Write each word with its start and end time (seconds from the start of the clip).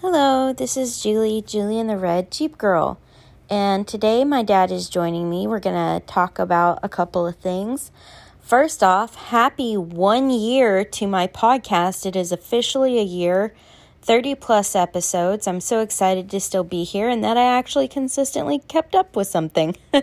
Hello, 0.00 0.52
this 0.52 0.76
is 0.76 1.02
Julie, 1.02 1.42
Julie 1.42 1.80
and 1.80 1.90
the 1.90 1.96
Red 1.96 2.30
Jeep 2.30 2.56
Girl. 2.56 3.00
And 3.48 3.88
today 3.88 4.24
my 4.24 4.44
dad 4.44 4.70
is 4.70 4.88
joining 4.88 5.28
me. 5.28 5.48
We're 5.48 5.58
going 5.58 5.74
to 5.74 6.06
talk 6.06 6.38
about 6.38 6.78
a 6.84 6.88
couple 6.88 7.26
of 7.26 7.34
things. 7.34 7.90
First 8.38 8.84
off, 8.84 9.16
happy 9.16 9.76
one 9.76 10.30
year 10.30 10.84
to 10.84 11.08
my 11.08 11.26
podcast. 11.26 12.06
It 12.06 12.14
is 12.14 12.30
officially 12.30 13.00
a 13.00 13.02
year, 13.02 13.56
30 14.02 14.34
plus 14.36 14.74
episodes. 14.74 15.46
I'm 15.46 15.60
so 15.60 15.80
excited 15.80 16.30
to 16.30 16.40
still 16.40 16.64
be 16.64 16.84
here 16.84 17.08
and 17.08 17.22
that 17.22 17.36
I 17.36 17.58
actually 17.58 17.88
consistently 17.88 18.58
kept 18.58 18.94
up 18.94 19.14
with 19.14 19.28
something. 19.28 19.76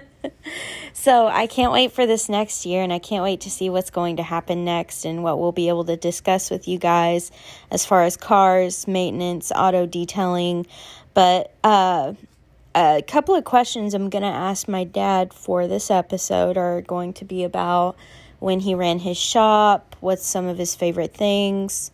so 0.93 1.27
I 1.27 1.47
can't 1.47 1.71
wait 1.71 1.91
for 1.91 2.05
this 2.05 2.29
next 2.29 2.65
year 2.65 2.83
and 2.83 2.93
I 2.93 2.99
can't 2.99 3.23
wait 3.23 3.41
to 3.41 3.49
see 3.49 3.69
what's 3.69 3.89
going 3.89 4.17
to 4.17 4.23
happen 4.23 4.63
next 4.63 5.03
and 5.03 5.23
what 5.23 5.39
we'll 5.39 5.51
be 5.51 5.69
able 5.69 5.85
to 5.85 5.97
discuss 5.97 6.51
with 6.51 6.67
you 6.67 6.77
guys 6.77 7.31
as 7.71 7.85
far 7.85 8.03
as 8.03 8.17
cars, 8.17 8.87
maintenance, 8.87 9.51
auto 9.55 9.85
detailing. 9.85 10.67
But 11.13 11.53
uh, 11.63 12.13
a 12.75 13.01
couple 13.07 13.33
of 13.33 13.43
questions 13.43 13.95
I'm 13.95 14.09
going 14.09 14.21
to 14.21 14.27
ask 14.27 14.67
my 14.67 14.83
dad 14.83 15.33
for 15.33 15.67
this 15.67 15.89
episode 15.89 16.57
are 16.57 16.81
going 16.81 17.13
to 17.13 17.25
be 17.25 17.43
about 17.43 17.95
when 18.39 18.59
he 18.59 18.75
ran 18.75 18.99
his 18.99 19.17
shop, 19.17 19.95
what's 19.99 20.25
some 20.25 20.45
of 20.45 20.59
his 20.59 20.75
favorite 20.75 21.15
things, 21.15 21.89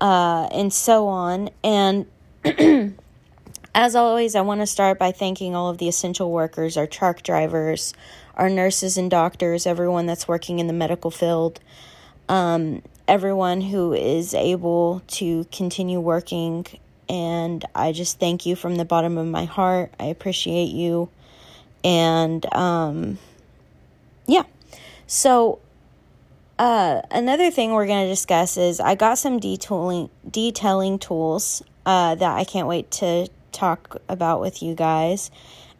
uh, 0.00 0.48
and 0.52 0.72
so 0.72 1.06
on. 1.08 1.50
And 1.62 2.06
as 3.74 3.94
always, 3.94 4.34
I 4.34 4.40
want 4.40 4.60
to 4.60 4.66
start 4.66 4.98
by 4.98 5.12
thanking 5.12 5.54
all 5.54 5.68
of 5.68 5.78
the 5.78 5.88
essential 5.88 6.30
workers, 6.30 6.76
our 6.76 6.86
truck 6.86 7.22
drivers, 7.22 7.94
our 8.36 8.48
nurses 8.48 8.96
and 8.96 9.10
doctors, 9.10 9.66
everyone 9.66 10.06
that's 10.06 10.26
working 10.26 10.58
in 10.58 10.66
the 10.66 10.72
medical 10.72 11.10
field, 11.10 11.60
um, 12.28 12.82
everyone 13.06 13.60
who 13.60 13.92
is 13.92 14.34
able 14.34 15.02
to 15.08 15.44
continue 15.52 16.00
working. 16.00 16.66
And 17.08 17.64
I 17.74 17.92
just 17.92 18.20
thank 18.20 18.46
you 18.46 18.56
from 18.56 18.76
the 18.76 18.84
bottom 18.84 19.18
of 19.18 19.26
my 19.26 19.44
heart. 19.44 19.92
I 19.98 20.06
appreciate 20.06 20.70
you. 20.70 21.08
And 21.82 22.46
um, 22.54 23.18
yeah. 24.26 24.44
So, 25.06 25.58
uh, 26.60 27.00
another 27.10 27.50
thing 27.50 27.72
we're 27.72 27.86
going 27.86 28.04
to 28.04 28.10
discuss 28.10 28.58
is 28.58 28.80
I 28.80 28.94
got 28.94 29.16
some 29.16 29.38
detailing 29.38 30.10
detailing 30.30 30.98
tools 30.98 31.62
uh, 31.86 32.14
that 32.16 32.36
I 32.36 32.44
can't 32.44 32.68
wait 32.68 32.90
to 32.92 33.28
talk 33.50 33.96
about 34.10 34.42
with 34.42 34.62
you 34.62 34.74
guys. 34.74 35.30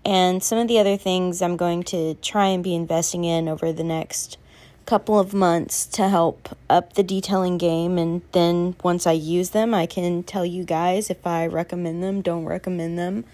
And 0.07 0.43
some 0.43 0.57
of 0.57 0.69
the 0.69 0.79
other 0.79 0.97
things 0.97 1.43
I'm 1.43 1.59
going 1.59 1.83
to 1.85 2.15
try 2.15 2.47
and 2.47 2.65
be 2.65 2.75
investing 2.75 3.25
in 3.25 3.47
over 3.47 3.75
the 3.75 3.85
next 3.85 4.39
couple 4.87 5.19
of 5.19 5.35
months 5.35 5.85
to 5.85 6.09
help 6.09 6.57
up 6.71 6.95
the 6.95 7.03
detailing 7.03 7.59
game. 7.59 7.99
And 7.99 8.23
then 8.33 8.75
once 8.83 9.07
I 9.07 9.13
use 9.13 9.51
them, 9.51 9.75
I 9.75 9.85
can 9.85 10.23
tell 10.23 10.47
you 10.47 10.65
guys 10.65 11.11
if 11.11 11.27
I 11.27 11.47
recommend 11.47 12.03
them, 12.03 12.23
don't 12.23 12.47
recommend 12.47 12.99
them, 12.99 13.25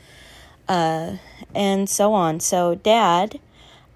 uh, 0.69 1.19
and 1.55 1.89
so 1.89 2.13
on. 2.13 2.41
So, 2.41 2.75
Dad, 2.75 3.39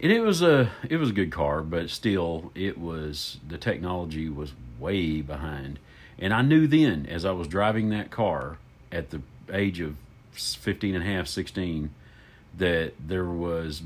And 0.00 0.12
it 0.12 0.20
was 0.20 0.42
a 0.42 0.70
it 0.88 0.98
was 0.98 1.10
a 1.10 1.12
good 1.12 1.32
car, 1.32 1.62
but 1.62 1.88
still 1.88 2.52
it 2.54 2.76
was 2.78 3.38
the 3.46 3.56
technology 3.56 4.28
was 4.28 4.52
way 4.78 5.22
behind. 5.22 5.78
And 6.18 6.32
I 6.32 6.42
knew 6.42 6.66
then 6.66 7.06
as 7.06 7.24
I 7.24 7.32
was 7.32 7.48
driving 7.48 7.90
that 7.90 8.10
car 8.10 8.58
at 8.90 9.10
the 9.10 9.20
age 9.52 9.80
of 9.80 9.96
15 10.32 10.94
and 10.94 11.04
a 11.04 11.06
half, 11.06 11.26
16 11.26 11.90
that 12.56 12.94
there 12.98 13.24
was 13.24 13.82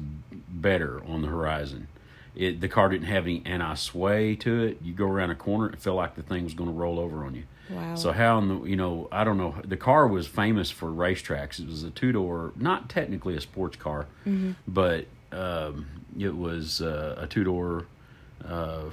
better 0.48 1.02
on 1.04 1.22
the 1.22 1.28
horizon. 1.28 1.88
It, 2.36 2.60
the 2.60 2.68
car 2.68 2.88
didn't 2.88 3.08
have 3.08 3.24
any 3.24 3.42
anti-sway 3.44 4.36
to 4.36 4.62
it. 4.62 4.78
You 4.82 4.92
go 4.92 5.06
around 5.06 5.30
a 5.30 5.34
corner, 5.34 5.70
it 5.70 5.80
felt 5.80 5.96
like 5.96 6.14
the 6.14 6.22
thing 6.22 6.44
was 6.44 6.54
going 6.54 6.70
to 6.70 6.76
roll 6.76 7.00
over 7.00 7.24
on 7.24 7.34
you. 7.34 7.44
Wow. 7.68 7.94
So 7.94 8.12
how 8.12 8.38
in 8.38 8.48
the 8.48 8.62
you 8.68 8.76
know 8.76 9.08
I 9.12 9.22
don't 9.22 9.38
know 9.38 9.54
the 9.64 9.76
car 9.76 10.08
was 10.08 10.26
famous 10.26 10.70
for 10.70 10.88
racetracks. 10.88 11.60
It 11.60 11.68
was 11.68 11.84
a 11.84 11.90
two 11.90 12.10
door, 12.12 12.52
not 12.56 12.88
technically 12.88 13.36
a 13.36 13.40
sports 13.40 13.76
car, 13.76 14.06
mm-hmm. 14.26 14.52
but 14.66 15.06
um, 15.30 15.86
it 16.18 16.36
was 16.36 16.82
uh, 16.82 17.16
a 17.18 17.26
two 17.28 17.44
door 17.44 17.86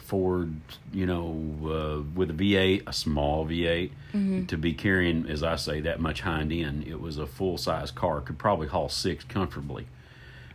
uh, 0.08 0.10
Ford, 0.10 0.54
you 0.94 1.06
know, 1.06 1.36
uh, 1.64 2.02
with 2.16 2.30
a 2.30 2.34
V8, 2.34 2.84
a 2.88 2.94
small 2.94 3.46
V8, 3.46 3.92
mm-hmm. 4.14 4.46
to 4.46 4.58
be 4.58 4.74
carrying, 4.74 5.28
as 5.28 5.44
I 5.44 5.56
say, 5.56 5.82
that 5.82 6.00
much 6.00 6.22
hind 6.22 6.52
end. 6.52 6.88
It 6.88 7.02
was 7.02 7.18
a 7.18 7.28
full 7.28 7.58
size 7.58 7.92
car, 7.92 8.22
could 8.22 8.38
probably 8.38 8.68
haul 8.68 8.90
six 8.90 9.24
comfortably. 9.24 9.88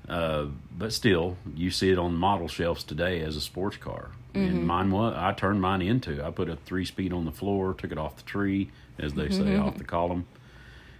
Uh, 0.08 0.46
but 0.76 0.92
still, 0.92 1.36
you 1.54 1.70
see 1.70 1.90
it 1.90 1.98
on 1.98 2.16
model 2.16 2.48
shelves 2.48 2.82
today 2.82 3.20
as 3.20 3.36
a 3.36 3.40
sports 3.40 3.76
car. 3.76 4.10
Mm-hmm. 4.34 4.48
And 4.48 4.66
mine 4.66 4.90
was, 4.90 5.14
I 5.16 5.32
turned 5.32 5.60
mine 5.60 5.82
into. 5.82 6.24
I 6.24 6.30
put 6.30 6.48
a 6.48 6.56
three 6.56 6.84
speed 6.84 7.12
on 7.12 7.24
the 7.24 7.32
floor, 7.32 7.74
took 7.74 7.92
it 7.92 7.98
off 7.98 8.16
the 8.16 8.22
tree, 8.22 8.70
as 8.98 9.14
they 9.14 9.28
say, 9.28 9.56
off 9.56 9.78
the 9.78 9.84
column. 9.84 10.26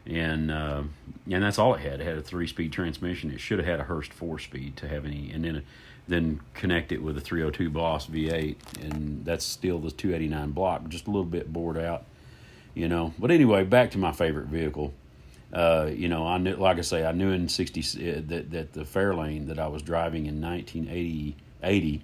And 0.04 0.50
uh, 0.50 0.82
and 1.30 1.42
that's 1.42 1.58
all 1.58 1.74
it 1.74 1.80
had. 1.80 2.00
It 2.00 2.06
had 2.06 2.18
a 2.18 2.22
three 2.22 2.46
speed 2.46 2.72
transmission. 2.72 3.30
It 3.30 3.40
should 3.40 3.58
have 3.58 3.66
had 3.66 3.80
a 3.80 3.84
Hurst 3.84 4.12
four 4.12 4.38
speed 4.38 4.76
to 4.78 4.88
have 4.88 5.04
any, 5.04 5.30
and 5.32 5.44
then 5.44 5.56
a, 5.56 5.62
then 6.08 6.40
connect 6.54 6.92
it 6.92 7.02
with 7.02 7.16
a 7.16 7.20
302 7.20 7.70
Boss 7.70 8.06
V8, 8.06 8.56
and 8.82 9.24
that's 9.24 9.44
still 9.44 9.78
the 9.78 9.90
289 9.90 10.50
block, 10.50 10.88
just 10.88 11.06
a 11.06 11.10
little 11.10 11.24
bit 11.24 11.52
bored 11.52 11.78
out, 11.78 12.04
you 12.74 12.88
know. 12.88 13.14
But 13.18 13.30
anyway, 13.30 13.64
back 13.64 13.90
to 13.92 13.98
my 13.98 14.12
favorite 14.12 14.46
vehicle. 14.46 14.92
Uh, 15.52 15.90
you 15.92 16.08
know, 16.08 16.26
I 16.26 16.38
knew, 16.38 16.56
like 16.56 16.78
I 16.78 16.80
say, 16.80 17.04
I 17.04 17.12
knew 17.12 17.30
in 17.30 17.48
'60 17.48 17.80
uh, 17.80 18.22
that 18.28 18.50
that 18.50 18.72
the 18.72 18.82
Fairlane 18.82 19.48
that 19.48 19.58
I 19.58 19.68
was 19.68 19.82
driving 19.82 20.26
in 20.26 20.40
1980 20.40 21.36
80 21.62 22.02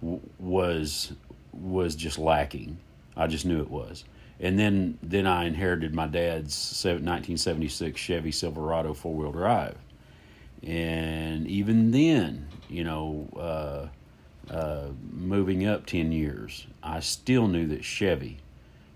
w- 0.00 0.20
was 0.38 1.12
was 1.52 1.94
just 1.94 2.18
lacking. 2.18 2.78
I 3.16 3.26
just 3.26 3.44
knew 3.44 3.60
it 3.60 3.70
was. 3.70 4.04
And 4.40 4.58
then 4.58 4.98
then 5.02 5.26
I 5.26 5.44
inherited 5.44 5.94
my 5.94 6.06
dad's 6.06 6.54
1976 6.84 7.98
Chevy 8.00 8.32
Silverado 8.32 8.94
four 8.94 9.14
wheel 9.14 9.32
drive, 9.32 9.76
and 10.62 11.46
even 11.46 11.90
then, 11.90 12.48
you 12.68 12.84
know, 12.84 13.28
uh, 13.36 14.52
uh, 14.52 14.88
moving 15.12 15.66
up 15.66 15.86
10 15.86 16.12
years, 16.12 16.66
I 16.82 17.00
still 17.00 17.48
knew 17.48 17.66
that 17.68 17.84
Chevy 17.84 18.38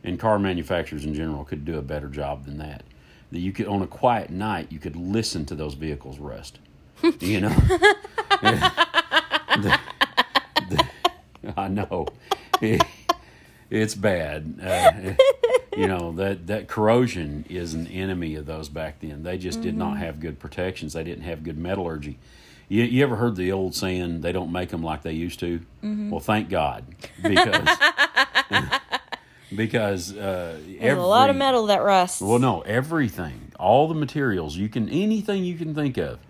and 0.03 0.19
car 0.19 0.39
manufacturers 0.39 1.05
in 1.05 1.15
general 1.15 1.45
could 1.45 1.65
do 1.65 1.79
a 1.79 1.83
better 1.83 2.09
job 2.09 2.45
than 2.45 2.59
that. 2.59 2.85
That 3.33 3.41
you 3.41 3.53
could, 3.53 3.67
on 3.67 3.83
a 3.83 3.87
quiet 3.87 4.31
night, 4.31 4.73
you 4.73 4.79
could 4.79 4.97
listen 4.97 5.45
to 5.47 5.55
those 5.55 5.75
vehicles 5.75 6.19
rust. 6.19 6.59
you 7.21 7.41
know? 7.41 7.49
the, 8.43 8.73
the, 10.69 10.87
I 11.57 11.69
know. 11.69 12.07
It, 12.61 12.83
it's 13.71 13.95
bad. 13.95 14.59
Uh, 14.63 15.15
you 15.81 15.89
know 15.89 16.13
that 16.13 16.47
that 16.49 16.69
corrosion 16.69 17.45
is 17.49 17.75
an 17.75 17.87
enemy 17.87 18.35
of 18.35 18.47
those 18.47 18.69
back 18.69 19.01
then. 19.01 19.23
They 19.23 19.39
just 19.39 19.59
mm-hmm. 19.59 19.67
did 19.67 19.77
not 19.77 19.99
have 19.99 20.21
good 20.21 20.39
protections. 20.39 20.93
They 20.93 21.05
didn't 21.05 21.25
have 21.25 21.43
good 21.43 21.59
metallurgy. 21.59 22.19
You, 22.69 22.85
you 22.85 23.03
ever 23.03 23.17
heard 23.17 23.35
the 23.35 23.51
old 23.51 23.75
saying 23.75 24.21
they 24.21 24.31
don't 24.31 24.53
make 24.53 24.69
them 24.69 24.83
like 24.83 25.03
they 25.03 25.13
used 25.13 25.41
to? 25.41 25.59
Mm-hmm. 25.83 26.11
Well, 26.11 26.21
thank 26.21 26.49
God 26.49 26.85
because 27.23 27.69
because 29.55 30.17
uh, 30.17 30.61
every, 30.79 31.03
a 31.03 31.07
lot 31.07 31.31
of 31.31 31.37
metal 31.37 31.67
that 31.67 31.83
rusts. 31.83 32.21
Well, 32.21 32.39
no, 32.39 32.61
everything, 32.61 33.53
all 33.59 33.89
the 33.89 33.95
materials 33.95 34.57
you 34.57 34.69
can, 34.69 34.89
anything 34.89 35.45
you 35.45 35.57
can 35.57 35.75
think 35.75 35.97
of, 35.97 36.21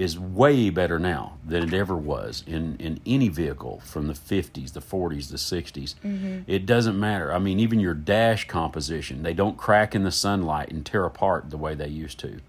is 0.00 0.18
way 0.18 0.70
better 0.70 0.98
now 0.98 1.36
than 1.46 1.62
it 1.62 1.74
ever 1.74 1.94
was 1.96 2.42
in, 2.46 2.74
in 2.78 2.98
any 3.04 3.28
vehicle 3.28 3.80
from 3.84 4.06
the 4.06 4.14
50s, 4.14 4.72
the 4.72 4.80
40s, 4.80 5.28
the 5.30 5.36
60s. 5.36 5.94
Mm-hmm. 6.02 6.38
It 6.46 6.64
doesn't 6.64 6.98
matter. 6.98 7.32
I 7.32 7.38
mean, 7.38 7.60
even 7.60 7.80
your 7.80 7.92
dash 7.92 8.46
composition, 8.48 9.22
they 9.22 9.34
don't 9.34 9.58
crack 9.58 9.94
in 9.94 10.02
the 10.02 10.10
sunlight 10.10 10.70
and 10.70 10.86
tear 10.86 11.04
apart 11.04 11.50
the 11.50 11.58
way 11.58 11.74
they 11.74 11.88
used 11.88 12.18
to. 12.20 12.40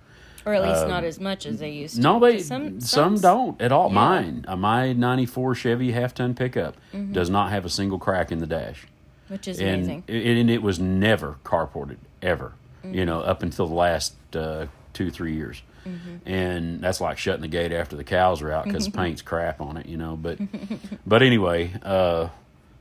Or 0.45 0.53
at 0.53 0.63
least 0.63 0.87
not 0.87 1.03
as 1.03 1.19
much 1.19 1.45
as 1.45 1.59
they 1.59 1.69
used 1.71 1.95
to. 1.97 2.01
No, 2.01 2.19
they 2.19 2.39
some, 2.39 2.79
some 2.79 3.15
don't 3.19 3.61
at 3.61 3.71
all. 3.71 3.89
Yeah. 3.89 3.93
Mine, 3.95 4.45
uh, 4.47 4.55
my 4.55 4.91
'94 4.93 5.53
Chevy 5.53 5.91
half 5.91 6.15
ton 6.15 6.33
pickup, 6.33 6.77
Mm-hmm. 6.93 7.11
does 7.13 7.29
not 7.29 7.51
have 7.51 7.63
a 7.65 7.69
single 7.69 7.99
crack 7.99 8.31
in 8.31 8.39
the 8.39 8.47
dash, 8.47 8.87
which 9.27 9.47
is 9.47 9.59
and 9.59 9.83
amazing. 9.83 10.03
it, 10.07 10.37
and 10.37 10.49
it 10.49 10.63
was 10.63 10.79
never 10.79 11.37
carported 11.43 11.99
ever. 12.23 12.53
Mm-hmm. 12.83 12.95
You 12.95 13.05
know, 13.05 13.19
up 13.21 13.43
until 13.43 13.67
the 13.67 13.75
last 13.75 14.15
uh, 14.35 14.65
two 14.93 15.11
three 15.11 15.33
years, 15.35 15.61
Mm-hmm. 15.85 16.29
and 16.29 16.79
that's 16.81 17.01
like 17.01 17.17
shutting 17.17 17.41
the 17.41 17.47
gate 17.47 17.71
after 17.71 17.95
the 17.95 18.03
cows 18.03 18.41
are 18.43 18.51
out 18.51 18.65
because 18.65 18.87
paint's 18.87 19.23
crap 19.23 19.59
on 19.61 19.77
it. 19.77 19.87
You 19.87 19.97
know, 19.97 20.15
but 20.15 20.37
but 21.07 21.23
anyway, 21.23 21.73
uh, 21.83 22.29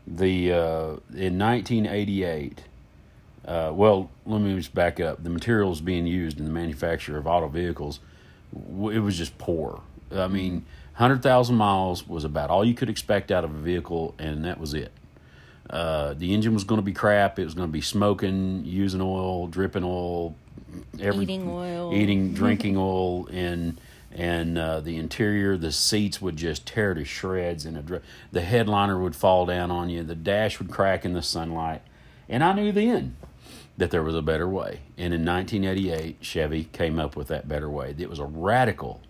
the 0.07 0.53
uh, 0.53 0.87
in 1.17 1.39
1988. 1.39 2.65
Uh, 3.47 3.73
well, 3.75 4.11
let 4.27 4.41
me 4.43 4.55
just 4.55 4.75
back 4.75 5.01
up. 5.01 5.25
The 5.25 5.31
materials 5.31 5.81
being 5.81 6.07
used 6.07 6.39
in 6.39 6.45
the 6.45 6.51
manufacture 6.51 7.17
of 7.17 7.27
auto 7.27 7.49
vehicles, 7.49 7.99
it 8.53 9.01
was 9.01 9.17
just 9.17 9.39
poor. 9.39 9.81
I 10.15 10.29
mean, 10.29 10.67
hundred 10.93 11.23
thousand 11.23 11.57
miles 11.57 12.07
was 12.07 12.23
about 12.25 12.51
all 12.51 12.65
you 12.65 12.75
could 12.75 12.91
expect 12.91 13.33
out 13.33 13.43
of 13.43 13.51
a 13.55 13.59
vehicle, 13.59 14.15
and 14.19 14.45
that 14.45 14.61
was 14.61 14.75
it. 14.75 14.93
Uh, 15.71 16.13
the 16.15 16.35
engine 16.35 16.53
was 16.53 16.65
going 16.65 16.81
to 16.81 16.85
be 16.85 16.93
crap. 16.93 17.39
It 17.39 17.45
was 17.45 17.55
going 17.55 17.67
to 17.69 17.73
be 17.73 17.81
smoking, 17.81 18.63
using 18.67 19.01
oil, 19.01 19.47
dripping 19.47 19.85
oil, 19.85 20.35
every, 21.01 21.25
Eating 21.25 21.49
oil. 21.49 21.93
eating, 21.95 22.33
drinking 22.35 22.77
oil, 22.77 23.27
and 23.29 23.81
and 24.13 24.59
uh, 24.59 24.81
the 24.81 24.97
interior, 24.97 25.57
the 25.57 25.71
seats 25.71 26.21
would 26.21 26.37
just 26.37 26.67
tear 26.67 26.95
to 26.95 27.05
shreds, 27.05 27.65
and 27.65 27.77
a, 27.77 27.83
dr- 27.83 28.03
the 28.33 28.41
headliner 28.41 28.99
would 28.99 29.15
fall 29.15 29.47
down 29.47 29.71
on 29.71 29.89
you. 29.89 30.03
The 30.03 30.17
dash 30.17 30.59
would 30.59 30.69
crack 30.71 31.05
in 31.05 31.13
the 31.13 31.23
sunlight, 31.23 31.83
and 32.29 32.43
I 32.43 32.53
knew 32.53 32.73
then 32.73 33.17
that 33.77 33.93
there 33.93 34.03
was 34.03 34.17
a 34.17 34.21
better 34.23 34.49
way. 34.49 34.81
And 34.99 35.15
in 35.15 35.25
1988, 35.25 36.17
Chevy 36.21 36.65
came 36.65 36.99
up 36.99 37.15
with 37.17 37.29
that 37.29 37.49
better 37.49 37.71
way. 37.71 37.95
It 37.97 38.11
was 38.11 38.19
a 38.19 38.25
radical, 38.25 39.01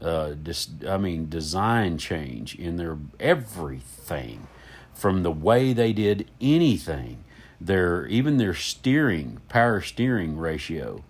uh, 0.00 0.30
dis- 0.30 0.70
I 0.88 0.96
mean, 0.96 1.28
design 1.28 1.98
change 1.98 2.54
in 2.56 2.78
their 2.78 2.96
everything, 3.20 4.46
from 4.94 5.22
the 5.22 5.30
way 5.30 5.72
they 5.74 5.92
did 5.92 6.26
anything, 6.40 7.18
their 7.60 8.06
even 8.06 8.36
their 8.36 8.54
steering, 8.54 9.40
power 9.48 9.80
steering 9.80 10.36
ratio. 10.38 11.04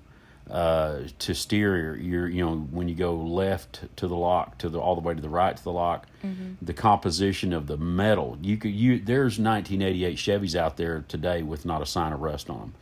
Uh, 0.50 1.02
to 1.18 1.34
steer 1.34 1.94
your, 1.96 2.26
you 2.26 2.42
know, 2.42 2.56
when 2.70 2.88
you 2.88 2.94
go 2.94 3.14
left 3.14 3.84
to 3.96 4.08
the 4.08 4.16
lock, 4.16 4.56
to 4.56 4.70
the 4.70 4.80
all 4.80 4.94
the 4.94 5.00
way 5.02 5.12
to 5.12 5.20
the 5.20 5.28
right 5.28 5.54
to 5.54 5.62
the 5.62 5.70
lock, 5.70 6.06
the 6.62 6.72
composition 6.72 7.52
of 7.52 7.66
the 7.66 7.76
metal. 7.76 8.38
You 8.40 8.56
could, 8.56 8.70
you 8.70 8.98
there's 8.98 9.38
1988 9.38 10.16
Chevys 10.16 10.54
out 10.54 10.78
there 10.78 11.04
today 11.06 11.42
with 11.42 11.66
not 11.66 11.82
a 11.82 11.86
sign 11.86 12.14
of 12.14 12.20
rust 12.22 12.48
on 12.48 12.60
them 12.60 12.74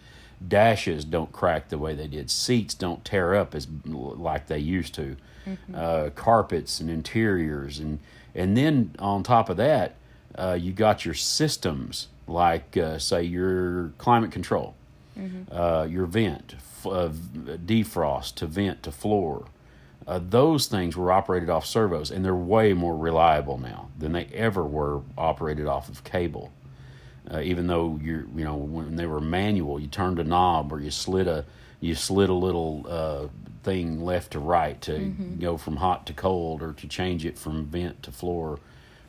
dashes 0.46 1.04
don't 1.04 1.32
crack 1.32 1.68
the 1.68 1.78
way 1.78 1.94
they 1.94 2.06
did. 2.06 2.30
Seats 2.30 2.74
don't 2.74 3.04
tear 3.04 3.34
up 3.34 3.54
as 3.54 3.66
like 3.84 4.46
they 4.46 4.58
used 4.58 4.94
to. 4.94 5.16
Uh, 5.72 6.10
carpets 6.10 6.80
and 6.80 6.90
interiors 6.90 7.78
and 7.78 8.00
and 8.34 8.56
then 8.56 8.94
on 8.98 9.22
top 9.22 9.48
of 9.48 9.56
that 9.56 9.94
uh, 10.36 10.58
you 10.60 10.72
got 10.72 11.04
your 11.04 11.14
systems 11.14 12.08
like 12.26 12.76
uh, 12.76 12.98
say 12.98 13.22
your 13.22 13.92
climate 13.98 14.30
control 14.32 14.74
uh, 15.50 15.86
your 15.88 16.04
vent 16.06 16.54
f- 16.56 16.86
uh, 16.86 17.08
defrost 17.64 18.34
to 18.34 18.46
vent 18.46 18.82
to 18.82 18.92
floor 18.92 19.46
uh, 20.06 20.20
those 20.22 20.66
things 20.66 20.96
were 20.96 21.10
operated 21.10 21.48
off 21.50 21.64
servos 21.66 22.10
and 22.10 22.24
they're 22.24 22.34
way 22.34 22.72
more 22.72 22.96
reliable 22.96 23.58
now 23.58 23.88
than 23.98 24.12
they 24.12 24.26
ever 24.34 24.62
were 24.64 25.00
operated 25.18 25.66
off 25.66 25.88
of 25.88 26.04
cable. 26.04 26.52
Uh, 27.28 27.40
even 27.40 27.66
though 27.66 27.98
you're 28.02 28.24
you 28.36 28.44
know 28.44 28.54
when 28.54 28.94
they 28.94 29.06
were 29.06 29.20
manual 29.20 29.80
you 29.80 29.88
turned 29.88 30.18
a 30.20 30.24
knob 30.24 30.72
or 30.72 30.80
you 30.80 30.90
slid 30.92 31.26
a 31.26 31.44
you 31.80 31.94
slid 31.94 32.28
a 32.28 32.32
little 32.34 32.86
uh, 32.88 33.26
thing 33.64 34.00
left 34.04 34.30
to 34.32 34.38
right 34.38 34.80
to 34.82 34.96
go 35.40 35.56
from 35.56 35.76
hot 35.76 36.06
to 36.06 36.12
cold 36.12 36.62
or 36.62 36.72
to 36.74 36.86
change 36.86 37.24
it 37.26 37.36
from 37.36 37.64
vent 37.64 38.00
to 38.04 38.12
floor 38.12 38.60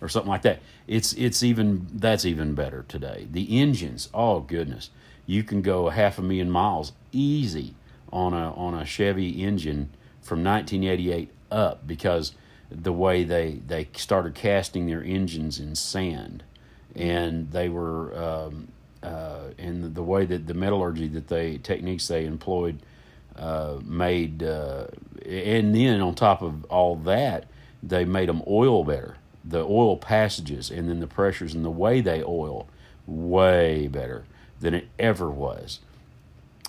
or 0.01 0.09
something 0.09 0.29
like 0.29 0.43
that. 0.43 0.59
It's 0.87 1.13
it's 1.13 1.43
even 1.43 1.87
that's 1.93 2.25
even 2.25 2.53
better 2.55 2.85
today. 2.87 3.27
The 3.31 3.59
engines 3.59 4.09
oh 4.13 4.41
goodness. 4.41 4.89
You 5.25 5.43
can 5.43 5.61
go 5.61 5.87
a 5.87 5.91
half 5.91 6.17
a 6.17 6.21
million 6.21 6.49
miles 6.49 6.93
easy 7.11 7.75
on 8.11 8.33
a 8.33 8.53
on 8.53 8.73
a 8.73 8.85
Chevy 8.85 9.43
engine 9.43 9.89
from 10.21 10.43
1988 10.43 11.29
up 11.51 11.85
because 11.85 12.33
the 12.69 12.93
way 12.93 13.23
they 13.23 13.61
they 13.65 13.89
started 13.95 14.35
casting 14.35 14.87
their 14.87 15.03
engines 15.03 15.59
in 15.59 15.75
sand. 15.75 16.43
And 16.95 17.51
they 17.51 17.69
were 17.69 18.15
um, 18.17 18.69
uh, 19.03 19.51
and 19.57 19.93
the, 19.93 20.03
way 20.03 20.25
that 20.25 20.47
the 20.47 20.53
metallurgy 20.53 21.07
that 21.07 21.27
they 21.27 21.57
techniques 21.59 22.07
they 22.07 22.25
employed 22.25 22.79
uh, 23.37 23.77
made 23.83 24.41
uh, 24.41 24.87
and 25.25 25.75
then 25.75 26.01
on 26.01 26.15
top 26.15 26.41
of 26.41 26.65
all 26.65 26.95
that 26.95 27.45
they 27.83 28.03
made 28.03 28.27
them 28.27 28.41
oil 28.47 28.83
better 28.83 29.15
the 29.47 29.63
oil 29.63 29.97
passages 29.97 30.69
and 30.69 30.89
then 30.89 30.99
the 30.99 31.07
pressures 31.07 31.53
and 31.53 31.63
the 31.63 31.69
way 31.69 32.01
they 32.01 32.23
oil 32.23 32.67
way 33.05 33.87
better 33.87 34.25
than 34.59 34.73
it 34.73 34.87
ever 34.99 35.29
was 35.29 35.79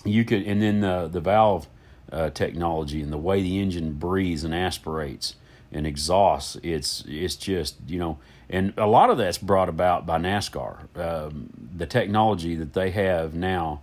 you 0.05 0.23
could 0.23 0.43
and 0.43 0.61
then 0.61 0.79
the 0.79 1.07
the 1.11 1.19
valve 1.19 1.67
uh, 2.11 2.29
technology 2.29 3.01
and 3.01 3.11
the 3.11 3.17
way 3.17 3.41
the 3.41 3.59
engine 3.59 3.93
breathes 3.93 4.43
and 4.43 4.55
aspirates 4.55 5.35
and 5.71 5.85
exhausts 5.85 6.57
it's 6.63 7.03
it's 7.07 7.35
just 7.35 7.75
you 7.87 7.99
know 7.99 8.17
and 8.49 8.73
a 8.77 8.87
lot 8.87 9.09
of 9.09 9.17
that's 9.17 9.37
brought 9.37 9.69
about 9.69 10.05
by 10.05 10.17
NASCAR 10.17 10.97
um, 10.97 11.49
the 11.75 11.85
technology 11.85 12.55
that 12.55 12.73
they 12.73 12.91
have 12.91 13.35
now 13.35 13.81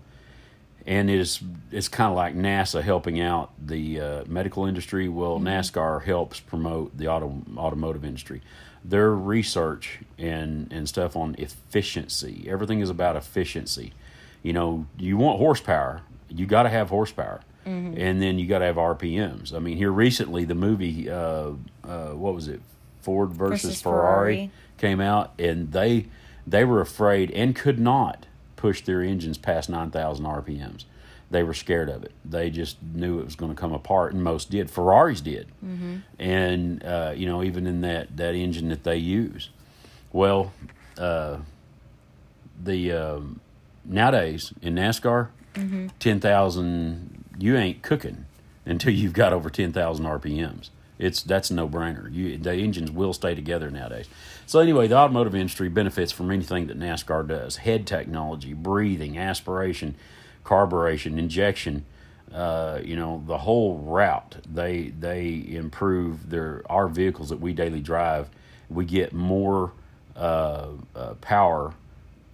and 0.87 1.11
it's 1.11 1.43
it's 1.73 1.89
kind 1.89 2.11
of 2.11 2.17
like 2.17 2.35
NASA 2.37 2.81
helping 2.81 3.21
out 3.21 3.51
the 3.59 4.01
uh, 4.01 4.25
medical 4.27 4.67
industry. 4.67 5.09
Well, 5.09 5.41
NASCAR 5.41 6.05
helps 6.05 6.39
promote 6.39 6.97
the 6.97 7.09
auto 7.09 7.43
automotive 7.57 8.05
industry. 8.05 8.41
Their 8.89 9.11
research 9.11 10.01
and 10.19 10.73
and 10.73 10.89
stuff 10.89 11.17
on 11.17 11.35
efficiency. 11.39 12.47
Everything 12.49 12.81
is 12.81 12.91
about 12.91 13.17
efficiency. 13.17 13.93
You 14.43 14.53
know, 14.53 14.87
you 14.99 15.17
want 15.17 15.39
horsepower. 15.39 16.03
You 16.29 16.47
got 16.47 16.65
to 16.65 16.69
have 16.69 16.89
horsepower, 16.91 17.41
and 17.65 18.23
then 18.23 18.39
you 18.39 18.47
got 18.47 18.61
to 18.61 18.65
have 18.67 18.77
RPMs. 18.77 19.53
I 19.55 19.59
mean, 19.59 19.77
here 19.77 19.91
recently, 19.91 20.45
the 20.45 20.55
movie, 20.55 21.11
uh, 21.11 21.53
uh, 21.85 22.11
what 22.11 22.35
was 22.35 22.47
it, 22.49 22.61
Ford 23.01 23.31
versus, 23.31 23.63
Versus 23.65 23.83
Ferrari, 23.83 24.35
Ferrari. 24.37 24.51
came 24.79 25.01
out, 25.01 25.33
and 25.39 25.73
they 25.73 26.07
they 26.47 26.65
were 26.65 26.81
afraid 26.81 27.31
and 27.33 27.57
could 27.57 27.79
not 27.81 28.27
push 28.57 28.81
their 28.83 29.03
engines 29.03 29.37
past 29.37 29.69
9,000 29.69 30.25
RPMs. 30.25 30.85
They 31.31 31.43
were 31.43 31.55
scared 31.55 31.89
of 31.89 32.05
it. 32.05 32.13
They 32.25 32.51
just 32.51 32.81
knew 32.83 33.19
it 33.19 33.25
was 33.25 33.35
going 33.35 33.53
to 33.53 33.61
come 33.61 33.73
apart, 33.73 34.13
and 34.13 34.23
most 34.23 34.49
did. 34.51 34.71
Ferraris 34.71 35.21
did, 35.21 35.49
and 36.21 36.85
uh, 36.85 37.13
you 37.17 37.27
know 37.27 37.43
even 37.43 37.67
in 37.67 37.81
that 37.81 38.17
that 38.17 38.35
engine 38.35 38.69
that 38.69 38.85
they 38.85 38.97
use. 38.97 39.51
Well, 40.13 40.53
uh, 40.97 41.39
the 42.63 42.93
um, 42.93 43.41
nowadays 43.85 44.53
in 44.63 44.77
NASCAR, 44.77 45.29
ten 45.99 46.21
thousand 46.21 47.25
you 47.39 47.57
ain't 47.57 47.83
cooking 47.83 48.27
until 48.65 48.93
you've 48.93 49.13
got 49.13 49.33
over 49.33 49.51
ten 49.51 49.73
thousand 49.73 50.05
RPMs. 50.07 50.71
It's 50.99 51.23
that's 51.23 51.51
a 51.51 51.55
no 51.55 51.69
brainer. 51.69 52.11
You 52.13 52.39
the 52.39 52.55
engines 52.55 52.91
will 52.91 53.13
stay 53.13 53.35
together 53.35 53.71
nowadays. 53.71 54.09
So 54.47 54.61
anyway, 54.61 54.87
the 54.87 54.97
automotive 54.97 55.35
industry 55.35 55.69
benefits 55.69 56.13
from 56.13 56.31
anything 56.31 56.69
that 56.69 56.79
NASCAR 56.79 57.27
does: 57.27 57.57
head 57.57 57.87
technology, 57.87 58.55
breathing, 58.55 59.19
aspiration, 59.19 59.97
carburation, 60.47 61.19
injection. 61.19 61.85
Uh, 62.33 62.81
you 62.83 62.97
know 62.97 63.23
the 63.27 63.39
whole 63.39 63.79
route. 63.79 64.37
They 64.53 64.89
they 64.89 65.45
improve 65.49 66.31
their 66.31 66.63
our 66.67 66.89
vehicles 66.89 67.29
that 67.29 67.41
we 67.41 67.53
daily 67.53 67.81
drive. 67.81 68.29
We 68.69 68.85
get 68.85 69.13
more 69.13 69.73
uh, 70.17 70.69
uh, 70.95 71.15
power 71.21 71.75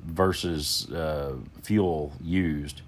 versus 0.02 0.90
uh, 0.90 1.36
fuel 1.62 2.12
used, 2.22 2.80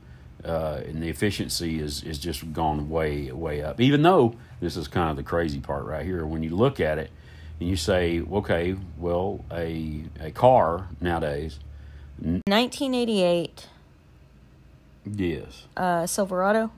uh, 0.44 0.80
and 0.86 1.02
the 1.02 1.08
efficiency 1.08 1.78
is 1.78 2.02
is 2.02 2.18
just 2.18 2.52
gone 2.52 2.88
way 2.88 3.30
way 3.32 3.62
up. 3.62 3.80
Even 3.80 4.02
though 4.02 4.34
this 4.60 4.76
is 4.76 4.88
kind 4.88 5.10
of 5.10 5.16
the 5.16 5.22
crazy 5.22 5.60
part 5.60 5.84
right 5.84 6.04
here, 6.06 6.24
when 6.24 6.42
you 6.42 6.56
look 6.56 6.80
at 6.80 6.98
it 6.98 7.10
and 7.60 7.68
you 7.68 7.76
say, 7.76 8.22
okay, 8.32 8.76
well, 8.98 9.44
a 9.52 10.04
a 10.20 10.30
car 10.30 10.88
nowadays, 11.00 11.58
1988 12.18 13.68
yes, 15.04 15.64
uh, 15.76 16.06
Silverado. 16.06 16.70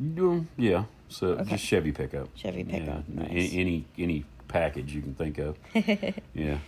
Mm, 0.00 0.46
yeah, 0.56 0.84
so 1.08 1.28
Okay. 1.28 1.50
just 1.50 1.64
Chevy 1.64 1.92
pickup, 1.92 2.28
Chevy 2.36 2.64
pickup, 2.64 3.04
yeah, 3.08 3.22
nice. 3.22 3.30
any, 3.30 3.58
any 3.58 3.84
any 3.98 4.24
package 4.48 4.94
you 4.94 5.02
can 5.02 5.14
think 5.14 5.38
of, 5.38 5.56
yeah. 6.34 6.58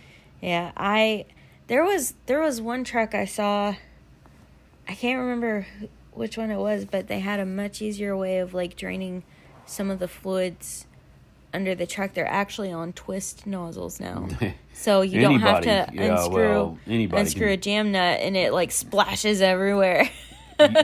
Yeah, 0.41 0.71
I 0.77 1.25
there 1.67 1.83
was 1.83 2.13
there 2.27 2.39
was 2.41 2.61
one 2.61 2.83
truck 2.83 3.15
I 3.15 3.25
saw. 3.25 3.75
I 4.87 4.93
can't 4.93 5.19
remember 5.19 5.65
wh- 5.81 6.17
which 6.17 6.37
one 6.37 6.51
it 6.51 6.57
was, 6.57 6.85
but 6.85 7.07
they 7.07 7.19
had 7.19 7.39
a 7.39 7.45
much 7.45 7.81
easier 7.81 8.15
way 8.15 8.37
of 8.37 8.53
like 8.53 8.75
draining 8.75 9.23
some 9.65 9.89
of 9.89 9.97
the 9.97 10.07
fluids 10.07 10.85
under 11.51 11.73
the 11.73 11.87
truck, 11.87 12.13
they're 12.13 12.27
actually 12.27 12.71
on 12.71 12.93
twist 12.93 13.47
nozzles 13.47 13.99
now. 13.99 14.27
So 14.77 15.01
you 15.03 15.21
don't 15.21 15.39
have 15.39 15.61
to 15.63 15.69
Anybody- 15.69 15.97
yeah, 15.97 16.17
unscrew 16.17 16.35
well, 16.49 16.77
anybody 16.85 17.21
unscrew 17.21 17.45
can- 17.47 17.53
a 17.53 17.57
jam 17.57 17.91
nut 17.93 18.19
and 18.19 18.35
it 18.35 18.51
like 18.51 18.71
splashes 18.73 19.41
everywhere. 19.41 20.09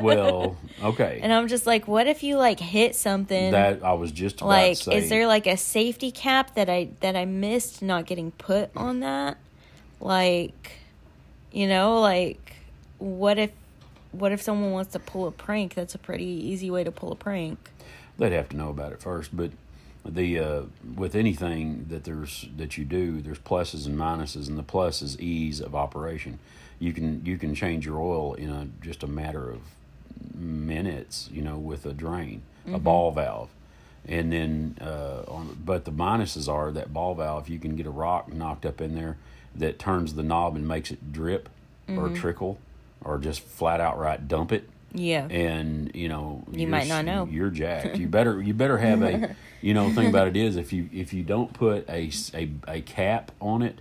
well, 0.01 0.58
okay. 0.84 1.20
and 1.22 1.32
I'm 1.32 1.48
just 1.48 1.66
like, 1.66 1.88
what 1.88 2.08
if 2.08 2.24
you 2.24 2.38
like 2.38 2.60
hit 2.60 2.96
something? 2.96 3.51
that 3.51 3.84
I 3.84 3.94
was 3.94 4.12
just 4.12 4.38
about 4.38 4.48
like 4.48 4.78
to 4.78 4.84
say. 4.84 4.98
is 4.98 5.10
there 5.10 5.28
like 5.28 5.48
a 5.48 5.58
safety 5.58 6.12
cap 6.12 6.56
that 6.56 6.70
I 6.70 6.90
that 7.00 7.16
I 7.16 7.25
missed 7.25 7.82
not 7.82 8.06
getting 8.06 8.32
put 8.32 8.70
on 8.75 9.00
that? 9.01 9.38
Like 10.00 10.74
you 11.51 11.68
know, 11.68 12.00
like 12.00 12.56
what 12.98 13.38
if 13.38 13.51
what 14.12 14.32
if 14.32 14.42
someone 14.42 14.72
wants 14.72 14.94
to 14.94 15.00
pull 15.00 15.28
a 15.28 15.32
prank? 15.32 15.74
That's 15.74 15.96
a 15.96 16.00
pretty 16.00 16.25
easy 16.25 16.70
way 16.70 16.84
to 16.84 16.92
pull 16.92 17.12
a 17.12 17.16
prank. 17.16 17.58
they'd 18.18 18.32
have 18.34 18.50
to 18.50 18.58
know 18.58 18.70
about 18.70 18.92
it 18.92 19.01
first. 19.01 19.36
But 19.36 19.51
the 20.06 20.40
uh, 20.40 20.62
with 20.96 21.16
anything 21.16 21.86
that 21.90 22.04
there's 22.04 22.48
that 22.58 22.78
you 22.78 22.86
do, 22.86 23.22
there's 23.22 23.40
pluses 23.40 23.86
and 23.86 23.98
minuses, 23.98 24.48
and 24.48 24.58
the 24.58 24.63
plus 24.63 25.01
is 25.01 25.20
ease 25.20 25.60
of 25.60 25.75
operation. 25.75 26.40
You 26.82 26.92
can 26.94 27.24
you 27.26 27.38
can 27.38 27.54
change 27.56 27.86
your 27.86 28.00
oil 28.02 28.34
in 28.34 28.50
a, 28.50 28.68
just 28.82 29.04
a 29.04 29.08
matter 29.08 29.50
of 29.52 29.60
minutes, 30.36 31.30
you 31.32 31.42
know, 31.42 31.58
with 31.58 31.86
a 31.86 31.94
drain, 31.94 32.42
a 32.68 32.80
ball 32.80 33.12
valve. 33.12 33.50
And 34.08 34.32
then, 34.34 34.78
uh, 34.82 35.24
on, 35.28 35.58
but 35.64 35.86
the 35.86 35.92
minuses 35.92 36.52
are 36.52 36.72
that 36.72 36.92
ball 36.92 37.14
valve. 37.14 37.48
You 37.50 37.60
can 37.60 37.76
get 37.76 37.86
a 37.86 37.92
rock 37.92 38.34
knocked 38.34 38.66
up 38.66 38.82
in 38.82 38.96
there 38.96 39.18
that 39.56 39.78
turns 39.78 40.16
the 40.16 40.24
knob 40.24 40.56
and 40.56 40.68
makes 40.68 40.90
it 40.92 41.12
drip 41.14 41.50
or 41.88 42.10
trickle, 42.10 42.58
or 43.04 43.18
just 43.18 43.42
flat 43.42 43.82
out 43.82 44.00
right 44.00 44.26
dump 44.26 44.54
it 44.54 44.70
Yeah. 44.94 45.28
and 45.30 45.92
you 45.94 46.08
know 46.08 46.44
You 46.54 46.68
might 46.68 46.88
not 46.88 47.04
know. 47.04 47.28
you're 47.30 47.50
jacked 47.50 47.98
you 47.98 48.08
better 48.18 48.42
you 48.42 48.54
better 48.54 48.78
have 48.78 49.02
a 49.04 49.36
you 49.62 49.74
know 49.74 49.90
the 49.90 49.96
thing 49.96 50.08
about 50.08 50.28
it 50.30 50.38
is 50.38 50.56
if 50.56 50.72
you 50.72 50.88
if 50.94 51.12
you 51.14 51.22
don't 51.24 51.52
put 51.52 51.88
a 51.90 52.10
a 52.68 52.80
cap 52.82 53.34
on 53.42 53.62
it 53.62 53.80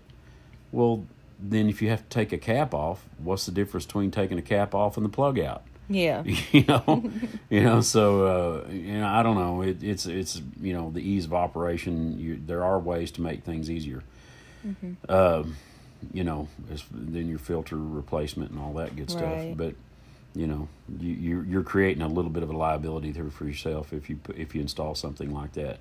well 0.72 1.04
then 1.42 1.68
if 1.68 1.80
you 1.80 1.88
have 1.88 2.02
to 2.02 2.08
take 2.08 2.32
a 2.32 2.38
cap 2.38 2.74
off 2.74 3.04
what's 3.18 3.46
the 3.46 3.52
difference 3.52 3.86
between 3.86 4.10
taking 4.10 4.38
a 4.38 4.42
cap 4.42 4.74
off 4.74 4.96
and 4.96 5.04
the 5.04 5.10
plug 5.10 5.38
out? 5.38 5.62
Yeah. 5.88 6.22
you 6.52 6.64
know? 6.64 7.10
You 7.50 7.64
know 7.64 7.80
so 7.80 8.64
uh 8.66 8.70
you 8.70 8.98
know 9.00 9.08
i 9.08 9.22
don't 9.22 9.36
know. 9.36 9.62
It, 9.62 9.82
it's 9.82 10.06
it's 10.06 10.40
you 10.60 10.72
know 10.72 10.90
the 10.90 11.00
ease 11.00 11.24
of 11.24 11.34
operation. 11.34 12.18
You, 12.18 12.40
there 12.44 12.64
are 12.64 12.78
ways 12.78 13.10
to 13.12 13.22
make 13.22 13.44
things 13.44 13.70
easier. 13.70 14.02
Mm-hmm. 14.66 15.10
um 15.10 15.56
you 16.12 16.24
know 16.24 16.48
as, 16.72 16.84
then 16.90 17.28
your 17.28 17.38
filter 17.38 17.76
replacement 17.76 18.50
and 18.50 18.60
all 18.60 18.74
that 18.74 18.94
good 18.96 19.10
stuff. 19.10 19.22
Right. 19.22 19.56
but 19.56 19.74
you 20.34 20.46
know 20.46 20.68
you 20.98 21.12
you're, 21.12 21.44
you're 21.44 21.62
creating 21.62 22.02
a 22.02 22.08
little 22.08 22.30
bit 22.30 22.42
of 22.42 22.50
a 22.50 22.56
liability 22.56 23.10
there 23.10 23.28
for 23.30 23.44
yourself 23.46 23.92
if 23.92 24.08
you 24.08 24.20
if 24.36 24.54
you 24.54 24.60
install 24.60 24.94
something 24.94 25.34
like 25.34 25.52
that 25.54 25.78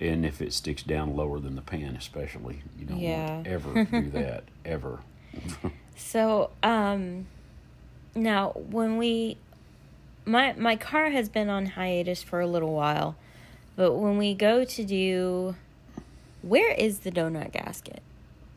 and 0.00 0.24
if 0.26 0.40
it 0.42 0.52
sticks 0.52 0.82
down 0.82 1.14
lower 1.16 1.38
than 1.40 1.54
the 1.56 1.62
pan 1.62 1.96
especially 1.96 2.62
you 2.78 2.84
don't 2.86 2.98
Yeah. 2.98 3.34
want 3.34 3.44
to 3.44 3.50
ever 3.50 3.84
do 3.84 4.10
that 4.12 4.44
ever 4.64 5.00
So, 5.96 6.50
um, 6.62 7.26
now 8.14 8.50
when 8.50 8.96
we, 8.98 9.36
my 10.24 10.52
my 10.54 10.76
car 10.76 11.10
has 11.10 11.28
been 11.28 11.48
on 11.48 11.66
hiatus 11.66 12.22
for 12.22 12.40
a 12.40 12.46
little 12.46 12.72
while, 12.72 13.14
but 13.76 13.92
when 13.92 14.18
we 14.18 14.34
go 14.34 14.64
to 14.64 14.84
do, 14.84 15.54
where 16.42 16.72
is 16.72 17.00
the 17.00 17.10
donut 17.10 17.52
gasket? 17.52 18.02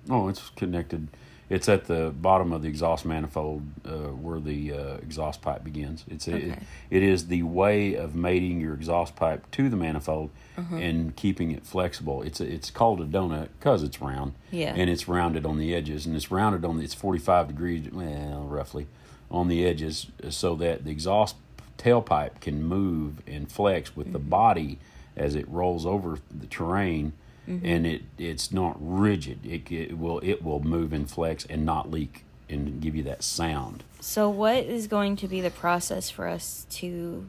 Oh, 0.09 0.27
it's 0.27 0.49
connected. 0.51 1.07
It's 1.47 1.69
at 1.69 1.85
the 1.85 2.11
bottom 2.19 2.51
of 2.51 2.63
the 2.63 2.67
exhaust 2.69 3.05
manifold 3.05 3.61
uh, 3.85 3.89
where 4.13 4.39
the 4.39 4.73
uh, 4.73 4.77
exhaust 4.95 5.41
pipe 5.43 5.63
begins. 5.63 6.03
It's 6.07 6.27
it, 6.27 6.57
it 6.89 7.03
is 7.03 7.27
the 7.27 7.43
way 7.43 7.93
of 7.93 8.15
mating 8.15 8.59
your 8.61 8.73
exhaust 8.73 9.15
pipe 9.15 9.49
to 9.51 9.69
the 9.69 9.75
manifold 9.75 10.31
Uh-huh. 10.57 10.77
and 10.77 11.15
keeping 11.15 11.51
it 11.51 11.65
flexible. 11.65 12.21
It's 12.23 12.39
a, 12.39 12.45
it's 12.51 12.71
called 12.71 12.99
a 13.01 13.05
donut 13.05 13.49
because 13.59 13.83
it's 13.83 14.01
round. 14.01 14.33
Yeah. 14.51 14.73
And 14.75 14.89
it's 14.89 15.07
rounded 15.07 15.45
on 15.45 15.57
the 15.59 15.75
edges, 15.75 16.05
and 16.05 16.15
it's 16.15 16.31
rounded 16.31 16.63
on 16.65 16.77
the, 16.77 16.83
it's 16.83 16.93
forty 16.95 17.19
five 17.19 17.47
degrees, 17.49 17.91
well, 17.91 18.47
roughly, 18.49 18.87
on 19.29 19.47
the 19.49 19.65
edges, 19.65 20.07
uh, 20.23 20.29
so 20.31 20.55
that 20.55 20.83
the 20.85 20.91
exhaust 20.91 21.35
tailpipe 21.77 22.39
can 22.41 22.63
move 22.63 23.21
and 23.27 23.51
flex 23.51 23.95
with 23.95 24.13
the 24.13 24.19
Mm-hmm. 24.19 24.29
body 24.29 24.79
as 25.17 25.35
it 25.35 25.47
rolls 25.49 25.85
over 25.85 26.17
the 26.41 26.47
terrain 26.47 27.13
Mm-hmm. 27.47 27.65
and 27.65 27.85
it 27.85 28.01
it's 28.17 28.51
not 28.51 28.75
rigid. 28.79 29.45
It, 29.45 29.71
it 29.71 29.97
will 29.97 30.19
it 30.23 30.43
will 30.43 30.63
move 30.63 30.93
and 30.93 31.09
flex 31.09 31.45
and 31.45 31.65
not 31.65 31.91
leak 31.91 32.23
and 32.49 32.81
give 32.81 32.95
you 32.95 33.03
that 33.03 33.23
sound. 33.23 33.83
So, 33.99 34.29
what 34.29 34.63
is 34.63 34.87
going 34.87 35.15
to 35.17 35.27
be 35.27 35.41
the 35.41 35.49
process 35.49 36.09
for 36.09 36.27
us 36.27 36.65
to 36.71 37.27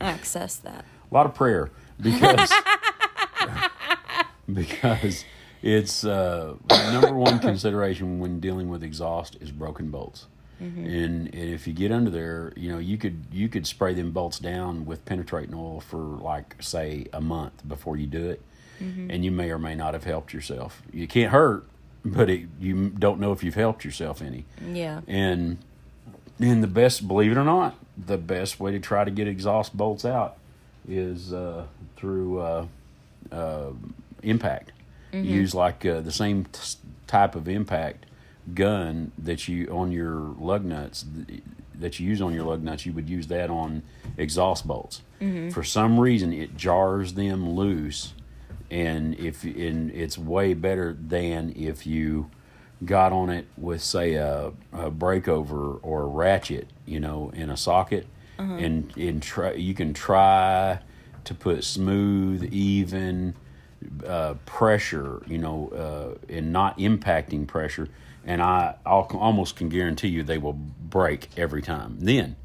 access 0.00 0.56
that? 0.56 0.84
a 1.10 1.14
lot 1.14 1.26
of 1.26 1.34
prayer 1.34 1.70
because 2.00 2.52
because 4.52 5.24
it's 5.62 6.04
uh, 6.04 6.54
number 6.92 7.14
one 7.14 7.38
consideration 7.38 8.18
when 8.18 8.40
dealing 8.40 8.68
with 8.68 8.82
exhaust 8.82 9.36
is 9.40 9.50
broken 9.50 9.90
bolts. 9.90 10.26
And, 10.60 11.32
and 11.32 11.34
if 11.34 11.68
you 11.68 11.72
get 11.72 11.92
under 11.92 12.10
there 12.10 12.52
you 12.56 12.72
know 12.72 12.78
you 12.78 12.98
could 12.98 13.26
you 13.30 13.48
could 13.48 13.64
spray 13.64 13.94
them 13.94 14.10
bolts 14.10 14.40
down 14.40 14.86
with 14.86 15.04
penetrating 15.04 15.54
oil 15.54 15.80
for 15.80 15.98
like 15.98 16.56
say 16.60 17.06
a 17.12 17.20
month 17.20 17.68
before 17.68 17.96
you 17.96 18.08
do 18.08 18.28
it 18.28 18.42
and 18.80 19.24
you 19.24 19.30
may 19.30 19.50
or 19.50 19.58
may 19.58 19.74
not 19.74 19.94
have 19.94 20.04
helped 20.04 20.32
yourself. 20.32 20.82
You 20.92 21.06
can't 21.06 21.32
hurt 21.32 21.64
but 22.04 22.30
it, 22.30 22.48
you 22.60 22.90
don't 22.90 23.20
know 23.20 23.32
if 23.32 23.42
you've 23.42 23.54
helped 23.54 23.84
yourself 23.84 24.22
any. 24.22 24.44
Yeah. 24.72 25.00
and 25.06 25.58
and 26.40 26.62
the 26.62 26.68
best 26.68 27.08
believe 27.08 27.32
it 27.32 27.36
or 27.36 27.44
not 27.44 27.74
the 27.96 28.16
best 28.16 28.60
way 28.60 28.70
to 28.70 28.78
try 28.78 29.04
to 29.04 29.10
get 29.10 29.26
exhaust 29.26 29.76
bolts 29.76 30.04
out 30.04 30.36
is 30.88 31.32
uh, 31.32 31.66
through 31.96 32.40
uh, 32.40 32.66
uh, 33.32 33.70
impact. 34.22 34.72
Use 35.12 35.54
like 35.54 35.84
uh, 35.84 36.00
the 36.00 36.12
same 36.12 36.44
t- 36.44 36.76
type 37.06 37.34
of 37.34 37.48
impact 37.48 38.04
gun 38.54 39.10
that 39.18 39.48
you 39.48 39.66
on 39.68 39.90
your 39.90 40.14
lug 40.38 40.64
nuts 40.64 41.04
th- 41.26 41.42
that 41.74 41.98
you 41.98 42.08
use 42.08 42.20
on 42.22 42.32
your 42.34 42.44
lug 42.44 42.62
nuts 42.62 42.86
you 42.86 42.92
would 42.92 43.08
use 43.08 43.26
that 43.28 43.50
on 43.50 43.82
exhaust 44.16 44.66
bolts. 44.66 45.02
For 45.50 45.64
some 45.64 45.98
reason 45.98 46.32
it 46.32 46.56
jars 46.56 47.14
them 47.14 47.50
loose 47.50 48.14
and 48.70 49.14
if 49.18 49.44
and 49.44 49.90
it's 49.90 50.18
way 50.18 50.54
better 50.54 50.96
than 50.98 51.52
if 51.56 51.86
you 51.86 52.30
got 52.84 53.12
on 53.12 53.28
it 53.30 53.46
with 53.56 53.82
say 53.82 54.14
a, 54.14 54.52
a 54.72 54.90
breakover 54.90 55.80
or 55.82 56.02
a 56.02 56.06
ratchet 56.06 56.68
you 56.86 57.00
know 57.00 57.30
in 57.34 57.50
a 57.50 57.56
socket 57.56 58.06
and 58.38 58.96
and 58.96 59.22
try 59.22 59.52
you 59.52 59.74
can 59.74 59.92
try 59.92 60.78
to 61.24 61.34
put 61.34 61.64
smooth 61.64 62.44
even 62.52 63.34
uh, 64.06 64.34
pressure 64.46 65.22
you 65.26 65.38
know 65.38 65.68
uh, 65.70 66.32
and 66.32 66.52
not 66.52 66.78
impacting 66.78 67.46
pressure. 67.46 67.88
And 68.24 68.42
I 68.42 68.76
I'll, 68.84 69.08
almost 69.14 69.56
can 69.56 69.68
guarantee 69.68 70.08
you 70.08 70.22
they 70.22 70.38
will 70.38 70.52
break 70.52 71.30
every 71.36 71.62
time. 71.62 71.98
Then 72.00 72.36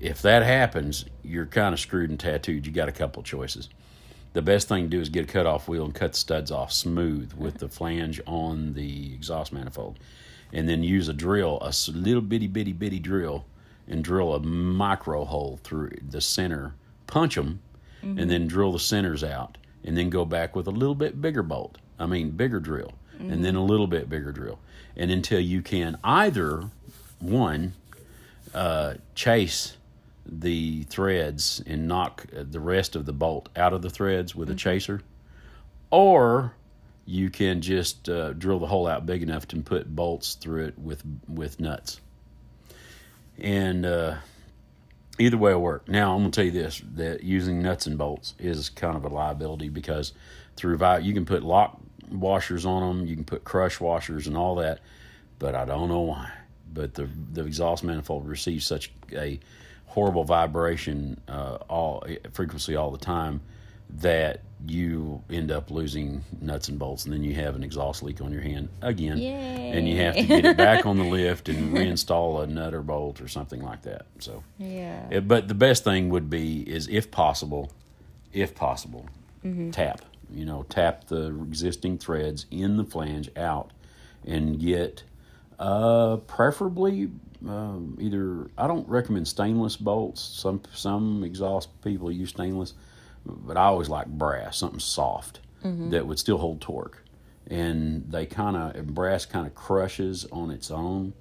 if 0.00 0.20
that 0.22 0.42
happens 0.42 1.04
you're 1.22 1.46
kind 1.46 1.72
of 1.72 1.80
screwed 1.80 2.10
and 2.10 2.18
tattooed. 2.18 2.66
You 2.66 2.72
got 2.72 2.88
a 2.88 2.92
couple 2.92 3.22
choices 3.22 3.68
the 4.36 4.42
best 4.42 4.68
thing 4.68 4.84
to 4.84 4.90
do 4.90 5.00
is 5.00 5.08
get 5.08 5.24
a 5.24 5.32
cutoff 5.32 5.66
wheel 5.66 5.86
and 5.86 5.94
cut 5.94 6.12
the 6.12 6.18
studs 6.18 6.50
off 6.50 6.70
smooth 6.70 7.32
with 7.32 7.56
the 7.56 7.70
flange 7.70 8.20
on 8.26 8.74
the 8.74 9.14
exhaust 9.14 9.50
manifold. 9.50 9.98
And 10.52 10.68
then 10.68 10.82
use 10.82 11.08
a 11.08 11.14
drill, 11.14 11.58
a 11.62 11.72
little 11.90 12.20
bitty, 12.20 12.46
bitty, 12.46 12.74
bitty 12.74 12.98
drill, 12.98 13.46
and 13.88 14.04
drill 14.04 14.34
a 14.34 14.40
micro 14.40 15.24
hole 15.24 15.58
through 15.64 15.92
the 16.06 16.20
center. 16.20 16.74
Punch 17.06 17.36
them, 17.36 17.60
and 18.02 18.30
then 18.30 18.46
drill 18.46 18.72
the 18.72 18.78
centers 18.78 19.24
out. 19.24 19.56
And 19.82 19.96
then 19.96 20.10
go 20.10 20.26
back 20.26 20.54
with 20.54 20.66
a 20.66 20.70
little 20.70 20.94
bit 20.94 21.22
bigger 21.22 21.42
bolt. 21.42 21.78
I 21.98 22.04
mean, 22.04 22.32
bigger 22.32 22.60
drill. 22.60 22.92
And 23.32 23.42
then 23.42 23.54
a 23.54 23.64
little 23.64 23.86
bit 23.86 24.10
bigger 24.10 24.32
drill. 24.32 24.58
And 24.98 25.10
until 25.10 25.40
you 25.40 25.62
can 25.62 25.96
either, 26.04 26.68
one, 27.20 27.72
uh, 28.52 28.94
chase 29.14 29.78
the 30.26 30.82
threads 30.84 31.62
and 31.66 31.86
knock 31.86 32.26
the 32.32 32.60
rest 32.60 32.96
of 32.96 33.06
the 33.06 33.12
bolt 33.12 33.48
out 33.56 33.72
of 33.72 33.82
the 33.82 33.90
threads 33.90 34.34
with 34.34 34.50
a 34.50 34.54
chaser, 34.54 35.02
or 35.90 36.54
you 37.04 37.30
can 37.30 37.60
just 37.62 38.08
uh, 38.08 38.32
drill 38.32 38.58
the 38.58 38.66
hole 38.66 38.86
out 38.86 39.06
big 39.06 39.22
enough 39.22 39.46
to 39.48 39.56
put 39.62 39.94
bolts 39.94 40.34
through 40.34 40.66
it 40.66 40.78
with 40.78 41.02
with 41.28 41.60
nuts. 41.60 42.00
And 43.38 43.86
uh, 43.86 44.16
either 45.18 45.36
way 45.36 45.54
will 45.54 45.62
work. 45.62 45.88
Now 45.88 46.14
I'm 46.14 46.20
gonna 46.22 46.32
tell 46.32 46.44
you 46.44 46.50
this: 46.50 46.82
that 46.94 47.22
using 47.22 47.62
nuts 47.62 47.86
and 47.86 47.96
bolts 47.96 48.34
is 48.38 48.68
kind 48.68 48.96
of 48.96 49.04
a 49.04 49.08
liability 49.08 49.68
because 49.68 50.12
through 50.56 50.76
vi- 50.78 50.98
you 50.98 51.14
can 51.14 51.24
put 51.24 51.42
lock 51.42 51.80
washers 52.10 52.66
on 52.66 52.98
them, 52.98 53.06
you 53.06 53.14
can 53.14 53.24
put 53.24 53.44
crush 53.44 53.80
washers 53.80 54.26
and 54.26 54.36
all 54.36 54.56
that, 54.56 54.80
but 55.38 55.54
I 55.54 55.64
don't 55.64 55.88
know 55.88 56.00
why. 56.00 56.30
But 56.72 56.94
the 56.94 57.08
the 57.32 57.44
exhaust 57.44 57.84
manifold 57.84 58.26
receives 58.28 58.66
such 58.66 58.90
a 59.12 59.38
horrible 59.86 60.24
vibration 60.24 61.18
uh, 61.28 61.58
all 61.68 62.04
frequency 62.32 62.76
all 62.76 62.90
the 62.90 62.98
time 62.98 63.40
that 63.98 64.40
you 64.66 65.22
end 65.30 65.50
up 65.52 65.70
losing 65.70 66.22
nuts 66.40 66.68
and 66.68 66.78
bolts, 66.78 67.04
and 67.04 67.12
then 67.14 67.22
you 67.22 67.34
have 67.34 67.54
an 67.54 67.62
exhaust 67.62 68.02
leak 68.02 68.20
on 68.20 68.32
your 68.32 68.40
hand 68.42 68.68
again, 68.82 69.16
and 69.18 69.88
you 69.88 69.96
have 69.96 70.16
to 70.16 70.24
get 70.24 70.44
it 70.44 70.56
back 70.56 70.86
on 70.86 70.96
the 70.98 71.04
lift 71.10 71.48
and 71.48 71.72
reinstall 71.72 72.42
a 72.42 72.46
nut 72.46 72.74
or 72.74 72.82
bolt 72.82 73.20
or 73.20 73.28
something 73.28 73.62
like 73.62 73.82
that. 73.82 74.06
So, 74.18 74.42
Yeah. 74.58 75.06
it- 75.10 75.28
but 75.28 75.46
the 75.48 75.54
best 75.54 75.84
thing 75.84 76.08
would 76.08 76.28
be 76.28 76.62
is 76.62 76.88
if 76.88 77.10
possible, 77.10 77.70
if 78.32 78.54
possible, 78.54 79.06
tap 79.70 80.00
You 80.34 80.44
know, 80.44 80.64
tap 80.68 81.06
the 81.06 81.26
existing 81.28 81.98
threads 81.98 82.46
in 82.50 82.76
the 82.78 82.84
flange 82.84 83.30
out 83.36 83.70
and 84.26 84.58
get 84.58 85.04
uh, 85.60 86.16
preferably 86.26 87.10
um, 87.48 87.96
either 88.00 88.50
I 88.58 88.66
don't 88.66 88.88
recommend 88.88 89.26
stainless 89.28 89.76
bolts. 89.76 90.20
Some 90.22 90.60
some 90.72 91.22
exhaust 91.24 91.68
people 91.82 92.10
use 92.10 92.30
stainless, 92.30 92.74
but 93.24 93.56
I 93.56 93.64
always 93.64 93.88
like 93.88 94.06
brass, 94.06 94.58
something 94.58 94.80
soft 94.80 95.40
that 95.90 96.06
would 96.06 96.18
still 96.18 96.38
hold 96.38 96.60
torque. 96.60 97.02
And 97.48 98.04
they 98.10 98.26
kind 98.26 98.56
of 98.56 98.86
brass 98.94 99.24
kind 99.26 99.46
of 99.46 99.54
crushes 99.54 100.26
on 100.32 100.50
its 100.50 100.70
own 100.70 101.12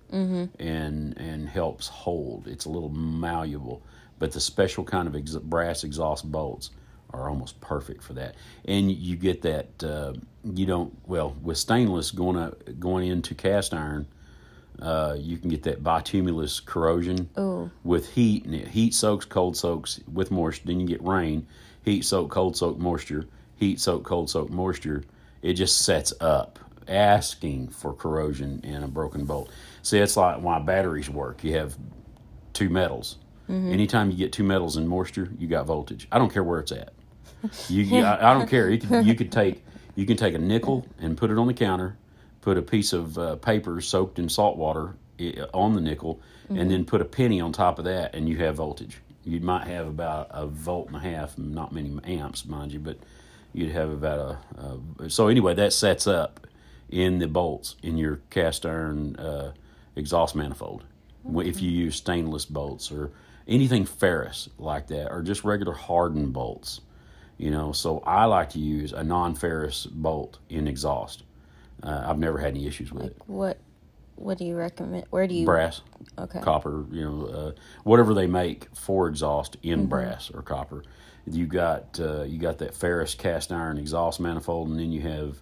and 0.60 1.18
and 1.18 1.48
helps 1.50 1.88
hold. 1.88 2.48
It's 2.48 2.66
a 2.66 2.70
little 2.70 2.90
malleable, 2.90 3.82
but 4.20 4.32
the 4.32 4.40
special 4.40 4.84
kind 4.84 5.08
of 5.08 5.16
ex- 5.16 5.36
brass 5.36 5.84
exhaust 5.84 6.32
bolts 6.32 6.72
are 7.12 7.30
almost 7.30 7.60
perfect 7.62 8.04
for 8.04 8.14
that. 8.14 8.36
And 8.66 8.92
you 8.92 9.16
get 9.16 9.42
that 9.44 9.84
uh, 9.84 10.14
you 10.44 10.66
don't 10.66 10.94
well 11.08 11.36
with 11.44 11.58
stainless 11.58 12.12
going 12.12 12.38
up, 12.38 12.58
going 12.80 13.08
into 13.08 13.36
cast 13.36 13.74
iron. 13.74 14.08
Uh, 14.82 15.16
you 15.18 15.38
can 15.38 15.50
get 15.50 15.64
that 15.64 15.84
bitumulus 15.84 16.64
corrosion 16.66 17.30
Ooh. 17.38 17.70
with 17.84 18.10
heat, 18.14 18.46
and 18.46 18.54
it 18.56 18.68
heat 18.68 18.94
soaks, 18.94 19.26
cold 19.26 19.56
soaks 19.56 20.00
with 20.12 20.32
moisture. 20.32 20.64
Then 20.66 20.80
you 20.80 20.88
get 20.88 21.02
rain, 21.04 21.48
heat 21.84 22.04
soak, 22.06 22.30
cold 22.32 22.58
soak, 22.58 22.78
moisture, 22.78 23.26
heat 23.56 23.80
soak, 23.80 24.04
cold 24.04 24.30
soak, 24.30 24.50
moisture. 24.50 25.04
It 25.42 25.54
just 25.54 25.84
sets 25.86 26.14
up, 26.22 26.60
asking 26.88 27.70
for 27.70 27.94
corrosion 27.94 28.60
in 28.64 28.84
a 28.84 28.88
broken 28.88 29.26
bolt. 29.26 29.52
See, 29.82 30.00
it's 30.00 30.18
like 30.18 30.42
why 30.42 30.60
batteries 30.60 31.10
work. 31.10 31.44
You 31.44 31.54
have 31.58 31.78
two 32.54 32.70
metals. 32.70 33.18
Anytime 33.48 34.10
you 34.10 34.18
get 34.18 34.34
two 34.34 34.44
metals 34.44 34.76
in 34.76 34.88
moisture, 34.88 35.30
you 35.38 35.48
got 35.48 35.68
voltage. 35.68 36.08
I 36.12 36.18
don't 36.18 36.34
care 36.34 36.44
where 36.44 36.60
it's 36.60 36.72
at. 36.72 36.94
You, 37.70 37.84
you- 37.84 38.04
I, 38.04 38.32
I 38.32 38.34
don't 38.34 38.50
care. 38.50 38.72
You 38.72 38.80
could, 38.80 39.06
you 39.06 39.14
could 39.14 39.32
take 39.32 39.64
you 39.96 40.06
can 40.08 40.18
take 40.18 40.34
a 40.34 40.40
nickel 40.40 40.86
and 41.00 41.16
put 41.16 41.30
it 41.30 41.38
on 41.38 41.46
the 41.46 41.54
counter, 41.54 41.96
put 42.46 42.58
a 42.60 42.62
piece 42.62 42.94
of 42.94 43.18
uh, 43.18 43.36
paper 43.38 43.82
soaked 43.82 44.20
in 44.20 44.30
salt 44.30 44.56
water 44.56 44.96
on 45.54 45.74
the 45.74 45.82
nickel, 45.82 46.22
and 46.50 46.70
then 46.70 46.86
put 46.86 47.02
a 47.02 47.06
penny 47.06 47.42
on 47.42 47.52
top 47.52 47.80
of 47.80 47.86
that, 47.86 48.14
and 48.14 48.30
you 48.30 48.38
have 48.38 48.56
voltage. 48.58 49.00
You 49.24 49.40
might 49.40 49.66
have 49.66 49.88
about 49.88 50.28
a 50.30 50.46
volt 50.46 50.88
and 50.88 50.96
a 50.96 51.00
half, 51.00 51.36
not 51.40 51.74
many 51.74 51.92
amps, 52.04 52.46
mind 52.46 52.72
you, 52.72 52.80
but 52.80 52.98
you'd 53.52 53.72
have 53.72 53.90
about 53.90 54.20
a. 54.60 55.04
a 55.06 55.10
so 55.10 55.28
anyway, 55.28 55.56
that 55.56 55.74
sets 55.74 56.06
up 56.06 56.46
in 56.92 57.18
the 57.18 57.28
bolts 57.28 57.76
in 57.82 57.98
your 57.98 58.20
cast 58.30 58.64
iron 58.64 59.16
uh, 59.16 59.52
exhaust 59.96 60.36
manifold. 60.36 60.84
Wh- 61.24 61.48
If 61.48 61.62
you 61.64 61.72
use 61.72 61.96
stainless 61.96 62.46
bolts 62.46 62.92
or 62.92 63.10
anything 63.48 63.86
ferrous 63.86 64.50
like 64.60 64.86
that, 64.88 65.12
or 65.12 65.24
just 65.24 65.44
regular 65.44 65.74
hardened 65.74 66.32
bolts, 66.34 66.82
you 67.40 67.50
know. 67.50 67.72
So 67.72 68.00
I 68.06 68.26
like 68.26 68.52
to 68.52 68.60
use 68.60 68.94
a 68.94 69.04
non-ferrous 69.04 69.88
bolt 69.88 70.38
in 70.50 70.68
exhaust. 70.68 71.24
Uh, 71.86 72.04
I've 72.08 72.18
never 72.18 72.38
had 72.38 72.50
any 72.50 72.66
issues 72.68 72.92
with 72.92 73.04
it. 73.04 73.18
What 73.28 73.60
what 74.16 74.38
do 74.38 74.46
you 74.46 74.56
recommend? 74.56 75.06
Where 75.10 75.28
do 75.28 75.34
you 75.36 75.46
Brass, 75.46 75.82
Okay. 76.18 76.40
copper, 76.40 76.86
you 76.92 77.02
know, 77.04 77.26
uh, 77.26 77.52
whatever 77.84 78.14
they 78.14 78.28
make 78.28 78.74
for 78.74 79.08
exhaust 79.10 79.58
in 79.62 79.88
brass 79.88 80.32
or 80.34 80.42
copper. 80.42 80.84
You 81.28 81.46
got 81.48 82.00
uh, 82.00 82.24
you 82.24 82.38
got 82.40 82.60
that 82.60 82.74
ferrous 82.74 83.14
cast 83.14 83.52
iron 83.52 83.78
exhaust 83.78 84.20
manifold, 84.20 84.70
and 84.70 84.80
then 84.80 84.92
you 84.92 85.02
have 85.02 85.42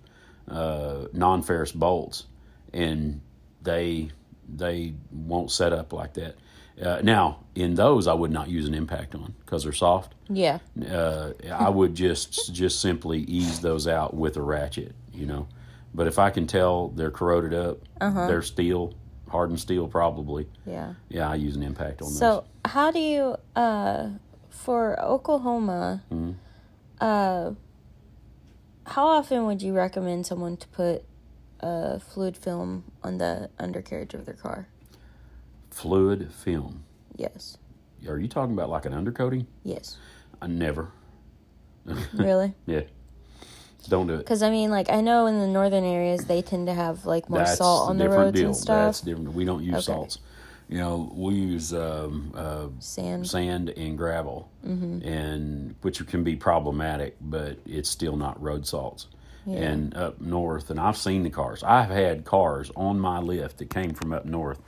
uh, 0.50 1.08
non-ferrous 1.14 1.72
bolts, 1.72 2.26
and 2.74 3.22
they 3.62 4.10
they 4.48 4.94
won't 5.12 5.52
set 5.52 5.72
up 5.72 5.94
like 5.94 6.14
that. 6.16 6.36
Uh, 6.82 7.00
now, 7.04 7.40
in 7.54 7.76
those, 7.76 8.08
I 8.08 8.14
would 8.14 8.32
not 8.32 8.50
use 8.50 8.68
an 8.68 8.74
impact 8.74 9.14
on 9.14 9.36
because 9.46 9.64
they're 9.64 9.72
soft. 9.74 10.16
Yeah. 10.30 10.60
Uh, 10.90 11.34
I 11.52 11.70
would 11.70 11.94
just 11.96 12.52
just 12.54 12.82
simply 12.82 13.20
ease 13.20 13.60
those 13.60 13.88
out 13.88 14.16
with 14.16 14.38
a 14.38 14.42
ratchet, 14.42 14.96
you 15.14 15.26
know. 15.28 15.48
But 15.94 16.08
if 16.08 16.18
I 16.20 16.30
can 16.32 16.48
tell 16.48 16.90
they're 16.90 17.12
corroded 17.12 17.54
up, 17.54 17.80
they're 18.00 18.42
steel, 18.42 18.94
hardened 19.30 19.60
steel, 19.60 19.88
probably. 19.88 20.48
Yeah. 20.66 20.94
Yeah, 21.10 21.30
I 21.30 21.36
use 21.36 21.56
an 21.56 21.64
impact 21.64 22.02
on 22.02 22.08
them. 22.08 22.16
So 22.16 22.46
how 22.66 22.92
do 22.92 23.00
you 23.00 23.36
uh 23.56 24.10
for 24.50 25.00
Oklahoma 25.02 26.04
Mm-hmm. 26.12 26.32
uh 27.02 27.52
how 28.86 29.08
often 29.08 29.46
would 29.46 29.62
you 29.62 29.74
recommend 29.74 30.26
someone 30.26 30.58
to 30.58 30.68
put 30.68 31.04
a 31.62 32.00
fluid 32.00 32.36
film 32.36 32.84
on 33.02 33.18
the 33.18 33.50
undercarriage 33.58 34.14
of 34.14 34.26
their 34.26 34.36
car? 34.36 34.68
Fluid 35.72 36.34
film. 36.34 36.84
Yes. 37.16 37.58
Are 38.08 38.18
you 38.20 38.28
talking 38.28 38.54
about 38.54 38.70
like 38.70 38.86
an 38.86 38.92
undercoating? 38.94 39.46
Yes. 39.64 39.98
I 40.42 40.48
never. 40.48 40.92
Really? 42.14 42.54
Yeah. 42.66 42.82
Don't 43.90 44.08
do 44.08 44.14
it. 44.16 44.18
Because 44.20 44.42
I 44.44 44.50
mean, 44.50 44.70
like 44.72 44.90
I 44.90 45.02
know 45.02 45.26
in 45.28 45.40
the 45.40 45.48
northern 45.48 45.84
areas 45.84 46.26
they 46.26 46.42
tend 46.42 46.68
to 46.68 46.74
have 46.74 47.06
like 47.06 47.30
more 47.30 47.40
That's 47.40 47.58
salt 47.58 47.90
on 47.90 47.98
the 47.98 48.10
roads 48.10 48.38
deal. 48.40 48.48
and 48.48 48.56
stuff. 48.56 48.86
That's 48.86 49.02
different. 49.02 49.34
We 49.34 49.46
don't 49.46 49.64
use 49.64 49.76
Okay. 49.76 49.84
salts. 49.84 50.20
You 50.70 50.78
know, 50.80 51.12
we 51.14 51.34
use 51.36 51.74
um, 51.74 52.32
uh, 52.36 52.68
Sand. 52.80 53.28
sand 53.30 53.70
and 53.72 53.98
gravel, 53.98 54.50
Mm-hmm. 54.66 55.06
and 55.08 55.76
which 55.82 56.06
can 56.08 56.24
be 56.24 56.36
problematic, 56.38 57.18
but 57.22 57.58
it's 57.66 57.90
still 57.90 58.16
not 58.16 58.42
road 58.42 58.66
salts. 58.66 59.08
And 59.46 59.94
up 59.98 60.22
north, 60.22 60.70
and 60.70 60.80
I've 60.80 60.96
seen 60.96 61.24
the 61.24 61.30
cars. 61.30 61.64
I've 61.64 61.90
had 61.90 62.24
cars 62.24 62.72
on 62.78 62.98
my 62.98 63.20
lift 63.20 63.58
that 63.58 63.70
came 63.70 63.94
from 63.94 64.14
up 64.14 64.24
north, 64.26 64.62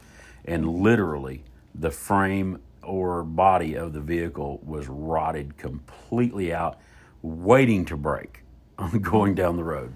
and 0.44 0.68
literally 0.70 1.46
the 1.74 1.92
frame 1.92 2.60
or 2.84 3.24
body 3.24 3.76
of 3.76 3.94
the 3.94 4.02
vehicle 4.02 4.60
was 4.66 4.90
rotted 4.90 5.56
completely 5.58 6.54
out, 6.54 6.78
waiting 7.22 7.86
to 7.86 7.96
break, 7.96 8.42
going 9.02 9.36
down 9.36 9.58
the 9.58 9.64
road. 9.64 9.96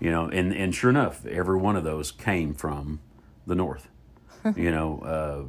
You 0.00 0.10
know, 0.10 0.26
and 0.26 0.52
and 0.52 0.74
sure 0.74 0.90
enough, 0.90 1.24
every 1.26 1.56
one 1.56 1.76
of 1.76 1.84
those 1.84 2.10
came 2.10 2.54
from 2.54 3.00
the 3.46 3.54
north. 3.54 3.88
you 4.56 4.70
know, 4.70 4.98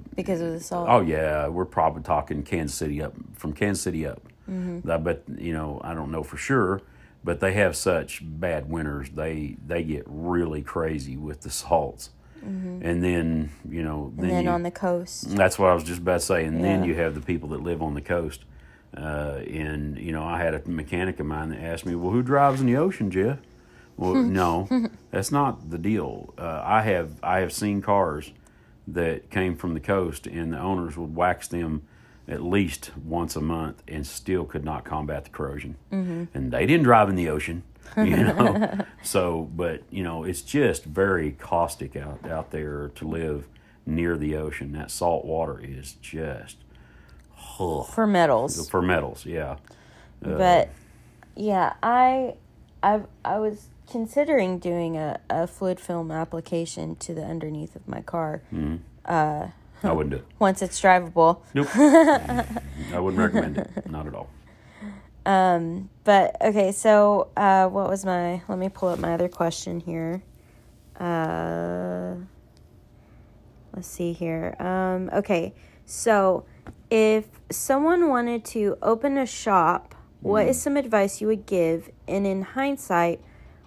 uh, 0.05 0.09
because 0.15 0.41
of 0.41 0.51
the 0.51 0.59
salt. 0.59 0.87
Oh 0.89 1.01
yeah, 1.01 1.47
we're 1.47 1.65
probably 1.65 2.03
talking 2.03 2.43
Kansas 2.43 2.77
City 2.77 3.01
up 3.01 3.15
from 3.33 3.53
Kansas 3.53 3.83
City 3.83 4.05
up. 4.05 4.21
I 4.47 4.97
bet 4.97 5.23
you 5.37 5.53
know 5.53 5.79
I 5.83 5.93
don't 5.93 6.11
know 6.11 6.21
for 6.21 6.37
sure, 6.37 6.81
but 7.23 7.39
they 7.39 7.53
have 7.53 7.75
such 7.75 8.21
bad 8.23 8.69
winters. 8.69 9.09
They 9.09 9.57
they 9.65 9.83
get 9.83 10.03
really 10.05 10.61
crazy 10.61 11.17
with 11.17 11.41
the 11.41 11.49
salts, 11.49 12.09
and 12.43 13.03
then 13.03 13.49
you 13.67 13.81
know 13.81 14.13
and 14.17 14.29
then 14.29 14.43
you, 14.43 14.49
on 14.49 14.63
the 14.63 14.71
coast. 14.71 15.35
that's 15.35 15.57
what 15.57 15.69
I 15.69 15.73
was 15.73 15.83
just 15.83 16.01
about 16.01 16.19
to 16.19 16.25
say. 16.25 16.45
And 16.45 16.63
then 16.63 16.83
you 16.83 16.93
have 16.95 17.15
the 17.15 17.21
people 17.21 17.49
that 17.49 17.63
live 17.63 17.81
on 17.81 17.93
the 17.93 18.01
coast. 18.01 18.43
Uh, 18.95 19.41
and 19.47 19.97
you 19.97 20.11
know, 20.11 20.23
I 20.23 20.37
had 20.37 20.53
a 20.53 20.61
mechanic 20.69 21.19
of 21.19 21.25
mine 21.25 21.49
that 21.49 21.59
asked 21.59 21.85
me, 21.85 21.95
"Well, 21.95 22.11
who 22.11 22.21
drives 22.21 22.61
in 22.61 22.67
the 22.67 22.77
ocean, 22.77 23.09
Jeff?" 23.09 23.39
Well, 23.97 24.15
no, 24.23 24.89
that's 25.11 25.31
not 25.31 25.69
the 25.69 25.77
deal. 25.77 26.33
Uh, 26.37 26.61
I 26.63 26.81
have 26.83 27.11
I 27.23 27.39
have 27.39 27.51
seen 27.51 27.81
cars 27.81 28.31
that 28.87 29.29
came 29.29 29.55
from 29.55 29.73
the 29.73 29.79
coast, 29.79 30.27
and 30.27 30.53
the 30.53 30.59
owners 30.59 30.97
would 30.97 31.15
wax 31.15 31.47
them 31.47 31.83
at 32.27 32.41
least 32.41 32.91
once 33.03 33.35
a 33.35 33.41
month, 33.41 33.83
and 33.87 34.05
still 34.05 34.45
could 34.45 34.63
not 34.63 34.85
combat 34.85 35.25
the 35.25 35.29
corrosion. 35.29 35.75
Mm-hmm. 35.91 36.25
And 36.33 36.51
they 36.51 36.65
didn't 36.65 36.83
drive 36.83 37.09
in 37.09 37.15
the 37.15 37.29
ocean, 37.29 37.63
you 37.97 38.15
know. 38.15 38.85
so, 39.01 39.49
but 39.55 39.83
you 39.89 40.03
know, 40.03 40.23
it's 40.23 40.41
just 40.41 40.85
very 40.85 41.31
caustic 41.31 41.95
out 41.95 42.25
out 42.29 42.51
there 42.51 42.91
to 42.95 43.07
live 43.07 43.47
near 43.85 44.17
the 44.17 44.35
ocean. 44.35 44.71
That 44.73 44.91
salt 44.91 45.25
water 45.25 45.59
is 45.59 45.93
just 45.93 46.57
ugh, 47.59 47.87
For 47.87 48.07
metals. 48.07 48.69
for 48.69 48.81
metals. 48.81 49.25
Yeah, 49.25 49.57
but 50.21 50.69
yeah 51.35 51.73
i 51.81 52.35
i 52.83 53.01
i 53.25 53.39
was 53.39 53.67
considering 53.89 54.59
doing 54.59 54.95
a, 54.97 55.19
a 55.29 55.47
fluid 55.47 55.79
film 55.79 56.11
application 56.11 56.95
to 56.97 57.13
the 57.13 57.23
underneath 57.23 57.75
of 57.75 57.87
my 57.87 58.01
car 58.01 58.41
I 59.05 59.91
wouldn't 59.91 60.11
do 60.11 60.17
it. 60.17 60.25
once 60.39 60.61
it's 60.61 60.79
drivable 60.79 61.41
Nope, 61.53 61.67
I 61.75 62.99
wouldn't 62.99 63.17
recommend 63.19 63.57
it. 63.57 63.89
Not 63.89 64.07
at 64.07 64.15
all. 64.15 64.29
Um, 65.25 65.89
but 66.03 66.37
okay 66.41 66.71
so 66.71 67.29
uh 67.35 67.67
what 67.67 67.89
was 67.89 68.05
my 68.05 68.41
let 68.47 68.57
me 68.59 68.69
pull 68.69 68.89
up 68.89 68.99
my 68.99 69.13
other 69.13 69.27
question 69.29 69.79
here 69.79 70.21
uh 70.99 72.13
let's 73.75 73.87
see 73.87 74.13
here 74.13 74.55
um 74.59 75.09
okay 75.13 75.53
so 75.85 76.45
if 76.93 77.25
someone 77.49 78.07
wanted 78.07 78.45
to 78.45 78.77
open 78.83 79.17
a 79.17 79.25
shop 79.25 79.95
what 80.21 80.47
is 80.47 80.61
some 80.61 80.77
advice 80.77 81.19
you 81.19 81.25
would 81.27 81.45
give 81.47 81.89
and 82.07 82.27
in 82.27 82.43
hindsight 82.43 83.19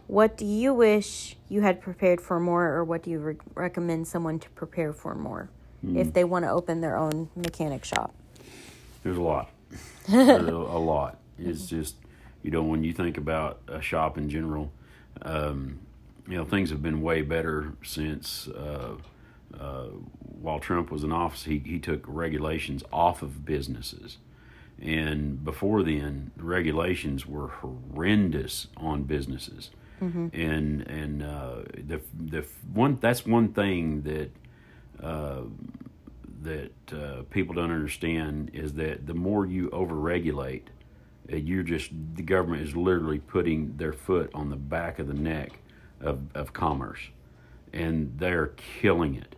what 0.07 0.37
do 0.39 0.45
you 0.47 0.73
wish 0.73 1.37
you 1.49 1.61
had 1.61 1.81
prepared 1.81 2.21
for 2.21 2.39
more 2.39 2.67
or 2.69 2.85
what 2.85 3.03
do 3.03 3.11
you 3.11 3.19
re- 3.19 3.37
recommend 3.57 4.07
someone 4.07 4.39
to 4.39 4.49
prepare 4.51 4.93
for 4.93 5.15
more 5.17 5.51
if 5.99 6.13
they 6.15 6.25
want 6.25 6.45
to 6.45 6.51
open 6.51 6.81
their 6.81 6.97
own 6.97 7.29
mechanic 7.37 7.85
shop 7.85 8.15
There's 9.03 9.19
a 9.19 9.23
lot. 9.23 9.51
There's 10.09 10.49
a, 10.49 10.53
a 10.53 10.83
lot. 10.83 11.19
It's 11.39 11.67
just, 11.67 11.97
you 12.43 12.51
know, 12.51 12.63
when 12.63 12.83
you 12.85 12.93
think 12.93 13.19
about 13.19 13.61
a 13.69 13.81
shop 13.81 14.19
in 14.19 14.29
general, 14.31 14.73
um, 15.23 15.79
you 16.29 16.37
know, 16.37 16.45
things 16.45 16.71
have 16.71 16.83
been 16.83 17.03
way 17.03 17.23
better 17.23 17.73
since 17.85 18.49
uh, 18.49 18.95
uh, 19.59 19.87
while 20.43 20.61
Trump 20.61 20.91
was 20.91 21.05
in 21.05 21.13
office. 21.13 21.45
He 21.45 21.61
he 21.65 21.79
took 21.79 22.05
regulations 22.07 22.85
off 22.93 23.23
of 23.23 23.45
businesses, 23.45 24.19
And 24.81 25.45
before 25.45 25.83
then, 25.83 26.33
regulations 26.37 27.27
were 27.27 27.49
horrendous 27.49 28.69
on 28.77 29.05
businesses. 29.05 29.71
And 30.33 30.83
and 30.89 31.23
uh, 31.23 31.63
the 31.75 32.01
the 32.15 32.47
one 32.73 32.99
that's 33.01 33.27
one 33.27 33.49
thing 33.55 34.03
that 34.03 34.31
uh, 35.03 35.43
that 36.43 36.73
uh, 36.93 37.23
people 37.31 37.55
don't 37.55 37.73
understand 37.73 38.51
is 38.55 38.75
that 38.75 39.07
the 39.07 39.15
more 39.15 39.47
you 39.47 39.71
overregulate, 39.71 40.65
you're 41.29 41.65
just 41.65 41.93
the 42.17 42.23
government 42.23 42.63
is 42.63 42.77
literally 42.77 43.21
putting 43.21 43.77
their 43.79 43.95
foot 43.95 44.31
on 44.35 44.51
the 44.51 44.57
back 44.57 44.99
of 45.01 45.09
the 45.09 45.15
neck 45.15 45.61
of, 46.01 46.21
of 46.35 46.53
commerce, 46.55 47.11
and 47.73 48.15
they're 48.19 48.49
killing 48.83 49.17
it. 49.17 49.36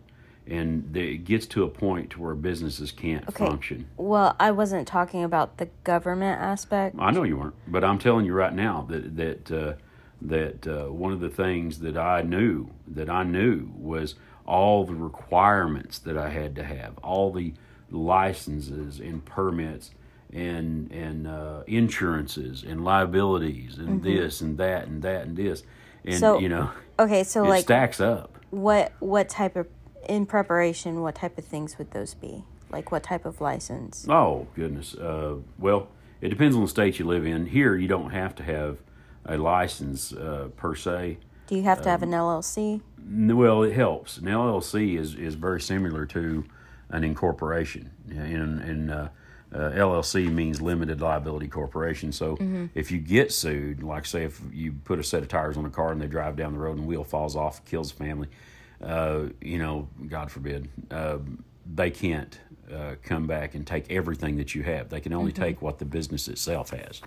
And 0.49 0.95
it 0.97 1.25
gets 1.25 1.45
to 1.47 1.63
a 1.63 1.69
point 1.69 2.09
to 2.11 2.21
where 2.21 2.33
businesses 2.35 2.91
can't 2.91 3.27
Okay. 3.29 3.45
function. 3.45 3.85
Well, 3.97 4.35
I 4.39 4.51
wasn't 4.51 4.87
talking 4.87 5.23
about 5.23 5.57
the 5.57 5.69
government 5.83 6.41
aspect. 6.41 6.95
I 6.97 7.11
know 7.11 7.23
you 7.23 7.37
weren't, 7.37 7.55
but 7.67 7.83
I'm 7.83 7.99
telling 7.99 8.25
you 8.25 8.33
right 8.33 8.53
now 8.53 8.85
that 8.89 9.15
that 9.15 9.51
uh, 9.51 9.73
that 10.21 10.67
uh, 10.67 10.91
one 10.91 11.13
of 11.13 11.19
the 11.19 11.29
things 11.29 11.79
that 11.79 11.97
I 11.97 12.23
knew 12.23 12.71
that 12.87 13.09
I 13.09 13.23
knew 13.23 13.71
was 13.77 14.15
all 14.47 14.83
the 14.85 14.95
requirements 14.95 15.99
that 15.99 16.17
I 16.17 16.29
had 16.29 16.55
to 16.55 16.63
have, 16.63 16.97
all 17.03 17.31
the 17.31 17.53
licenses 17.91 18.99
and 18.99 19.23
permits 19.23 19.91
and 20.33 20.91
and 20.91 21.27
uh, 21.27 21.61
insurances 21.67 22.63
and 22.63 22.83
liabilities 22.83 23.77
and 23.77 24.01
this 24.03 24.41
and 24.41 24.57
that 24.57 24.87
and 24.87 25.01
that 25.03 25.25
and 25.27 25.37
this, 25.37 25.63
and 26.05 26.19
So, 26.19 26.39
you 26.39 26.49
know 26.49 26.69
Okay, 26.99 27.23
so 27.23 27.45
it 27.45 27.49
like 27.49 27.63
stacks 27.63 27.99
up. 28.01 28.37
what 28.49 28.91
what 28.99 29.29
type 29.29 29.55
of 29.55 29.67
in 30.09 30.25
preparation, 30.25 31.01
what 31.01 31.15
type 31.15 31.37
of 31.37 31.45
things 31.45 31.77
would 31.77 31.91
those 31.91 32.13
be? 32.15 32.43
Like 32.71 32.91
what 32.91 33.03
type 33.03 33.25
of 33.25 33.39
license? 33.39 34.05
Oh 34.09 34.47
goodness. 34.55 34.95
Uh, 34.95 35.35
well, 35.57 35.87
it 36.19 36.29
depends 36.29 36.55
on 36.55 36.61
the 36.63 36.67
state 36.67 36.99
you 36.99 37.05
live 37.05 37.25
in. 37.25 37.45
Here, 37.45 37.75
you 37.75 37.87
don't 37.87 38.09
have 38.09 38.35
to 38.35 38.43
have 38.43 38.79
a 39.25 39.37
license 39.37 40.11
uh, 40.11 40.49
per 40.57 40.75
se. 40.75 41.17
Do 41.47 41.55
you 41.55 41.63
have 41.63 41.81
to 41.83 41.89
Um, 41.89 41.91
have 41.91 42.03
an 42.03 42.11
LLC? 42.11 42.81
Well, 43.09 43.63
it 43.63 43.73
helps. 43.73 44.17
An 44.17 44.25
LLC 44.25 44.97
is, 44.99 45.15
is 45.15 45.35
very 45.35 45.61
similar 45.61 46.05
to 46.07 46.43
an 46.89 47.03
incorporation. 47.03 47.91
And, 48.09 48.59
and 48.61 48.91
uh, 48.91 49.07
uh, 49.53 49.57
LLC 49.71 50.31
means 50.31 50.61
limited 50.61 51.01
liability 51.01 51.47
corporation. 51.47 52.11
So 52.11 52.37
if 52.75 52.91
you 52.91 52.99
get 52.99 53.31
sued, 53.31 53.81
like 53.81 54.05
say 54.05 54.23
if 54.25 54.41
you 54.51 54.73
put 54.83 54.99
a 54.99 55.03
set 55.03 55.21
of 55.23 55.27
tires 55.27 55.57
on 55.57 55.65
a 55.65 55.69
car 55.71 55.91
and 55.91 55.99
they 56.01 56.07
drive 56.07 56.35
down 56.35 56.53
the 56.53 56.59
road 56.59 56.73
and 56.77 56.83
the 56.83 56.87
wheel 56.87 57.03
falls 57.03 57.35
off, 57.35 57.63
kills 57.65 57.91
the 57.91 57.97
family, 58.03 58.27
uh, 58.83 59.25
you 59.41 59.57
know, 59.57 59.87
God 60.07 60.31
forbid, 60.31 60.69
uh, 60.91 61.17
they 61.73 61.91
can't 61.91 62.39
uh, 62.73 62.95
come 63.03 63.27
back 63.27 63.55
and 63.55 63.65
take 63.65 63.91
everything 63.91 64.37
that 64.37 64.55
you 64.55 64.63
have. 64.63 64.89
They 64.89 64.99
can 65.01 65.13
only 65.13 65.31
take 65.31 65.61
what 65.61 65.79
the 65.79 65.85
business 65.85 66.27
itself 66.27 66.71
has. 66.71 67.01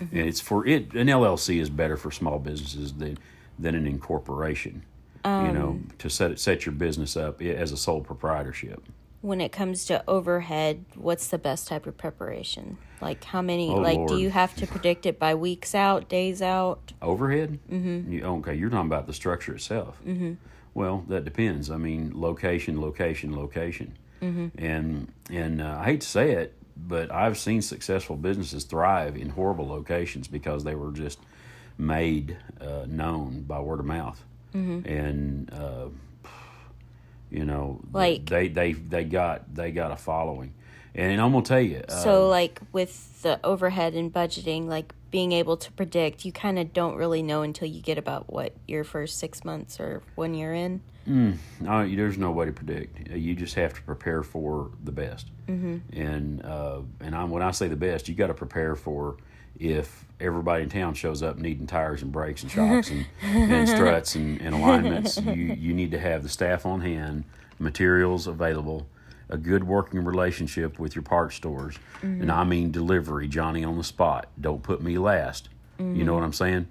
And 0.00 0.26
it's 0.26 0.40
for 0.40 0.66
it. 0.66 0.94
An 0.94 1.06
LLC 1.06 1.60
is 1.60 1.70
better 1.70 1.96
for 1.96 2.10
small 2.10 2.38
businesses 2.38 2.94
than 2.94 3.18
than 3.58 3.74
an 3.74 3.86
incorporation. 3.86 4.82
you 5.24 5.52
know, 5.52 5.80
to 5.98 6.10
set 6.10 6.40
set 6.40 6.66
your 6.66 6.74
business 6.74 7.16
up 7.16 7.40
as 7.40 7.70
a 7.70 7.76
sole 7.76 8.00
proprietorship. 8.00 8.82
When 9.20 9.40
it 9.40 9.52
comes 9.52 9.84
to 9.84 10.02
overhead, 10.08 10.84
what's 10.96 11.28
the 11.28 11.38
best 11.38 11.68
type 11.68 11.86
of 11.86 11.96
preparation? 11.96 12.78
Like 13.00 13.22
how 13.22 13.40
many? 13.42 13.68
Oh, 13.70 13.76
like, 13.76 14.08
do 14.08 14.18
you 14.18 14.30
have 14.30 14.56
to 14.56 14.66
predict 14.66 15.06
it 15.06 15.20
by 15.20 15.36
weeks 15.36 15.72
out, 15.76 16.08
days 16.08 16.42
out? 16.42 16.92
Overhead? 17.00 17.60
Mm-hmm. 17.70 18.12
You, 18.12 18.24
okay, 18.24 18.54
you're 18.56 18.70
talking 18.70 18.86
about 18.86 19.06
the 19.06 19.12
structure 19.12 19.54
itself. 19.54 19.96
Mm-hmm. 20.04 20.32
Well, 20.74 21.04
that 21.08 21.24
depends. 21.24 21.70
I 21.70 21.76
mean, 21.76 22.12
location, 22.14 22.80
location, 22.80 23.36
location. 23.36 23.96
Mm-hmm. 24.22 24.46
And 24.64 25.12
and 25.30 25.60
uh, 25.60 25.78
I 25.80 25.84
hate 25.84 26.00
to 26.02 26.06
say 26.06 26.32
it, 26.32 26.54
but 26.76 27.10
I've 27.12 27.36
seen 27.36 27.60
successful 27.62 28.16
businesses 28.16 28.64
thrive 28.64 29.16
in 29.16 29.30
horrible 29.30 29.66
locations 29.66 30.28
because 30.28 30.64
they 30.64 30.74
were 30.74 30.92
just 30.92 31.18
made 31.78 32.36
uh, 32.60 32.84
known 32.86 33.42
by 33.42 33.60
word 33.60 33.80
of 33.80 33.86
mouth. 33.86 34.22
Mm-hmm. 34.54 34.88
And 34.88 35.52
uh, 35.52 35.88
you 37.30 37.44
know, 37.44 37.80
Like- 37.92 38.26
they 38.26 38.48
they 38.48 38.72
they 38.72 39.04
got 39.04 39.54
they 39.54 39.72
got 39.72 39.90
a 39.90 39.96
following. 39.96 40.54
And 40.94 41.20
I'm 41.20 41.32
gonna 41.32 41.44
tell 41.44 41.60
you, 41.60 41.82
So, 41.88 42.28
like 42.28 42.60
with 42.72 43.22
the 43.22 43.40
overhead 43.44 43.94
and 43.94 44.12
budgeting, 44.12 44.66
like 44.66 44.92
being 45.10 45.32
able 45.32 45.56
to 45.58 45.72
predict, 45.72 46.24
you 46.24 46.32
kind 46.32 46.58
of 46.58 46.72
don't 46.72 46.96
really 46.96 47.22
know 47.22 47.42
until 47.42 47.68
you 47.68 47.80
get 47.80 47.98
about 47.98 48.32
what 48.32 48.54
your 48.66 48.84
first 48.84 49.18
six 49.18 49.44
months 49.44 49.78
or 49.80 50.02
one 50.14 50.34
year 50.34 50.52
in. 50.54 50.80
No, 51.60 51.88
there's 51.88 52.16
no 52.18 52.30
way 52.30 52.46
to 52.46 52.52
predict. 52.52 53.10
Uh, 53.10 53.16
You 53.16 53.34
just 53.34 53.54
have 53.56 53.74
to 53.74 53.82
prepare 53.82 54.22
for 54.22 54.70
the 54.84 54.92
best. 54.92 55.30
Mm-hmm. 55.48 55.78
And 55.98 56.44
uh, 56.44 56.80
and 57.00 57.14
I, 57.14 57.24
when 57.24 57.42
I 57.42 57.50
say 57.50 57.68
the 57.68 57.76
best, 57.76 58.08
you 58.08 58.14
got 58.14 58.28
to 58.28 58.34
prepare 58.34 58.76
for 58.76 59.16
if 59.58 60.04
everybody 60.20 60.62
in 60.62 60.68
town 60.68 60.94
shows 60.94 61.22
up 61.22 61.38
needing 61.38 61.66
tires 61.66 62.02
and 62.02 62.12
brakes 62.12 62.42
and 62.42 62.50
shocks 62.50 62.90
and, 62.90 63.06
and 63.22 63.68
struts 63.68 64.14
and, 64.14 64.40
and 64.40 64.54
alignments. 64.54 65.16
You 65.20 65.32
you 65.32 65.74
need 65.74 65.90
to 65.92 65.98
have 65.98 66.22
the 66.22 66.28
staff 66.28 66.64
on 66.66 66.80
hand, 66.80 67.24
materials 67.58 68.26
available, 68.26 68.86
a 69.28 69.36
good 69.36 69.64
working 69.64 70.04
relationship 70.04 70.78
with 70.78 70.94
your 70.94 71.02
parts 71.02 71.36
stores, 71.36 71.78
and 72.02 72.30
I 72.30 72.44
mean 72.44 72.70
delivery, 72.70 73.28
Johnny 73.28 73.64
on 73.64 73.78
the 73.78 73.84
spot. 73.84 74.28
Don't 74.40 74.62
put 74.62 74.82
me 74.82 74.98
last. 74.98 75.48
You 75.78 76.04
know 76.04 76.14
what 76.14 76.22
I'm 76.22 76.32
saying? 76.32 76.68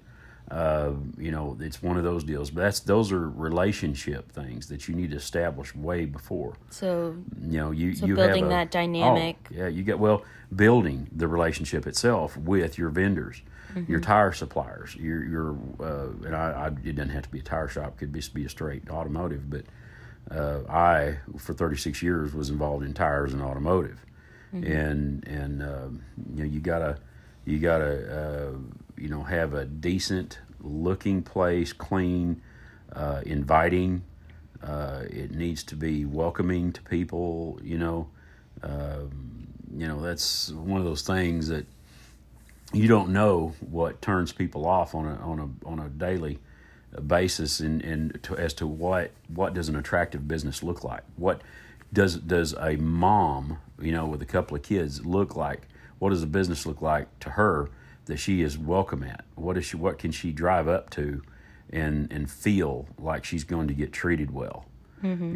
Uh, 0.50 0.92
you 1.16 1.30
know, 1.30 1.56
it's 1.60 1.82
one 1.82 1.96
of 1.96 2.04
those 2.04 2.24
deals. 2.24 2.50
But 2.50 2.62
that's 2.62 2.80
those 2.80 3.10
are 3.12 3.28
relationship 3.28 4.32
things 4.32 4.68
that 4.68 4.86
you 4.88 4.94
need 4.94 5.10
to 5.10 5.16
establish 5.16 5.74
way 5.74 6.04
before. 6.04 6.54
So, 6.70 7.16
You 7.40 7.58
know, 7.58 7.70
you 7.70 7.94
So 7.94 8.06
you 8.06 8.14
building 8.14 8.44
have 8.44 8.52
a, 8.52 8.54
that 8.54 8.70
dynamic. 8.70 9.36
Oh, 9.50 9.54
yeah, 9.54 9.68
you 9.68 9.82
get 9.82 9.98
well 9.98 10.24
building 10.54 11.08
the 11.14 11.26
relationship 11.26 11.86
itself 11.86 12.36
with 12.36 12.76
your 12.76 12.90
vendors, 12.90 13.40
your 13.88 14.00
tire 14.00 14.32
suppliers, 14.32 14.94
your 14.96 15.24
your 15.24 15.56
uh, 15.80 16.26
and 16.26 16.36
I, 16.36 16.50
I 16.50 16.66
it 16.84 16.96
doesn't 16.96 17.10
have 17.10 17.22
to 17.24 17.30
be 17.30 17.40
a 17.40 17.42
tire 17.42 17.68
shop; 17.68 17.94
it 17.94 17.98
could 17.98 18.14
just 18.14 18.34
be 18.34 18.44
a 18.44 18.48
straight 18.48 18.90
automotive. 18.90 19.48
But 19.48 19.64
uh, 20.30 20.60
I, 20.68 21.18
for 21.38 21.52
36 21.52 22.02
years, 22.02 22.34
was 22.34 22.48
involved 22.48 22.84
in 22.84 22.94
tires 22.94 23.32
and 23.32 23.42
automotive, 23.42 24.04
and 24.66 25.26
and 25.26 25.62
uh, 25.62 25.88
you 26.34 26.44
know 26.44 26.50
you 26.50 26.60
gotta 26.60 26.98
you 27.44 27.58
gotta 27.58 28.52
uh, 28.52 28.58
you 28.96 29.08
know 29.08 29.22
have 29.22 29.54
a 29.54 29.64
decent 29.64 30.38
looking 30.60 31.22
place, 31.22 31.72
clean, 31.72 32.40
uh, 32.94 33.22
inviting. 33.26 34.04
Uh, 34.62 35.02
it 35.10 35.32
needs 35.32 35.64
to 35.64 35.74
be 35.74 36.04
welcoming 36.04 36.72
to 36.72 36.82
people. 36.82 37.58
You 37.62 37.78
know, 37.78 38.08
um, 38.62 39.48
you 39.76 39.88
know 39.88 40.00
that's 40.00 40.50
one 40.50 40.78
of 40.78 40.84
those 40.84 41.02
things 41.02 41.48
that 41.48 41.66
you 42.72 42.88
don't 42.88 43.10
know 43.10 43.54
what 43.60 44.00
turns 44.00 44.32
people 44.32 44.66
off 44.66 44.94
on 44.94 45.06
a 45.06 45.16
on 45.16 45.38
a 45.40 45.68
on 45.68 45.78
a 45.78 45.88
daily 45.88 46.38
basis 47.00 47.60
and 47.60 47.82
and 47.82 48.22
to, 48.22 48.36
as 48.36 48.52
to 48.54 48.66
what 48.66 49.12
what 49.28 49.54
does 49.54 49.68
an 49.68 49.76
attractive 49.76 50.28
business 50.28 50.62
look 50.62 50.84
like? 50.84 51.02
What 51.16 51.40
does 51.92 52.16
does 52.16 52.54
a 52.54 52.76
mom 52.76 53.58
you 53.80 53.92
know 53.92 54.06
with 54.06 54.22
a 54.22 54.26
couple 54.26 54.56
of 54.56 54.62
kids 54.62 55.04
look 55.06 55.36
like? 55.36 55.62
What 55.98 56.10
does 56.10 56.22
a 56.22 56.26
business 56.26 56.66
look 56.66 56.82
like 56.82 57.18
to 57.20 57.30
her 57.30 57.70
that 58.06 58.16
she 58.18 58.42
is 58.42 58.58
welcome 58.58 59.02
at? 59.04 59.24
What 59.36 59.56
is 59.56 59.64
she 59.66 59.76
what 59.76 59.98
can 59.98 60.10
she 60.10 60.32
drive 60.32 60.68
up 60.68 60.90
to 60.90 61.22
and 61.70 62.12
and 62.12 62.30
feel 62.30 62.86
like 62.98 63.24
she's 63.24 63.44
going 63.44 63.68
to 63.68 63.74
get 63.74 63.92
treated 63.92 64.30
well? 64.32 64.66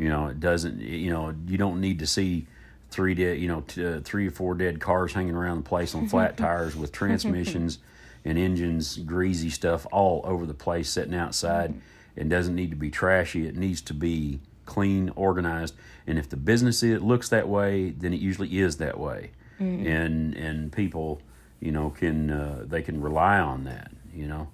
You 0.00 0.08
know 0.08 0.26
it 0.28 0.40
doesn't 0.40 0.80
you 0.80 1.10
know 1.10 1.34
you 1.46 1.56
don't 1.58 1.80
need 1.80 1.98
to 2.00 2.06
see 2.06 2.46
three 2.90 3.14
dead 3.14 3.38
you 3.38 3.48
know 3.48 3.62
t- 3.62 3.84
uh, 3.84 4.00
three 4.00 4.28
or 4.28 4.30
four 4.30 4.54
dead 4.54 4.78
cars 4.80 5.12
hanging 5.12 5.34
around 5.34 5.56
the 5.58 5.68
place 5.68 5.94
on 5.94 6.06
flat 6.08 6.36
tires 6.44 6.76
with 6.76 6.92
transmissions 6.92 7.78
and 8.26 8.38
engines 8.38 8.96
greasy 8.98 9.48
stuff 9.50 9.86
all 9.92 10.20
over 10.24 10.44
the 10.46 10.54
place 10.54 10.90
sitting 10.90 11.14
outside 11.14 11.74
it 12.16 12.28
doesn't 12.28 12.54
need 12.54 12.70
to 12.70 12.76
be 12.76 12.90
trashy 12.90 13.46
it 13.46 13.56
needs 13.56 13.80
to 13.80 13.94
be 13.94 14.40
clean 14.66 15.10
organized 15.16 15.74
and 16.06 16.18
if 16.18 16.28
the 16.28 16.36
business 16.36 16.82
it 16.82 17.00
looks 17.02 17.28
that 17.28 17.48
way 17.48 17.90
then 17.90 18.12
it 18.12 18.20
usually 18.20 18.58
is 18.58 18.76
that 18.78 18.98
way 18.98 19.30
and 19.58 20.34
and 20.34 20.70
people 20.72 21.20
you 21.60 21.72
know 21.72 21.88
can 21.90 22.30
uh, 22.30 22.62
they 22.66 22.82
can 22.82 23.00
rely 23.00 23.38
on 23.38 23.64
that 23.64 23.90
you 24.14 24.26
know 24.26 24.48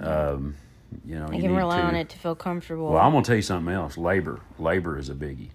um, 0.00 0.54
you 1.04 1.18
know 1.18 1.26
I 1.30 1.34
you 1.34 1.42
can 1.42 1.54
rely 1.56 1.80
to- 1.80 1.86
on 1.86 1.94
it 1.94 2.08
to 2.10 2.18
feel 2.18 2.34
comfortable. 2.34 2.88
well, 2.90 3.02
I'm 3.02 3.12
gonna 3.12 3.24
tell 3.24 3.36
you 3.36 3.42
something 3.42 3.72
else. 3.74 3.98
Labor, 3.98 4.40
labor 4.58 4.98
is 4.98 5.08
a 5.10 5.14
biggie. 5.14 5.50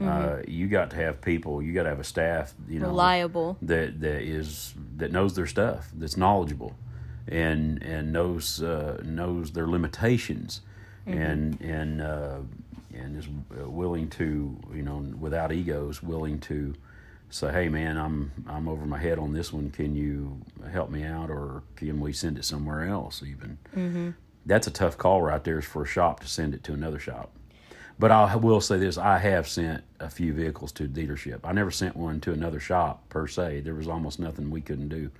Uh, 0.00 0.38
you 0.48 0.66
got 0.66 0.90
to 0.90 0.96
have 0.96 1.20
people. 1.20 1.62
You 1.62 1.72
got 1.72 1.84
to 1.84 1.88
have 1.88 2.00
a 2.00 2.04
staff. 2.04 2.52
You 2.68 2.80
know, 2.80 2.88
Reliable. 2.88 3.56
that 3.62 4.00
that 4.00 4.22
is 4.22 4.74
that 4.96 5.12
knows 5.12 5.34
their 5.34 5.46
stuff. 5.46 5.90
That's 5.94 6.16
knowledgeable, 6.16 6.74
and 7.28 7.82
and 7.82 8.12
knows 8.12 8.62
uh, 8.62 9.00
knows 9.04 9.52
their 9.52 9.66
limitations, 9.66 10.60
and 11.06 11.60
and 11.60 12.00
uh, 12.02 12.38
and 12.94 13.16
is 13.16 13.26
uh, 13.60 13.68
willing 13.68 14.08
to 14.10 14.58
you 14.74 14.82
know 14.82 14.98
without 15.18 15.52
egos, 15.52 16.02
willing 16.02 16.38
to 16.40 16.74
say, 17.30 17.50
hey 17.52 17.68
man, 17.68 17.96
I'm 17.96 18.30
I'm 18.46 18.68
over 18.68 18.86
my 18.86 18.98
head 18.98 19.18
on 19.18 19.32
this 19.32 19.52
one. 19.52 19.70
Can 19.70 19.96
you 19.96 20.40
help 20.72 20.90
me 20.90 21.04
out, 21.04 21.30
or 21.30 21.62
can 21.76 22.00
we 22.00 22.12
send 22.12 22.38
it 22.38 22.44
somewhere 22.44 22.86
else? 22.86 23.22
Even 23.22 23.58
that's 24.46 24.66
a 24.66 24.70
tough 24.70 24.98
call 24.98 25.22
right 25.22 25.42
there 25.42 25.58
is 25.58 25.64
for 25.64 25.82
a 25.82 25.86
shop 25.86 26.20
to 26.20 26.28
send 26.28 26.54
it 26.54 26.62
to 26.64 26.72
another 26.72 26.98
shop. 26.98 27.32
But 27.98 28.10
I 28.10 28.36
will 28.36 28.60
say 28.60 28.76
this: 28.76 28.98
I 28.98 29.18
have 29.18 29.48
sent 29.48 29.84
a 30.00 30.10
few 30.10 30.32
vehicles 30.34 30.72
to 30.72 30.88
dealership. 30.88 31.40
I 31.44 31.52
never 31.52 31.70
sent 31.70 31.96
one 31.96 32.20
to 32.20 32.32
another 32.32 32.60
shop 32.60 33.08
per 33.08 33.26
se. 33.26 33.60
There 33.60 33.74
was 33.74 33.88
almost 33.88 34.18
nothing 34.18 34.50
we 34.50 34.60
couldn't 34.60 34.88
do 34.88 35.10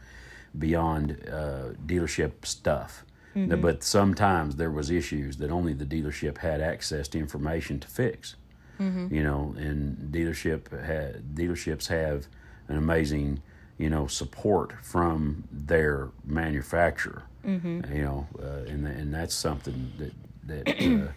beyond 0.59 1.19
uh, 1.31 1.71
dealership 1.87 2.45
stuff. 2.45 3.05
Mm-hmm. 3.35 3.61
But 3.61 3.83
sometimes 3.83 4.57
there 4.57 4.71
was 4.71 4.91
issues 4.91 5.39
that 5.39 5.51
only 5.51 5.73
the 5.73 5.85
dealership 5.85 6.39
had 6.39 6.61
access 6.61 7.09
to 7.09 7.19
information 7.19 7.81
to 7.81 7.89
fix. 7.89 8.37
Mm-hmm. 8.81 9.15
You 9.15 9.23
know, 9.23 9.55
and 9.57 10.13
dealership 10.13 10.71
ha- 10.71 11.19
dealerships 11.35 11.89
have 11.89 12.27
an 12.69 12.77
amazing 12.77 13.43
you 13.79 13.91
know 13.91 14.07
support 14.07 14.73
from 14.83 15.45
their 15.51 16.11
manufacturer. 16.25 17.23
Mm-hmm. 17.45 17.95
You 17.95 18.03
know, 18.03 18.27
uh, 18.41 18.71
and 18.71 18.87
and 18.87 19.13
that's 19.13 19.35
something 19.35 19.93
that 19.99 20.13
that 20.47 21.13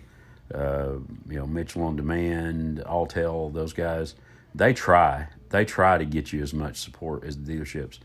uh, 0.54 0.58
uh, 0.58 0.93
you 1.30 1.39
know 1.39 1.47
Mitchell 1.47 1.84
on 1.84 1.95
Demand, 1.95 2.84
Autel, 2.86 3.54
those 3.54 3.73
guys, 3.73 4.15
they 4.56 4.73
try 4.73 5.28
they 5.50 5.65
try 5.65 5.97
to 5.97 6.06
get 6.06 6.34
you 6.34 6.41
as 6.41 6.54
much 6.54 6.78
support 6.78 7.23
as 7.23 7.38
the 7.38 7.54
dealerships. 7.54 8.00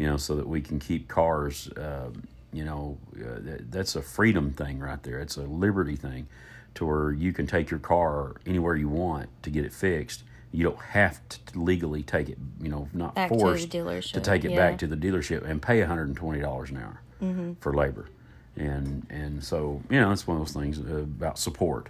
You 0.00 0.06
know, 0.06 0.16
so 0.16 0.34
that 0.36 0.48
we 0.48 0.60
can 0.60 0.78
keep 0.78 1.08
cars. 1.08 1.68
Um, 1.76 2.26
you 2.52 2.64
know, 2.64 2.98
uh, 3.16 3.38
that, 3.40 3.70
that's 3.70 3.96
a 3.96 4.02
freedom 4.02 4.52
thing 4.52 4.78
right 4.78 5.02
there. 5.02 5.20
It's 5.20 5.36
a 5.36 5.42
liberty 5.42 5.94
thing 5.94 6.26
to 6.74 6.86
where 6.86 7.12
you 7.12 7.32
can 7.32 7.46
take 7.46 7.70
your 7.70 7.80
car 7.80 8.36
anywhere 8.46 8.76
you 8.76 8.88
want 8.88 9.28
to 9.42 9.50
get 9.50 9.64
it 9.64 9.72
fixed. 9.72 10.24
You 10.52 10.64
don't 10.64 10.80
have 10.80 11.20
to 11.28 11.58
legally 11.58 12.02
take 12.02 12.28
it, 12.28 12.38
you 12.60 12.68
know, 12.68 12.88
not 12.92 13.14
back 13.14 13.28
forced 13.28 13.70
to, 13.70 14.00
to, 14.00 14.20
take 14.20 14.44
it 14.44 14.50
yeah. 14.50 14.56
back 14.56 14.78
to 14.78 14.86
the 14.86 14.96
dealership 14.96 15.44
and 15.44 15.62
pay 15.62 15.80
$120 15.80 16.70
an 16.70 16.76
hour 16.76 17.00
mm-hmm. 17.22 17.52
for 17.60 17.72
labor. 17.72 18.08
And 18.56 19.06
and 19.10 19.42
so, 19.44 19.80
you 19.88 20.00
know, 20.00 20.10
it's 20.10 20.26
one 20.26 20.38
of 20.38 20.46
those 20.46 20.54
things 20.54 20.78
about 20.78 21.38
support. 21.38 21.88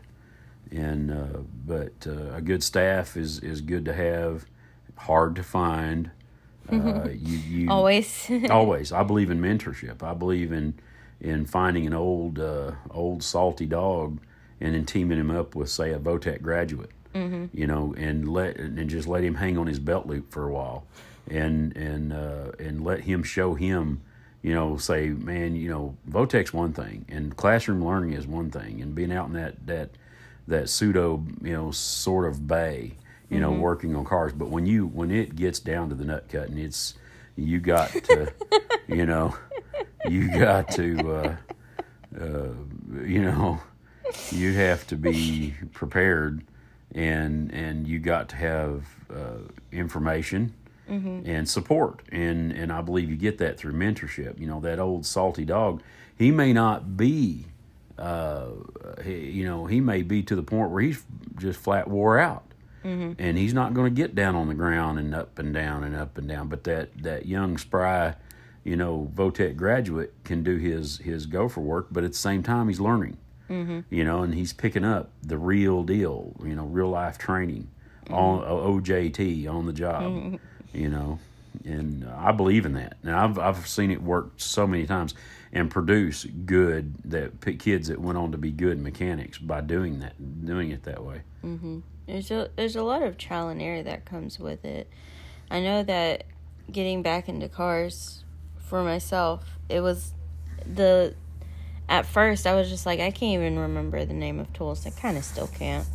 And 0.70 1.10
uh, 1.10 1.38
but 1.66 1.92
uh, 2.06 2.34
a 2.34 2.40
good 2.40 2.62
staff 2.62 3.16
is 3.16 3.40
is 3.40 3.60
good 3.60 3.86
to 3.86 3.94
have, 3.94 4.44
hard 4.96 5.36
to 5.36 5.42
find. 5.42 6.10
Uh, 6.72 7.08
you, 7.12 7.38
you 7.38 7.70
always 7.70 8.30
always. 8.50 8.92
I 8.92 9.02
believe 9.02 9.30
in 9.30 9.40
mentorship. 9.40 10.02
I 10.02 10.14
believe 10.14 10.52
in 10.52 10.74
in 11.20 11.44
finding 11.44 11.86
an 11.86 11.94
old 11.94 12.38
uh, 12.38 12.72
old 12.90 13.22
salty 13.22 13.66
dog 13.66 14.18
and 14.60 14.74
then 14.74 14.84
teaming 14.84 15.18
him 15.18 15.30
up 15.30 15.54
with 15.54 15.70
say 15.70 15.92
a 15.92 15.98
Votech 15.98 16.42
graduate, 16.42 16.90
mm-hmm. 17.14 17.46
you 17.52 17.66
know, 17.66 17.94
and 17.96 18.28
let 18.28 18.56
and 18.56 18.90
just 18.90 19.08
let 19.08 19.24
him 19.24 19.34
hang 19.34 19.56
on 19.56 19.66
his 19.66 19.78
belt 19.78 20.06
loop 20.06 20.30
for 20.30 20.48
a 20.48 20.52
while, 20.52 20.86
and 21.28 21.76
and 21.76 22.12
uh, 22.12 22.52
and 22.58 22.84
let 22.84 23.00
him 23.00 23.22
show 23.22 23.54
him, 23.54 24.02
you 24.42 24.54
know, 24.54 24.76
say, 24.76 25.08
man, 25.08 25.56
you 25.56 25.70
know, 25.70 25.96
Votech's 26.08 26.52
one 26.52 26.72
thing, 26.72 27.06
and 27.08 27.36
classroom 27.36 27.84
learning 27.84 28.12
is 28.12 28.26
one 28.26 28.50
thing, 28.50 28.80
and 28.82 28.94
being 28.94 29.12
out 29.12 29.28
in 29.28 29.32
that 29.34 29.66
that 29.66 29.90
that 30.46 30.68
pseudo, 30.68 31.24
you 31.42 31.52
know, 31.52 31.70
sort 31.70 32.26
of 32.26 32.46
bay, 32.46 32.92
you 33.30 33.38
mm-hmm. 33.38 33.40
know, 33.40 33.52
working 33.52 33.96
on 33.96 34.04
cars, 34.04 34.32
but 34.32 34.48
when 34.48 34.66
you 34.66 34.86
when 34.86 35.10
it 35.10 35.36
gets 35.36 35.60
down 35.60 35.88
to 35.88 35.94
the 35.94 36.04
nut 36.04 36.28
cutting, 36.28 36.58
it's 36.58 36.94
you 37.36 37.60
got 37.60 37.90
to, 37.90 38.32
you 38.88 39.06
know, 39.06 39.34
you 40.08 40.28
got 40.38 40.70
to, 40.72 41.12
uh, 41.12 41.36
uh, 42.20 42.48
you 43.04 43.22
know 43.22 43.60
you 44.32 44.52
have 44.54 44.86
to 44.88 44.96
be 44.96 45.54
prepared 45.72 46.42
and 46.94 47.52
and 47.52 47.86
you 47.86 47.98
got 47.98 48.28
to 48.28 48.36
have 48.36 48.84
uh, 49.14 49.38
information 49.72 50.52
mm-hmm. 50.88 51.22
and 51.24 51.48
support 51.48 52.02
and 52.10 52.52
and 52.52 52.72
I 52.72 52.80
believe 52.80 53.08
you 53.08 53.16
get 53.16 53.38
that 53.38 53.58
through 53.58 53.72
mentorship 53.72 54.40
you 54.40 54.46
know 54.46 54.60
that 54.60 54.78
old 54.78 55.06
salty 55.06 55.44
dog 55.44 55.82
he 56.16 56.30
may 56.30 56.52
not 56.52 56.96
be 56.96 57.46
uh, 57.98 58.46
he, 59.04 59.30
you 59.30 59.44
know 59.44 59.66
he 59.66 59.80
may 59.80 60.02
be 60.02 60.22
to 60.24 60.34
the 60.34 60.42
point 60.42 60.70
where 60.70 60.82
he's 60.82 61.04
just 61.36 61.60
flat 61.60 61.88
wore 61.88 62.18
out 62.18 62.44
mm-hmm. 62.84 63.12
and 63.18 63.38
he's 63.38 63.54
not 63.54 63.74
going 63.74 63.94
to 63.94 64.02
get 64.02 64.14
down 64.14 64.34
on 64.34 64.48
the 64.48 64.54
ground 64.54 64.98
and 64.98 65.14
up 65.14 65.38
and 65.38 65.54
down 65.54 65.84
and 65.84 65.96
up 65.96 66.18
and 66.18 66.28
down 66.28 66.48
but 66.48 66.64
that 66.64 66.90
that 67.02 67.26
young 67.26 67.58
spry 67.58 68.14
you 68.64 68.76
know 68.76 69.10
Votech 69.14 69.56
graduate 69.56 70.14
can 70.24 70.42
do 70.42 70.56
his 70.56 70.98
his 70.98 71.26
gopher 71.26 71.60
work 71.60 71.88
but 71.90 72.04
at 72.04 72.12
the 72.12 72.18
same 72.18 72.42
time 72.42 72.68
he's 72.68 72.80
learning 72.80 73.16
mm-hmm. 73.50 73.80
you 73.90 74.04
know, 74.04 74.22
and 74.22 74.34
he's 74.34 74.52
picking 74.52 74.84
up 74.84 75.10
the 75.22 75.36
real 75.36 75.82
deal, 75.82 76.34
you 76.42 76.54
know, 76.54 76.64
real 76.64 76.88
life 76.88 77.18
training 77.18 77.68
mm-hmm. 78.04 78.14
on 78.14 78.42
OJT 78.82 79.52
on 79.52 79.66
the 79.66 79.72
job, 79.72 80.02
mm-hmm. 80.04 80.36
you 80.72 80.88
know, 80.88 81.18
and 81.64 82.08
I 82.16 82.32
believe 82.32 82.64
in 82.64 82.74
that. 82.74 82.96
And 83.02 83.12
I've 83.14 83.38
I've 83.38 83.66
seen 83.66 83.90
it 83.90 84.02
work 84.02 84.32
so 84.36 84.66
many 84.66 84.86
times 84.86 85.14
and 85.52 85.70
produce 85.70 86.24
good 86.24 86.94
that 87.04 87.58
kids 87.58 87.88
that 87.88 88.00
went 88.00 88.16
on 88.16 88.32
to 88.32 88.38
be 88.38 88.52
good 88.52 88.80
mechanics 88.80 89.36
by 89.36 89.60
doing 89.60 89.98
that, 89.98 90.46
doing 90.46 90.70
it 90.70 90.84
that 90.84 91.04
way. 91.04 91.22
Mm-hmm. 91.44 91.80
There's 92.10 92.30
a 92.32 92.50
there's 92.56 92.74
a 92.74 92.82
lot 92.82 93.02
of 93.02 93.16
trial 93.16 93.48
and 93.48 93.62
error 93.62 93.84
that 93.84 94.04
comes 94.04 94.40
with 94.40 94.64
it. 94.64 94.88
I 95.48 95.60
know 95.60 95.84
that 95.84 96.24
getting 96.70 97.02
back 97.02 97.28
into 97.28 97.48
cars 97.48 98.24
for 98.58 98.82
myself, 98.82 99.58
it 99.68 99.80
was 99.80 100.12
the 100.66 101.14
at 101.88 102.06
first 102.06 102.48
I 102.48 102.54
was 102.54 102.68
just 102.68 102.84
like 102.84 102.98
I 102.98 103.12
can't 103.12 103.34
even 103.34 103.58
remember 103.60 104.04
the 104.04 104.14
name 104.14 104.40
of 104.40 104.52
tools. 104.52 104.84
I 104.86 104.90
kind 104.90 105.16
of 105.16 105.24
still 105.24 105.46
can't. 105.46 105.86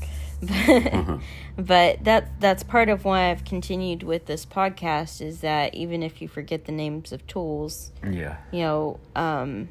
But, 0.42 0.52
uh-huh. 0.94 1.18
but 1.58 2.04
that 2.06 2.40
that's 2.40 2.64
part 2.64 2.88
of 2.88 3.04
why 3.04 3.30
I've 3.30 3.44
continued 3.44 4.04
with 4.04 4.26
this 4.26 4.46
podcast 4.46 5.22
is 5.22 5.42
that 5.42 5.76
even 5.76 6.02
if 6.02 6.22
you 6.22 6.30
forget 6.30 6.64
the 6.64 6.72
names 6.72 7.12
of 7.12 7.28
tools, 7.28 7.92
yeah, 8.10 8.38
you 8.52 8.60
know, 8.60 9.00
um, 9.18 9.68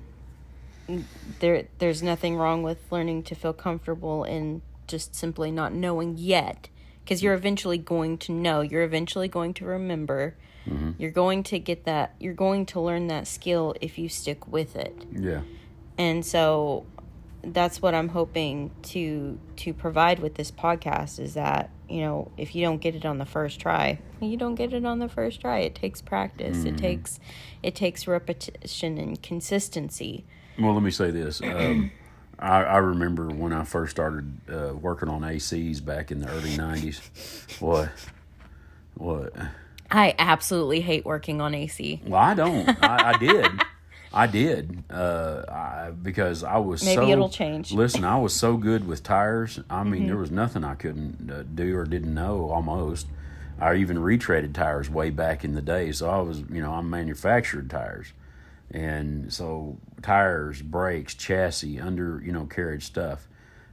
there 1.41 1.69
there's 1.79 2.03
nothing 2.03 2.37
wrong 2.37 2.63
with 2.63 2.79
learning 2.91 3.23
to 3.25 3.35
feel 3.35 3.55
comfortable 3.55 4.25
in 4.25 4.61
just 4.87 5.15
simply 5.15 5.51
not 5.51 5.73
knowing 5.73 6.17
yet 6.17 6.69
because 7.03 7.23
you're 7.23 7.35
eventually 7.35 7.79
going 7.79 8.17
to 8.19 8.33
know 8.33 8.61
you're 8.61 8.83
eventually 8.83 9.29
going 9.29 9.53
to 9.55 9.65
remember 9.65 10.37
mm-hmm. 10.67 10.93
you're 10.99 11.11
going 11.11 11.43
to 11.43 11.59
get 11.59 11.85
that 11.85 12.15
you're 12.19 12.35
going 12.35 12.65
to 12.67 12.81
learn 12.81 13.07
that 13.09 13.27
skill 13.27 13.75
if 13.81 13.99
you 13.99 14.09
stick 14.09 14.47
with 14.49 14.77
it 14.77 15.05
yeah 15.13 15.43
and 15.99 16.25
so 16.25 16.85
that's 17.53 17.83
what 17.83 17.95
I'm 17.95 18.09
hoping 18.09 18.71
to 18.85 19.39
to 19.57 19.75
provide 19.75 20.19
with 20.19 20.35
this 20.35 20.51
podcast 20.51 21.19
is 21.19 21.35
that 21.35 21.71
you 21.89 22.01
know 22.01 22.31
if 22.37 22.55
you 22.55 22.65
don't 22.65 22.79
get 22.79 22.95
it 22.95 23.05
on 23.05 23.19
the 23.19 23.27
first 23.27 23.61
try 23.61 23.99
you 24.21 24.37
don't 24.37 24.55
get 24.55 24.73
it 24.73 24.85
on 24.85 24.99
the 24.99 25.09
first 25.09 25.41
try 25.41 25.59
it 25.59 25.75
takes 25.75 26.01
practice 26.01 26.59
mm. 26.59 26.67
it 26.67 26.69
mm-hmm. 26.69 26.77
takes 26.77 27.21
it 27.63 27.75
takes 27.75 28.07
repetition 28.07 28.99
and 28.99 29.23
consistency 29.23 30.25
well 30.59 30.73
let 30.73 30.83
me 30.83 30.91
say 30.91 31.11
this 31.11 31.43
um, 31.43 31.91
I, 32.39 32.63
I, 32.63 32.77
remember 32.79 33.29
when 33.29 33.53
I 33.53 33.65
first 33.65 33.93
started 33.93 34.33
uh, 34.51 34.75
working 34.75 35.09
on 35.09 35.23
ACs 35.23 35.85
back 35.85 36.11
in 36.11 36.21
the 36.21 36.29
early 36.29 36.51
90s 36.51 37.01
what 37.61 37.91
what 38.95 39.33
I 39.91 40.15
absolutely 40.19 40.81
hate 40.81 41.05
working 41.05 41.41
on 41.41 41.55
AC 41.55 42.03
well 42.07 42.21
I 42.21 42.35
don't 42.35 42.69
I, 42.83 43.13
I 43.13 43.19
did 43.19 43.51
I 44.15 44.29
did 44.29 44.85
uh, 44.91 45.43
I, 45.49 45.91
because 45.91 46.45
I 46.45 46.59
was 46.59 46.85
maybe 46.85 47.07
so, 47.07 47.11
it'll 47.11 47.29
change. 47.29 47.73
Listen, 47.73 48.05
I 48.05 48.17
was 48.17 48.33
so 48.33 48.57
good 48.57 48.87
with 48.87 49.03
tires. 49.03 49.59
I 49.69 49.83
mean, 49.83 50.03
mm-hmm. 50.03 50.07
there 50.07 50.17
was 50.17 50.31
nothing 50.31 50.63
I 50.63 50.77
couldn't 50.77 51.31
uh, 51.31 51.43
do 51.43 51.77
or 51.77 51.85
didn't 51.85 52.15
know. 52.15 52.49
Almost, 52.51 53.09
I 53.61 53.75
even 53.75 53.97
retreaded 53.97 54.55
tires 54.55 54.89
way 54.89 55.11
back 55.11 55.45
in 55.45 55.55
the 55.55 55.61
day. 55.61 55.91
So 55.91 56.09
I 56.09 56.21
was, 56.21 56.41
you 56.43 56.63
know, 56.63 56.73
I 56.73 56.81
manufactured 56.81 57.69
tires, 57.69 58.13
and 58.71 59.33
so 59.33 59.79
tires, 60.03 60.63
brakes, 60.63 61.15
chassis, 61.15 61.81
under 61.81 62.21
you 62.25 62.33
know 62.33 62.47
carriage 62.47 62.85
stuff. 62.85 63.29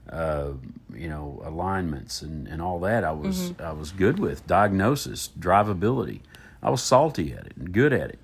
Uh, 0.10 0.54
you 0.94 1.08
know 1.08 1.42
alignments 1.46 2.22
and, 2.22 2.48
and 2.48 2.62
all 2.62 2.80
that 2.80 3.04
I 3.06 3.12
was 3.12 3.52
mm-hmm. 3.52 3.62
I 3.62 3.72
was 3.72 3.92
good 3.92 4.20
with 4.20 4.46
diagnosis 4.46 5.30
drivability 5.40 6.22
I 6.62 6.70
was 6.70 6.82
salty 6.82 7.32
at 7.32 7.46
it 7.46 7.54
and 7.56 7.72
good 7.72 7.94
at 7.94 8.10
it 8.10 8.20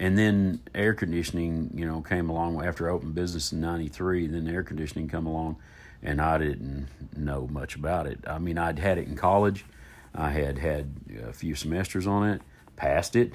and 0.00 0.16
then 0.16 0.60
air 0.74 0.94
conditioning, 0.94 1.70
you 1.74 1.84
know, 1.84 2.00
came 2.00 2.30
along 2.30 2.64
after 2.64 2.88
I 2.88 2.92
opened 2.94 3.14
business 3.14 3.52
in 3.52 3.60
'93. 3.60 4.26
Then 4.28 4.46
the 4.46 4.50
air 4.50 4.62
conditioning 4.62 5.08
come 5.08 5.26
along, 5.26 5.56
and 6.02 6.22
I 6.22 6.38
didn't 6.38 6.88
know 7.14 7.46
much 7.46 7.76
about 7.76 8.06
it. 8.06 8.18
I 8.26 8.38
mean, 8.38 8.56
I'd 8.56 8.78
had 8.78 8.96
it 8.96 9.06
in 9.06 9.14
college. 9.14 9.66
I 10.14 10.30
had 10.30 10.58
had 10.58 10.94
a 11.22 11.34
few 11.34 11.54
semesters 11.54 12.06
on 12.06 12.26
it, 12.26 12.40
passed 12.76 13.14
it, 13.14 13.34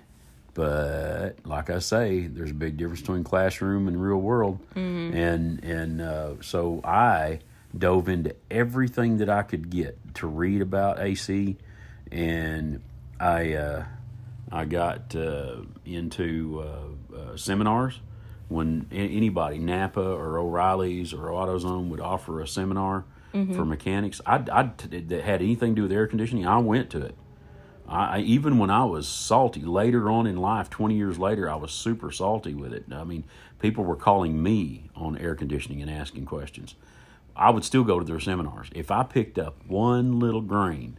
but 0.56 1.36
like 1.46 1.70
I 1.70 1.80
say, 1.80 2.26
there's 2.26 2.52
a 2.52 2.56
big 2.56 2.78
difference 2.78 3.02
between 3.02 3.24
classroom 3.24 3.88
and 3.88 4.02
real 4.02 4.18
world, 4.18 4.60
mm-hmm. 4.74 5.16
and 5.16 5.64
and 5.64 6.02
uh, 6.02 6.42
so 6.42 6.82
I 6.84 7.42
dove 7.78 8.10
into 8.10 8.36
everything 8.50 9.18
that 9.18 9.30
I 9.30 9.44
could 9.44 9.70
get 9.70 10.16
to 10.16 10.28
read 10.28 10.62
about 10.62 11.00
AC, 11.00 11.58
and 12.12 12.82
I. 13.20 13.54
Uh, 13.54 13.86
I 14.52 14.66
got 14.66 15.16
uh, 15.16 15.58
into 15.86 16.64
uh, 16.64 17.16
uh, 17.16 17.38
seminars 17.38 18.00
when 18.48 18.88
anybody, 18.92 19.58
Napa 19.58 20.02
or 20.02 20.38
O'Reilly's 20.38 21.14
or 21.14 21.30
AutoZone, 21.30 21.90
would 21.90 22.00
offer 22.00 22.42
a 22.42 22.48
seminar 22.48 23.06
mm-hmm. 23.34 23.56
for 23.56 23.66
mechanics. 23.66 24.22
I, 24.26 24.44
I 24.52 24.72
that 24.88 25.24
had 25.24 25.42
anything 25.42 25.76
to 25.76 25.76
do 25.76 25.82
with 25.84 25.92
air 25.92 26.08
conditioning. 26.08 26.46
I 26.46 26.60
went 26.60 26.90
to 26.92 27.02
it. 27.02 27.16
I, 27.88 28.20
even 28.22 28.58
when 28.58 28.70
I 28.70 28.84
was 28.86 29.08
salty 29.08 29.62
later 29.62 30.10
on 30.10 30.26
in 30.28 30.38
life, 30.38 30.70
20 30.70 30.96
years 30.96 31.20
later, 31.20 31.50
I 31.50 31.56
was 31.56 31.72
super 31.72 32.12
salty 32.12 32.54
with 32.54 32.74
it. 32.74 32.86
I 32.92 33.04
mean, 33.04 33.24
people 33.60 33.84
were 33.84 33.96
calling 33.96 34.42
me 34.42 34.90
on 34.96 35.18
air 35.18 35.36
conditioning 35.36 35.82
and 35.82 35.92
asking 35.92 36.26
questions. 36.26 36.76
I 37.36 37.50
would 37.52 37.64
still 37.64 37.84
go 37.84 38.00
to 38.00 38.06
their 38.06 38.20
seminars. 38.20 38.70
If 38.74 38.90
I 38.92 39.04
picked 39.04 39.38
up 39.38 39.58
one 39.68 40.20
little 40.20 40.42
grain 40.42 40.98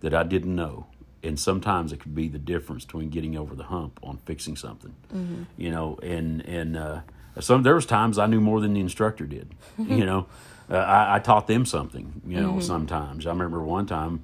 that 0.00 0.14
I 0.14 0.22
didn't 0.22 0.54
know, 0.54 0.86
and 1.22 1.40
sometimes 1.40 1.92
it 1.92 1.98
could 2.00 2.14
be 2.14 2.28
the 2.28 2.38
difference 2.38 2.84
between 2.84 3.08
getting 3.10 3.36
over 3.36 3.54
the 3.56 3.64
hump 3.64 3.98
on 4.02 4.18
fixing 4.18 4.54
something, 4.56 4.94
Mm-hmm. 5.12 5.42
you 5.56 5.70
know, 5.70 5.98
and 6.02 6.42
and 6.46 6.76
uh, 6.76 7.00
some 7.40 7.64
there 7.64 7.74
was 7.74 7.86
times 7.86 8.18
I 8.18 8.26
knew 8.26 8.40
more 8.40 8.60
than 8.60 8.74
the 8.74 8.80
instructor 8.80 9.26
did, 9.26 9.52
you 9.78 10.06
know. 10.06 10.26
Uh, 10.70 10.76
I, 10.76 11.16
I 11.16 11.18
taught 11.18 11.46
them 11.48 11.64
something, 11.64 12.20
you 12.26 12.38
know. 12.40 12.60
Sometimes 12.60 13.26
I 13.26 13.30
remember 13.30 13.60
one 13.64 13.86
time 13.86 14.22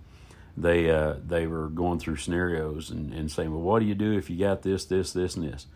they 0.56 0.90
uh, 0.90 1.16
they 1.26 1.46
were 1.46 1.68
going 1.68 1.98
through 1.98 2.16
scenarios 2.16 2.90
and, 2.90 3.12
and 3.12 3.30
saying, 3.30 3.50
well, 3.50 3.60
what 3.60 3.80
do 3.80 3.86
you 3.86 3.94
do 3.94 4.16
if 4.16 4.30
you 4.30 4.38
got 4.38 4.62
this, 4.62 4.84
this, 4.84 5.12
this, 5.12 5.36
and 5.36 5.52
this? 5.52 5.66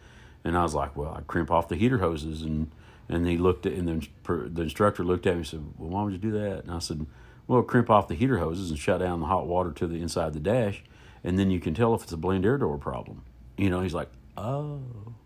And 0.45 0.57
I 0.57 0.63
was 0.63 0.75
like, 0.75 0.97
well, 0.97 1.15
I 1.17 1.23
crimp 1.23 1.51
off 1.51 1.69
the 1.69 1.77
heater 1.77 1.99
hoses, 1.99 2.43
and 2.43 2.71
and 3.09 3.27
he 3.27 3.39
looked 3.39 3.67
at, 3.67 3.73
and 3.73 3.89
the, 3.89 4.49
the 4.49 4.63
instructor 4.63 5.03
looked 5.03 5.27
at 5.27 5.35
me 5.35 5.39
and 5.39 5.47
said, 5.47 5.65
well, 5.79 5.91
why 5.91 6.03
would 6.03 6.13
you 6.13 6.19
do 6.19 6.33
that? 6.33 6.65
And 6.65 6.73
I 6.73 6.79
said, 6.79 7.07
well, 7.47 7.63
crimp 7.63 7.91
off 7.91 8.09
the 8.09 8.15
heater 8.15 8.39
hoses 8.39 8.71
and 8.71 8.79
shut 8.79 9.01
down 9.01 9.21
the 9.21 9.27
hot 9.27 9.47
water 9.47 9.73
to 9.73 9.87
the 9.87 10.01
inside 10.01 10.29
of 10.29 10.35
the 10.35 10.41
dash, 10.41 10.85
and 11.25 11.39
then 11.39 11.51
you 11.51 11.59
can 11.59 11.75
tell 11.75 11.95
if 11.95 12.03
it's 12.03 12.13
a 12.13 12.17
blend 12.17 12.45
air 12.45 12.59
door 12.59 12.79
problem. 12.79 13.23
You 13.57 13.71
know, 13.71 13.81
he's 13.81 13.95
like, 13.95 14.11
oh. 14.37 14.81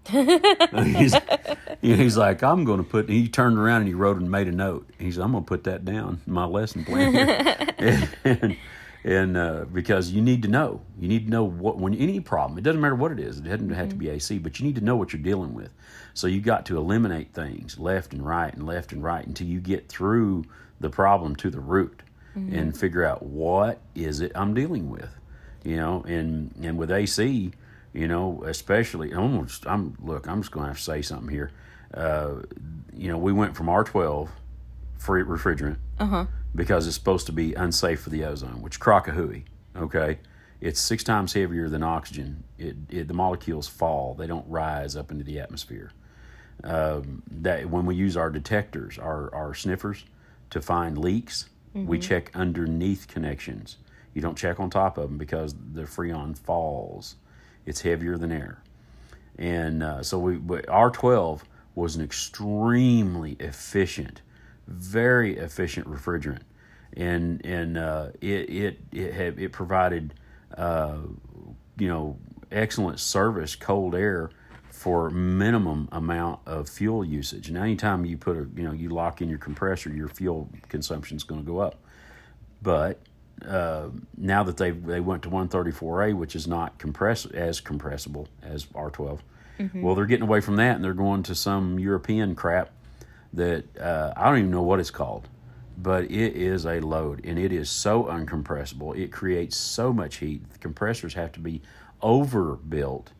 he's, 0.08 1.14
he's 1.80 2.16
like, 2.16 2.42
I'm 2.42 2.64
going 2.64 2.78
to 2.82 2.88
put. 2.88 3.08
He 3.08 3.28
turned 3.28 3.58
around 3.58 3.82
and 3.82 3.88
he 3.88 3.94
wrote 3.94 4.16
and 4.16 4.30
made 4.30 4.48
a 4.48 4.52
note. 4.52 4.88
He 4.98 5.12
said, 5.12 5.22
I'm 5.22 5.32
going 5.32 5.44
to 5.44 5.48
put 5.48 5.64
that 5.64 5.84
down 5.84 6.20
my 6.26 6.44
lesson 6.44 6.84
plan. 6.84 7.12
here." 7.12 8.08
and 8.24 8.56
and 9.04 9.36
uh, 9.36 9.64
because 9.72 10.10
you 10.10 10.22
need 10.22 10.42
to 10.42 10.48
know, 10.48 10.80
you 10.98 11.08
need 11.08 11.24
to 11.24 11.30
know 11.30 11.44
what 11.44 11.78
when 11.78 11.94
any 11.94 12.20
problem. 12.20 12.58
It 12.58 12.62
doesn't 12.62 12.80
matter 12.80 12.94
what 12.94 13.12
it 13.12 13.18
is. 13.18 13.38
It 13.38 13.44
doesn't 13.44 13.70
have 13.70 13.88
to 13.88 13.96
be 13.96 14.08
AC, 14.08 14.38
but 14.38 14.60
you 14.60 14.66
need 14.66 14.76
to 14.76 14.84
know 14.84 14.96
what 14.96 15.12
you're 15.12 15.22
dealing 15.22 15.54
with. 15.54 15.72
So 16.14 16.26
you 16.26 16.40
got 16.40 16.66
to 16.66 16.76
eliminate 16.76 17.32
things 17.32 17.78
left 17.78 18.12
and 18.12 18.24
right 18.24 18.52
and 18.52 18.66
left 18.66 18.92
and 18.92 19.02
right 19.02 19.26
until 19.26 19.46
you 19.46 19.60
get 19.60 19.88
through 19.88 20.44
the 20.78 20.90
problem 20.90 21.36
to 21.36 21.50
the 21.50 21.60
root 21.60 22.02
and 22.34 22.76
figure 22.76 23.04
out 23.04 23.22
what 23.22 23.80
is 23.94 24.20
it 24.20 24.32
I'm 24.34 24.54
dealing 24.54 24.88
with. 24.88 25.10
You 25.64 25.76
know, 25.76 26.02
and 26.06 26.54
and 26.62 26.78
with 26.78 26.90
AC, 26.90 27.52
you 27.92 28.08
know, 28.08 28.42
especially, 28.46 29.12
I'm, 29.12 29.48
I'm 29.66 29.96
look, 30.00 30.26
I'm 30.26 30.42
just 30.42 30.52
going 30.52 30.64
to 30.64 30.68
have 30.68 30.78
to 30.78 30.82
say 30.82 31.02
something 31.02 31.28
here. 31.28 31.52
Uh, 31.92 32.36
you 32.94 33.08
know, 33.08 33.18
we 33.18 33.32
went 33.32 33.56
from 33.56 33.66
R12 33.66 34.28
free 35.02 35.22
refrigerant 35.22 35.78
because 36.54 36.86
it's 36.86 36.96
supposed 36.96 37.26
to 37.26 37.32
be 37.32 37.54
unsafe 37.54 38.00
for 38.00 38.10
the 38.10 38.24
ozone, 38.24 38.62
which 38.62 38.80
crocahooey. 38.80 39.44
Okay, 39.76 40.18
it's 40.60 40.80
six 40.80 41.02
times 41.02 41.32
heavier 41.32 41.68
than 41.68 41.82
oxygen. 41.82 42.44
It, 42.58 42.76
it 42.88 43.08
the 43.08 43.14
molecules 43.14 43.68
fall; 43.68 44.14
they 44.14 44.26
don't 44.26 44.48
rise 44.48 44.96
up 44.96 45.10
into 45.10 45.24
the 45.24 45.40
atmosphere. 45.40 45.92
Um, 46.64 47.22
that 47.30 47.68
when 47.68 47.86
we 47.86 47.94
use 47.94 48.16
our 48.16 48.30
detectors, 48.30 48.98
our 48.98 49.34
our 49.34 49.54
sniffers, 49.54 50.04
to 50.50 50.60
find 50.60 50.98
leaks, 50.98 51.48
we 51.74 51.98
check 51.98 52.30
underneath 52.34 53.08
connections. 53.08 53.78
You 54.14 54.22
don't 54.22 54.36
check 54.36 54.60
on 54.60 54.70
top 54.70 54.98
of 54.98 55.08
them 55.08 55.18
because 55.18 55.54
the 55.72 55.82
freon 55.82 56.36
falls. 56.36 57.16
It's 57.64 57.80
heavier 57.80 58.18
than 58.18 58.32
air 58.32 58.62
and 59.38 59.82
uh, 59.82 60.02
so 60.02 60.18
we 60.18 60.36
but 60.36 60.66
R12 60.66 61.42
was 61.74 61.96
an 61.96 62.04
extremely 62.04 63.32
efficient, 63.40 64.20
very 64.66 65.36
efficient 65.36 65.88
refrigerant, 65.88 66.42
and 66.96 67.44
and 67.44 67.78
uh, 67.78 68.08
it 68.20 68.50
it 68.50 68.80
it 68.92 69.14
had, 69.14 69.38
it 69.38 69.52
provided 69.52 70.14
uh, 70.56 70.98
you 71.78 71.88
know 71.88 72.18
excellent 72.50 73.00
service 73.00 73.56
cold 73.56 73.94
air 73.94 74.30
for 74.70 75.10
minimum 75.10 75.88
amount 75.92 76.40
of 76.46 76.68
fuel 76.68 77.04
usage. 77.04 77.48
And 77.48 77.56
anytime 77.56 78.04
you 78.04 78.16
put 78.16 78.36
a 78.36 78.46
you 78.54 78.62
know 78.62 78.72
you 78.72 78.88
lock 78.88 79.22
in 79.22 79.28
your 79.28 79.38
compressor, 79.38 79.90
your 79.90 80.08
fuel 80.08 80.48
consumption 80.68 81.16
is 81.16 81.24
going 81.24 81.40
to 81.40 81.46
go 81.46 81.58
up. 81.58 81.76
But 82.62 83.00
uh, 83.46 83.88
now 84.16 84.42
that 84.44 84.56
they 84.56 84.70
they 84.70 85.00
went 85.00 85.22
to 85.22 85.30
134A, 85.30 86.14
which 86.14 86.36
is 86.36 86.46
not 86.46 86.78
compress 86.78 87.26
as 87.26 87.60
compressible 87.60 88.28
as 88.42 88.66
R12, 88.66 89.20
well, 89.74 89.94
they're 89.94 90.06
getting 90.06 90.24
away 90.24 90.40
from 90.40 90.56
that 90.56 90.76
and 90.76 90.84
they're 90.84 90.94
going 90.94 91.22
to 91.24 91.34
some 91.34 91.78
European 91.78 92.34
crap 92.34 92.70
that 93.32 93.64
uh, 93.78 94.12
I 94.16 94.28
don't 94.28 94.38
even 94.38 94.50
know 94.50 94.62
what 94.62 94.80
it's 94.80 94.90
called, 94.90 95.28
but 95.78 96.04
it 96.04 96.36
is 96.36 96.66
a 96.66 96.80
load 96.80 97.24
and 97.24 97.38
it 97.38 97.52
is 97.52 97.70
so 97.70 98.04
uncompressible. 98.04 98.96
It 98.96 99.10
creates 99.12 99.56
so 99.56 99.92
much 99.92 100.16
heat. 100.16 100.50
The 100.52 100.58
compressors 100.58 101.14
have 101.14 101.32
to 101.32 101.40
be 101.40 101.62
overbuilt 102.02 103.12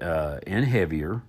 uh, 0.00 0.38
and 0.46 0.64
heavier 0.64 1.22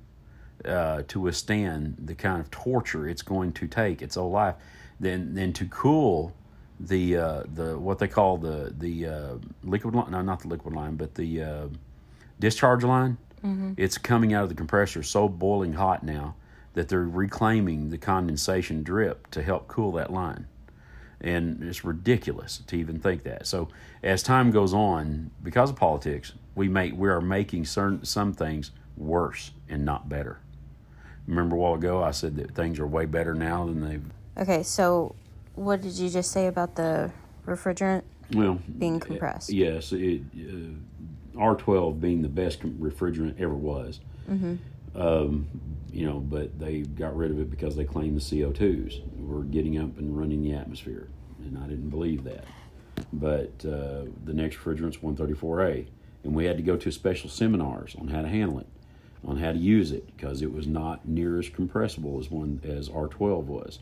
uh, 0.63 1.03
to 1.07 1.19
withstand 1.19 1.97
the 1.99 2.15
kind 2.15 2.39
of 2.39 2.49
torture 2.51 3.07
it's 3.07 3.21
going 3.21 3.51
to 3.53 3.67
take 3.67 4.01
its 4.01 4.15
whole 4.15 4.31
life. 4.31 4.55
Then, 4.99 5.33
then 5.33 5.51
to 5.53 5.65
cool 5.65 6.33
the 6.79 7.17
uh, 7.17 7.43
the 7.53 7.77
what 7.77 7.99
they 7.99 8.07
call 8.07 8.37
the 8.37 8.73
the 8.77 9.05
uh, 9.05 9.35
liquid 9.63 9.93
line, 9.93 10.11
no, 10.11 10.21
not 10.21 10.39
the 10.41 10.47
liquid 10.47 10.73
line, 10.73 10.95
but 10.95 11.13
the 11.15 11.41
uh, 11.41 11.67
discharge 12.39 12.83
line. 12.83 13.17
It's 13.77 13.97
coming 13.97 14.33
out 14.33 14.43
of 14.43 14.49
the 14.49 14.55
compressor 14.55 15.03
so 15.03 15.27
boiling 15.27 15.73
hot 15.73 16.03
now 16.03 16.35
that 16.73 16.87
they're 16.87 17.03
reclaiming 17.03 17.89
the 17.89 17.97
condensation 17.97 18.83
drip 18.83 19.29
to 19.31 19.41
help 19.41 19.67
cool 19.67 19.91
that 19.93 20.11
line. 20.11 20.47
And 21.19 21.63
it's 21.63 21.83
ridiculous 21.83 22.61
to 22.67 22.75
even 22.75 22.99
think 22.99 23.23
that. 23.23 23.45
So 23.45 23.69
as 24.01 24.23
time 24.23 24.51
goes 24.51 24.73
on, 24.73 25.31
because 25.43 25.69
of 25.69 25.75
politics, 25.75 26.33
we 26.55 26.67
make 26.67 26.95
we 26.95 27.09
are 27.09 27.21
making 27.21 27.65
certain 27.65 28.03
some 28.05 28.33
things 28.33 28.71
worse 28.97 29.51
and 29.69 29.85
not 29.85 30.09
better. 30.09 30.39
Remember 31.27 31.55
a 31.55 31.59
while 31.59 31.75
ago 31.75 32.03
I 32.03 32.11
said 32.11 32.35
that 32.37 32.55
things 32.55 32.79
are 32.79 32.87
way 32.87 33.05
better 33.05 33.35
now 33.35 33.65
than 33.65 33.87
they've 33.87 34.03
Okay, 34.37 34.63
so 34.63 35.15
what 35.55 35.81
did 35.81 35.93
you 35.93 36.09
just 36.09 36.31
say 36.31 36.47
about 36.47 36.75
the 36.75 37.11
refrigerant 37.45 38.03
well 38.33 38.59
being 38.77 38.99
compressed? 38.99 39.51
Yes, 39.51 39.91
it, 39.91 40.21
uh, 40.35 41.37
R12 41.37 41.99
being 41.99 42.21
the 42.21 42.29
best 42.29 42.61
refrigerant 42.61 43.39
ever 43.39 43.53
was. 43.53 43.99
Hmm. 44.27 44.55
Um, 44.95 45.47
you 45.91 46.05
know, 46.05 46.19
but 46.19 46.57
they 46.59 46.79
got 46.81 47.15
rid 47.15 47.31
of 47.31 47.39
it 47.39 47.49
because 47.49 47.75
they 47.75 47.83
claimed 47.85 48.15
the 48.15 48.21
CO2s 48.21 49.01
were 49.19 49.43
getting 49.43 49.77
up 49.77 49.97
and 49.97 50.17
running 50.17 50.41
the 50.41 50.53
atmosphere, 50.53 51.07
and 51.43 51.57
I 51.57 51.67
didn't 51.67 51.89
believe 51.89 52.23
that. 52.23 52.45
But 53.13 53.51
uh, 53.65 54.05
the 54.25 54.33
next 54.33 54.57
refrigerant's 54.57 54.97
134A, 54.97 55.87
and 56.23 56.33
we 56.33 56.45
had 56.45 56.57
to 56.57 56.63
go 56.63 56.77
to 56.77 56.91
special 56.91 57.29
seminars 57.29 57.95
on 57.99 58.07
how 58.07 58.21
to 58.21 58.27
handle 58.29 58.59
it, 58.59 58.67
on 59.25 59.37
how 59.37 59.51
to 59.51 59.57
use 59.57 59.91
it, 59.91 60.05
because 60.15 60.41
it 60.41 60.53
was 60.53 60.65
not 60.67 61.07
near 61.07 61.39
as 61.39 61.49
compressible 61.49 62.19
as 62.19 62.31
one 62.31 62.61
as 62.63 62.87
R12 62.89 63.43
was. 63.45 63.79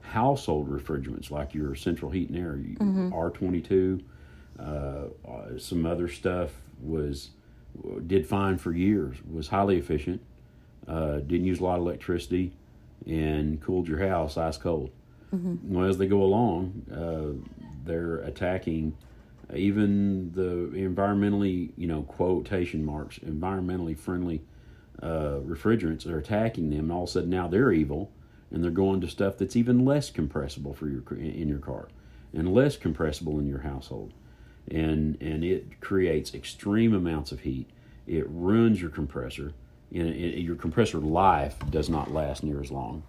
Household 0.00 0.68
refrigerants 0.68 1.30
like 1.30 1.54
your 1.54 1.74
central 1.74 2.10
heat 2.10 2.28
and 2.28 2.38
air, 2.38 2.56
you- 2.56 2.76
R22, 3.12 4.02
uh, 4.58 4.62
uh, 4.62 5.58
some 5.58 5.86
other 5.86 6.08
stuff 6.08 6.50
was 6.82 7.30
did 8.06 8.26
fine 8.26 8.58
for 8.58 8.72
years. 8.72 9.16
Was 9.30 9.48
highly 9.48 9.78
efficient. 9.78 10.20
Uh, 10.88 11.16
didn't 11.18 11.46
use 11.46 11.60
a 11.60 11.64
lot 11.64 11.78
of 11.78 11.86
electricity, 11.86 12.52
and 13.06 13.60
cooled 13.60 13.88
your 13.88 13.98
house 13.98 14.36
ice 14.36 14.56
cold. 14.56 14.90
Well, 15.64 15.88
as 15.88 15.96
they 15.98 16.06
go 16.06 16.22
along, 16.22 16.82
uh, 16.92 17.48
they're 17.84 18.18
attacking 18.18 18.96
even 19.54 20.32
the 20.32 20.70
environmentally, 20.78 21.70
you 21.76 21.86
know, 21.86 22.02
quotation 22.02 22.84
marks, 22.84 23.18
environmentally 23.18 23.98
friendly 23.98 24.42
uh, 25.02 25.40
refrigerants 25.44 26.06
are 26.06 26.18
attacking 26.18 26.70
them, 26.70 26.80
and 26.80 26.92
all 26.92 27.04
of 27.04 27.08
a 27.08 27.12
sudden 27.12 27.30
now 27.30 27.48
they're 27.48 27.72
evil, 27.72 28.10
and 28.50 28.62
they're 28.62 28.70
going 28.70 29.00
to 29.00 29.08
stuff 29.08 29.38
that's 29.38 29.56
even 29.56 29.84
less 29.84 30.10
compressible 30.10 30.74
for 30.74 30.88
your 30.88 31.02
in 31.16 31.48
your 31.48 31.58
car, 31.58 31.88
and 32.32 32.52
less 32.52 32.76
compressible 32.76 33.38
in 33.38 33.46
your 33.46 33.60
household, 33.60 34.12
and 34.70 35.16
and 35.20 35.44
it 35.44 35.80
creates 35.80 36.34
extreme 36.34 36.94
amounts 36.94 37.32
of 37.32 37.40
heat. 37.40 37.68
It 38.06 38.28
ruins 38.28 38.80
your 38.80 38.90
compressor, 38.90 39.54
and 39.94 40.08
it, 40.08 40.38
your 40.40 40.56
compressor 40.56 40.98
life 40.98 41.56
does 41.70 41.88
not 41.90 42.10
last 42.12 42.42
near 42.42 42.60
as 42.60 42.70
long, 42.70 43.02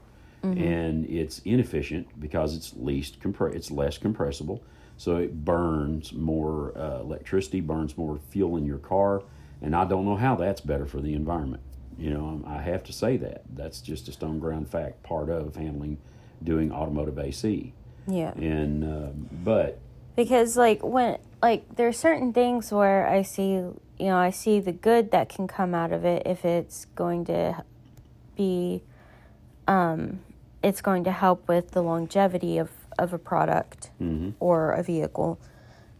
and 0.43 1.06
it's 1.06 1.39
inefficient 1.46 2.08
because 2.19 2.56
it's 2.56 2.74
least 2.76 3.19
compre- 3.22 3.56
it's 3.56 3.72
less 3.72 3.98
compressible, 3.98 4.62
so 4.98 5.15
it 5.17 5.46
burns 5.46 6.12
more 6.13 6.78
uh, 6.78 7.00
electricity, 7.00 7.62
burns 7.62 7.98
more 7.98 8.19
fuel 8.30 8.58
in 8.58 8.65
your 8.65 8.80
car, 8.80 9.24
and 9.62 9.74
I 9.76 9.86
don't 9.86 10.04
know 10.06 10.17
how 10.17 10.36
that's 10.36 10.60
better 10.62 10.86
for 10.86 11.00
the 11.00 11.13
environment. 11.13 11.63
You 11.98 12.10
know, 12.10 12.26
um, 12.28 12.43
I 12.46 12.62
have 12.62 12.84
to 12.86 12.93
say 12.93 13.17
that. 13.17 13.43
That's 13.56 13.80
just 13.80 14.08
a 14.10 14.12
stone 14.12 14.39
ground 14.39 14.67
fact, 14.67 15.04
part 15.04 15.30
of 15.30 15.56
handling, 15.56 15.98
doing 16.43 16.72
automotive 16.74 17.17
AC, 17.19 17.72
Yeah. 18.08 18.32
and 18.34 18.84
um, 18.84 19.30
but 19.43 19.80
because 20.15 20.55
like 20.57 20.84
when 20.84 21.18
like 21.41 21.76
there's 21.76 21.97
certain 21.97 22.34
things 22.34 22.72
where 22.72 23.07
i 23.07 23.22
see 23.22 23.51
you 23.51 23.76
know 23.99 24.18
i 24.18 24.30
see 24.30 24.59
the 24.59 24.72
good 24.72 25.11
that 25.11 25.30
can 25.30 25.47
come 25.47 25.74
out 25.76 25.91
of 25.91 26.05
it 26.05 26.24
if 26.26 26.43
it's 26.45 26.86
going 26.95 27.26
to 27.26 27.64
be 28.36 28.82
um 29.68 30.20
it's 30.64 30.82
going 30.82 31.03
to 31.03 31.11
help 31.11 31.47
with 31.47 31.72
the 31.72 31.82
longevity 31.82 32.57
of 32.57 32.70
of 32.99 33.11
a 33.11 33.18
product 33.18 33.89
or 34.39 34.72
a 34.72 34.84
vehicle. 34.84 35.39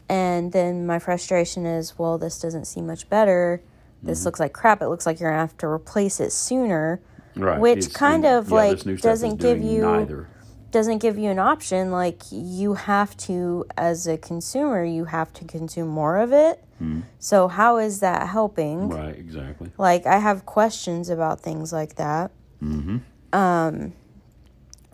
And 0.08 0.52
then 0.54 0.86
my 0.86 1.00
frustration 1.00 1.66
is 1.66 1.98
well 1.98 2.18
this 2.20 2.40
doesn't 2.40 2.66
seem 2.66 2.86
much 2.88 3.10
better. 3.10 3.62
This 4.04 4.26
looks 4.26 4.40
like 4.40 4.54
crap. 4.54 4.82
It 4.82 4.88
looks 4.90 5.06
like 5.08 5.20
you're 5.20 5.32
gonna 5.32 5.42
have 5.42 5.58
to 5.58 5.68
replace 5.68 6.20
it 6.20 6.32
sooner 6.32 7.02
right, 7.36 7.60
Which 7.60 7.80
it's- 7.80 7.94
kind 7.96 8.26
of, 8.26 8.50
yeah, 8.50 8.56
like, 8.56 8.78
this 8.78 8.86
new 8.86 8.98
stuff 8.98 9.14
is 9.14 9.22
doesn't 9.22 9.38
give 9.42 9.62
you- 9.64 9.82
neither. 9.82 10.28
Doesn't 10.74 10.98
give 10.98 11.18
you 11.18 11.30
an 11.30 11.40
option. 11.40 11.92
Like 11.92 12.24
you 12.32 12.74
have 12.74 13.16
to, 13.18 13.66
as 13.78 14.08
a 14.08 14.18
consumer, 14.18 14.84
you 14.84 15.06
have 15.06 15.32
to 15.34 15.46
consume 15.46 15.88
more 15.88 16.18
of 16.18 16.34
it. 16.34 16.62
So 17.20 17.48
how 17.48 17.78
is 17.78 18.02
that 18.02 18.28
helping? 18.28 18.90
Right, 18.90 19.16
exactly. 19.16 19.72
Like 19.78 20.06
I 20.06 20.18
have 20.18 20.46
questions 20.46 21.08
about 21.08 21.40
things 21.40 21.72
like 21.72 21.96
that. 21.96 22.32
Mm-hmm. 22.62 22.98
Um, 23.32 23.94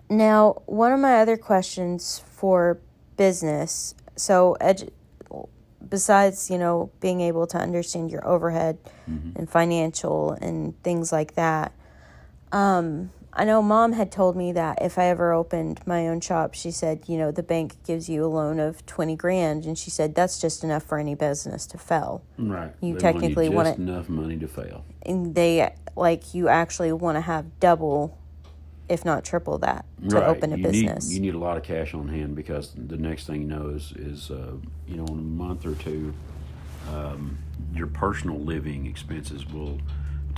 now, 0.10 0.62
one 0.66 0.92
of 0.92 1.00
my 1.00 1.20
other 1.20 1.38
questions 1.38 2.20
for 2.20 2.80
business. 3.18 3.96
So, 4.16 4.56
edu- 4.62 4.92
besides 5.88 6.52
you 6.52 6.58
know 6.58 6.92
being 7.00 7.22
able 7.22 7.48
to 7.48 7.58
understand 7.58 8.12
your 8.12 8.28
overhead 8.28 8.78
and 9.36 9.50
financial 9.50 10.32
and 10.34 10.82
things 10.84 11.12
like 11.12 11.34
that, 11.36 11.74
um, 12.52 13.12
I 13.32 13.46
know 13.46 13.62
mom 13.62 13.94
had 13.94 14.12
told 14.12 14.36
me 14.36 14.52
that 14.54 14.80
if 14.82 14.98
I 14.98 15.06
ever 15.06 15.32
opened 15.34 15.82
my 15.86 16.08
own 16.08 16.20
shop, 16.20 16.54
she 16.56 16.72
said 16.72 17.04
you 17.08 17.18
know 17.18 17.32
the 17.32 17.44
bank 17.44 17.76
gives 17.86 18.10
you 18.10 18.26
a 18.26 18.28
loan 18.28 18.60
of 18.60 18.86
twenty 18.86 19.16
grand, 19.16 19.66
and 19.66 19.78
she 19.78 19.90
said 19.90 20.16
that's 20.16 20.40
just 20.40 20.64
enough 20.64 20.84
for 20.84 20.98
any 20.98 21.16
business 21.16 21.66
to 21.68 21.78
fail. 21.78 22.24
Right. 22.38 22.72
You 22.82 22.94
They 22.96 23.00
technically 23.00 23.48
want 23.50 23.68
want 23.68 23.80
it- 23.80 23.82
enough 23.82 24.10
money 24.10 24.38
to 24.38 24.48
fail. 24.48 24.84
and 25.06 25.36
they 25.36 25.74
like 25.96 26.34
you 26.34 26.48
actually 26.48 26.92
want 26.92 27.16
to 27.18 27.22
have 27.22 27.60
double 27.60 28.18
if 28.88 29.06
not 29.06 29.24
triple 29.24 29.60
that 29.60 29.86
to 30.10 30.16
right. 30.16 30.24
open 30.28 30.52
a 30.52 30.58
you 30.58 30.64
business 30.64 31.08
Need, 31.08 31.14
you 31.14 31.20
need 31.22 31.36
a 31.36 31.38
lot 31.38 31.58
of 31.58 31.64
cash 31.64 31.94
on 31.94 32.08
hand 32.08 32.36
because 32.36 32.74
the 32.76 32.98
next 32.98 33.28
thing 33.28 33.42
you 33.44 33.48
know 33.48 33.70
is, 33.70 33.92
is 33.92 34.32
uh, 34.32 34.54
you 34.88 34.96
know, 34.96 35.06
in 35.06 35.20
a 35.20 35.22
month 35.22 35.64
or 35.66 35.76
two, 35.76 36.12
um, 36.92 37.38
your 37.74 37.86
personal 37.86 38.40
living 38.40 38.88
expenses 38.88 39.46
will 39.48 39.80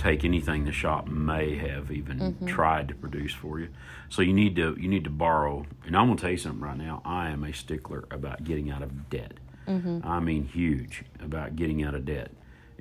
take 0.02 0.24
anything 0.24 0.64
the 0.64 0.72
shop 0.72 1.06
may 1.08 1.56
have 1.56 1.90
even 1.92 2.18
Mm-hmm. 2.18 2.46
tried 2.46 2.88
to 2.88 2.94
produce 2.94 3.32
for 3.32 3.60
you. 3.60 3.68
So 4.08 4.20
you 4.22 4.32
need 4.32 4.56
to 4.56 4.76
you 4.78 4.88
need 4.88 5.04
to 5.04 5.10
borrow. 5.10 5.64
And 5.86 5.96
I'm 5.96 6.06
gonna 6.08 6.18
tell 6.20 6.30
you 6.30 6.36
something 6.36 6.60
right 6.60 6.76
now. 6.76 7.02
I 7.04 7.30
am 7.30 7.44
a 7.44 7.52
stickler 7.52 8.04
about 8.10 8.44
getting 8.44 8.70
out 8.70 8.82
of 8.82 9.08
debt. 9.10 9.34
Mm-hmm. 9.68 10.00
I 10.04 10.18
mean, 10.20 10.44
huge 10.44 11.04
about 11.20 11.54
getting 11.56 11.84
out 11.84 11.94
of 11.94 12.04
debt 12.04 12.32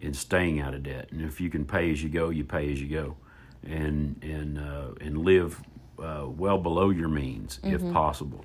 and 0.01 0.15
staying 0.15 0.59
out 0.59 0.73
of 0.73 0.83
debt. 0.83 1.09
And 1.11 1.21
if 1.21 1.39
you 1.39 1.49
can 1.49 1.63
pay 1.65 1.91
as 1.91 2.01
you 2.03 2.09
go, 2.09 2.29
you 2.31 2.43
pay 2.43 2.71
as 2.71 2.81
you 2.81 2.87
go, 2.87 3.17
and 3.63 4.21
and 4.23 4.57
uh, 4.57 4.89
and 4.99 5.19
live 5.19 5.61
uh, 5.99 6.25
well 6.27 6.57
below 6.57 6.89
your 6.89 7.07
means 7.09 7.59
if 7.63 7.81
possible. 7.93 8.43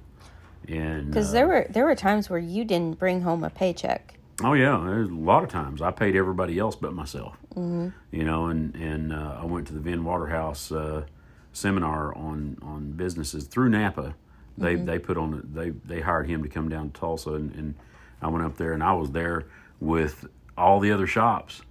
And 0.68 1.06
because 1.10 1.30
uh, 1.30 1.32
there 1.32 1.46
were 1.48 1.66
there 1.70 1.84
were 1.84 1.94
times 1.94 2.28
where 2.28 2.38
you 2.38 2.64
didn't 2.64 2.98
bring 2.98 3.22
home 3.22 3.42
a 3.42 3.50
paycheck 3.50 4.15
Oh 4.42 4.52
yeah, 4.52 4.82
there's 4.84 5.08
a 5.08 5.14
lot 5.14 5.42
of 5.44 5.48
times 5.48 5.80
I 5.80 5.90
paid 5.90 6.14
everybody 6.14 6.58
else 6.58 6.76
but 6.76 6.92
myself. 6.92 7.36
Mm-hmm. 7.54 7.88
You 8.10 8.24
know, 8.24 8.46
and 8.46 8.74
and 8.74 9.12
uh, 9.12 9.38
I 9.40 9.44
went 9.44 9.66
to 9.68 9.72
the 9.72 9.80
Vin 9.80 10.04
Waterhouse 10.04 10.70
uh, 10.70 11.04
seminar 11.52 12.14
on 12.14 12.58
on 12.62 12.92
businesses 12.92 13.44
through 13.44 13.70
Napa. 13.70 14.14
They 14.58 14.76
they 14.76 14.98
put 14.98 15.16
on 15.16 15.48
they 15.52 15.70
they 15.70 16.00
hired 16.00 16.28
him 16.28 16.42
to 16.42 16.48
come 16.48 16.68
down 16.68 16.90
to 16.90 17.00
Tulsa, 17.00 17.32
and, 17.32 17.54
and 17.54 17.74
I 18.20 18.28
went 18.28 18.44
up 18.44 18.56
there 18.56 18.72
and 18.72 18.82
I 18.82 18.92
was 18.92 19.10
there 19.12 19.46
with 19.80 20.26
all 20.56 20.80
the 20.80 20.92
other 20.92 21.06
shops 21.06 21.62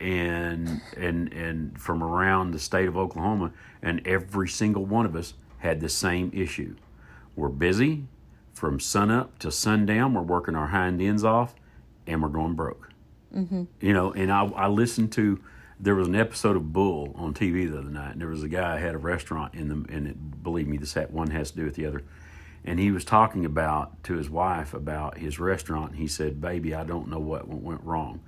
and 0.00 0.80
and 0.96 1.32
and 1.32 1.80
from 1.80 2.02
around 2.02 2.50
the 2.50 2.58
state 2.58 2.88
of 2.88 2.96
Oklahoma, 2.96 3.52
and 3.82 4.06
every 4.06 4.48
single 4.48 4.84
one 4.84 5.06
of 5.06 5.14
us 5.14 5.34
had 5.58 5.80
the 5.80 5.88
same 5.88 6.30
issue. 6.34 6.76
We're 7.36 7.48
busy 7.48 8.04
from 8.52 8.78
sunup 8.80 9.38
to 9.40 9.50
sundown. 9.50 10.14
We're 10.14 10.22
working 10.22 10.54
our 10.54 10.68
hind 10.68 11.00
ends 11.00 11.24
off, 11.24 11.54
and 12.06 12.22
we're 12.22 12.28
going 12.28 12.54
broke. 12.54 12.90
Mm-hmm. 13.34 13.64
You 13.80 13.92
know, 13.92 14.12
and 14.12 14.32
I, 14.32 14.44
I 14.44 14.68
listened 14.68 15.12
to. 15.12 15.40
There 15.80 15.96
was 15.96 16.06
an 16.06 16.14
episode 16.14 16.56
of 16.56 16.72
Bull 16.72 17.12
on 17.16 17.34
TV 17.34 17.68
the 17.70 17.78
other 17.78 17.90
night, 17.90 18.12
and 18.12 18.20
there 18.20 18.28
was 18.28 18.44
a 18.44 18.48
guy 18.48 18.78
who 18.78 18.86
had 18.86 18.94
a 18.94 18.98
restaurant 18.98 19.54
in 19.54 19.68
the. 19.68 19.74
And 19.92 20.06
it, 20.06 20.42
believe 20.42 20.68
me, 20.68 20.76
this 20.76 20.94
had, 20.94 21.12
one 21.12 21.30
has 21.30 21.50
to 21.50 21.56
do 21.56 21.64
with 21.64 21.74
the 21.74 21.86
other. 21.86 22.02
And 22.64 22.78
he 22.78 22.90
was 22.90 23.04
talking 23.04 23.44
about 23.44 24.02
to 24.04 24.14
his 24.14 24.30
wife 24.30 24.72
about 24.72 25.18
his 25.18 25.38
restaurant. 25.38 25.92
And 25.92 26.00
he 26.00 26.06
said, 26.06 26.40
"Baby, 26.40 26.74
I 26.74 26.84
don't 26.84 27.08
know 27.08 27.18
what 27.18 27.48
went 27.48 27.82
wrong." 27.82 28.20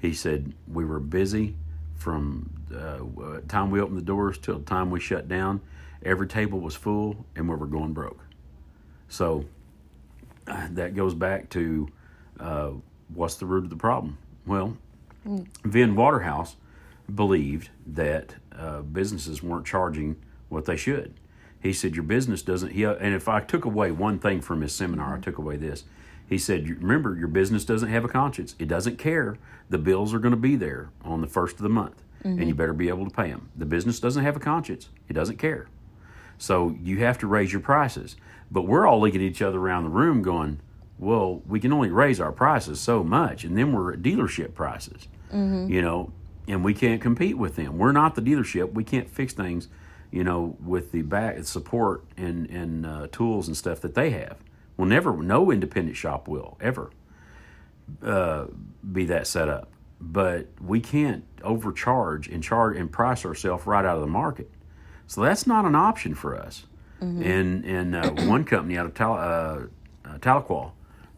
He 0.00 0.14
said 0.14 0.54
we 0.66 0.84
were 0.84 1.00
busy 1.00 1.56
from 1.96 2.50
uh, 2.74 3.40
time 3.48 3.70
we 3.70 3.80
opened 3.80 3.98
the 3.98 4.02
doors 4.02 4.38
till 4.38 4.58
the 4.58 4.64
time 4.64 4.90
we 4.90 5.00
shut 5.00 5.28
down. 5.28 5.60
Every 6.02 6.26
table 6.26 6.60
was 6.60 6.74
full, 6.74 7.24
and 7.36 7.48
we 7.48 7.54
were 7.54 7.66
going 7.66 7.92
broke. 7.92 8.20
So 9.08 9.44
uh, 10.46 10.68
that 10.72 10.94
goes 10.94 11.14
back 11.14 11.48
to 11.50 11.88
uh, 12.40 12.70
what's 13.14 13.36
the 13.36 13.46
root 13.46 13.64
of 13.64 13.70
the 13.70 13.76
problem? 13.76 14.18
Well, 14.46 14.76
hmm. 15.22 15.42
Vin 15.64 15.96
Waterhouse 15.96 16.56
believed 17.12 17.70
that 17.86 18.36
uh, 18.56 18.82
businesses 18.82 19.42
weren't 19.42 19.66
charging 19.66 20.16
what 20.48 20.64
they 20.64 20.76
should. 20.76 21.14
He 21.60 21.72
said, 21.72 21.94
Your 21.94 22.04
business 22.04 22.42
doesn't, 22.42 22.72
he, 22.72 22.84
uh, 22.84 22.94
and 22.94 23.14
if 23.14 23.28
I 23.28 23.40
took 23.40 23.64
away 23.64 23.90
one 23.90 24.18
thing 24.18 24.40
from 24.40 24.60
his 24.60 24.74
seminar, 24.74 25.14
I 25.14 25.16
hmm. 25.16 25.22
took 25.22 25.38
away 25.38 25.56
this. 25.56 25.84
He 26.28 26.38
said, 26.38 26.68
Remember, 26.68 27.16
your 27.16 27.28
business 27.28 27.64
doesn't 27.64 27.88
have 27.88 28.04
a 28.04 28.08
conscience. 28.08 28.54
It 28.58 28.68
doesn't 28.68 28.98
care. 28.98 29.38
The 29.70 29.78
bills 29.78 30.14
are 30.14 30.18
going 30.18 30.34
to 30.34 30.40
be 30.40 30.56
there 30.56 30.90
on 31.02 31.20
the 31.20 31.26
first 31.26 31.56
of 31.56 31.62
the 31.62 31.68
month, 31.68 32.02
and 32.22 32.38
you 32.38 32.46
mm-hmm. 32.46 32.56
better 32.56 32.72
be 32.72 32.88
able 32.88 33.04
to 33.04 33.14
pay 33.14 33.30
them. 33.30 33.50
The 33.56 33.66
business 33.66 34.00
doesn't 34.00 34.24
have 34.24 34.36
a 34.36 34.40
conscience. 34.40 34.88
It 35.08 35.14
doesn't 35.14 35.38
care. 35.38 35.68
So 36.38 36.76
you 36.82 36.98
have 36.98 37.18
to 37.18 37.26
raise 37.26 37.52
your 37.52 37.60
prices. 37.60 38.16
But 38.50 38.62
we're 38.62 38.86
all 38.86 39.00
looking 39.00 39.20
at 39.20 39.26
each 39.26 39.42
other 39.42 39.58
around 39.58 39.84
the 39.84 39.90
room 39.90 40.22
going, 40.22 40.60
well, 40.98 41.42
we 41.46 41.60
can 41.60 41.72
only 41.72 41.90
raise 41.90 42.20
our 42.20 42.32
prices 42.32 42.80
so 42.80 43.02
much, 43.02 43.44
and 43.44 43.56
then 43.58 43.72
we're 43.72 43.92
at 43.92 44.02
dealership 44.02 44.54
prices, 44.54 45.08
you 45.68 45.82
know, 45.82 46.12
and 46.46 46.62
we 46.64 46.74
can't 46.74 47.00
compete 47.00 47.36
with 47.36 47.56
them. 47.56 47.78
We're 47.78 47.92
not 47.92 48.14
the 48.14 48.22
dealership. 48.22 48.72
We 48.72 48.84
can't 48.84 49.10
fix 49.10 49.32
things, 49.32 49.68
you 50.12 50.22
know, 50.22 50.56
with 50.64 50.92
the 50.92 51.02
back 51.02 51.42
support 51.44 52.04
and 52.16 52.48
and 52.50 52.86
uh, 52.86 53.06
tools 53.10 53.48
and 53.48 53.56
stuff 53.56 53.80
that 53.80 53.94
they 53.94 54.10
have. 54.10 54.36
Well, 54.76 54.86
never, 54.88 55.16
no 55.16 55.50
independent 55.50 55.96
shop 55.96 56.28
will 56.28 56.56
ever 56.60 56.90
uh, 58.02 58.46
be 58.92 59.04
that 59.06 59.26
set 59.26 59.48
up. 59.48 59.70
But 60.00 60.48
we 60.60 60.80
can't 60.80 61.24
overcharge 61.42 62.28
and 62.28 62.42
charge 62.42 62.76
and 62.76 62.90
price 62.90 63.24
ourselves 63.24 63.66
right 63.66 63.84
out 63.84 63.94
of 63.96 64.00
the 64.02 64.06
market. 64.08 64.50
So 65.06 65.22
that's 65.22 65.46
not 65.46 65.64
an 65.64 65.74
option 65.74 66.14
for 66.14 66.36
us. 66.36 66.66
And 67.00 67.64
and 67.66 67.94
uh, 67.94 68.10
one 68.26 68.44
company 68.44 68.78
out 68.78 68.86
of 68.86 68.94
Tal- 68.94 69.14
uh, 69.14 70.08
uh, 70.08 70.18
Tahlequah 70.18 70.70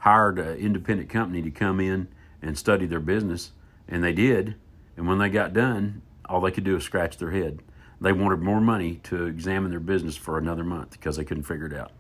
hired 0.07 0.39
an 0.39 0.57
independent 0.59 1.09
company 1.11 1.43
to 1.43 1.51
come 1.51 1.81
in 1.81 2.07
and 2.41 2.57
study 2.57 2.87
their 2.87 3.01
business, 3.01 3.51
and 3.89 4.05
they 4.05 4.13
did. 4.13 4.55
And 4.97 5.09
when 5.09 5.19
they 5.19 5.29
got 5.29 5.53
done, 5.53 6.01
all 6.29 6.41
they 6.41 6.53
could 6.53 6.63
do 6.63 6.75
was 6.75 6.85
scratch 6.85 7.17
their 7.17 7.33
head. 7.33 7.61
They 8.01 8.13
wanted 8.13 8.41
more 8.41 8.61
money 8.61 9.01
to 9.03 9.27
examine 9.27 9.73
their 9.73 9.81
business 9.81 10.17
for 10.17 10.39
another 10.39 10.63
month 10.63 10.93
because 10.93 11.17
they 11.17 11.25
couldn't 11.25 11.43
figure 11.43 11.67
it 11.67 11.75
out. 11.75 11.91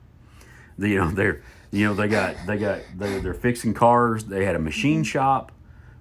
The, 0.78 0.90
you 0.90 0.98
know 0.98 1.10
they're 1.10 1.42
you 1.72 1.84
know 1.84 1.94
they 1.94 2.06
got 2.06 2.36
they 2.46 2.58
got 2.58 2.78
they, 2.96 3.18
they're 3.18 3.34
fixing 3.34 3.74
cars. 3.74 4.24
They 4.26 4.44
had 4.44 4.54
a 4.54 4.60
machine 4.60 4.98
mm-hmm. 4.98 5.04
shop 5.04 5.50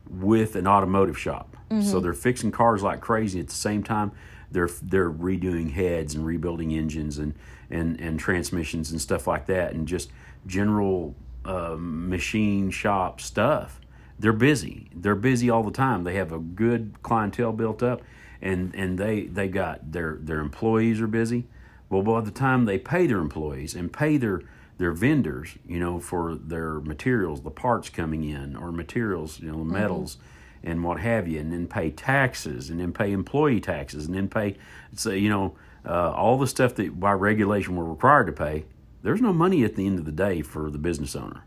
with 0.08 0.56
an 0.56 0.68
automotive 0.68 1.18
shop. 1.18 1.58
So 1.70 1.76
mm-hmm. 1.76 2.02
they're 2.02 2.14
fixing 2.14 2.52
cars 2.52 2.84
like 2.84 3.02
crazy. 3.02 3.40
At 3.40 3.48
the 3.48 3.56
same 3.56 3.82
time, 3.82 4.12
they're 4.52 4.70
they're 4.84 5.12
redoing 5.12 5.72
heads 5.72 6.14
and 6.14 6.24
rebuilding 6.24 6.72
engines 6.72 7.18
and 7.18 7.34
and 7.72 8.00
and 8.00 8.20
transmissions 8.20 8.92
and 8.92 9.02
stuff 9.02 9.26
like 9.26 9.48
that, 9.48 9.74
and 9.74 9.88
just 9.88 10.12
general 10.46 11.16
uh, 11.46 11.76
machine 11.80 12.72
shop 12.72 13.22
stuff. 13.22 13.80
They're 14.18 14.34
busy. 14.34 14.90
They're 14.96 15.16
busy 15.16 15.50
all 15.50 15.64
the 15.64 15.72
time. 15.72 16.04
They 16.04 16.16
have 16.16 16.32
a 16.32 16.40
good 16.40 16.96
clientele 17.04 17.54
built 17.54 17.84
up, 17.84 18.02
and 18.42 18.74
and 18.76 18.98
they 18.98 19.24
they 19.24 19.48
got 19.48 19.92
their 19.92 20.18
their 20.22 20.40
employees 20.40 21.02
are 21.02 21.08
busy. 21.08 21.48
Well, 21.90 22.02
by 22.02 22.22
the 22.22 22.32
time 22.32 22.66
they 22.66 22.80
pay 22.80 23.08
their 23.08 23.20
employees 23.20 23.76
and 23.76 23.92
pay 23.92 24.18
their 24.18 24.42
their 24.78 24.92
vendors, 24.92 25.56
you 25.68 25.80
know, 25.80 26.00
for 26.00 26.36
their 26.36 26.80
materials, 26.82 27.42
the 27.42 27.52
parts 27.52 27.90
coming 27.90 28.24
in, 28.24 28.56
or 28.56 28.72
materials, 28.72 29.40
you 29.40 29.52
know, 29.52 29.60
the 29.60 29.64
metals 29.64 30.18
and 30.64 30.84
what 30.84 31.00
have 31.00 31.28
you, 31.28 31.40
and 31.40 31.54
then 31.54 31.68
pay 31.68 31.92
taxes, 31.92 32.70
and 32.70 32.80
then 32.80 32.92
pay 32.92 33.12
employee 33.12 33.62
taxes, 33.62 34.08
and 34.08 34.16
then 34.16 34.28
pay, 34.28 34.58
so, 34.96 35.12
you 35.12 35.30
know, 35.30 35.56
uh, 35.86 36.12
all 36.12 36.38
the 36.38 36.48
stuff 36.48 36.74
that 36.76 37.00
by 37.00 37.12
regulation 37.12 37.76
we're 37.76 37.86
required 37.86 38.26
to 38.26 38.34
pay. 38.34 38.66
There's 39.06 39.22
no 39.22 39.34
money 39.34 39.64
at 39.64 39.76
the 39.76 39.86
end 39.86 40.00
of 40.00 40.06
the 40.06 40.12
day 40.12 40.42
for 40.42 40.72
the 40.72 40.80
business 40.80 41.16
owner. 41.16 41.44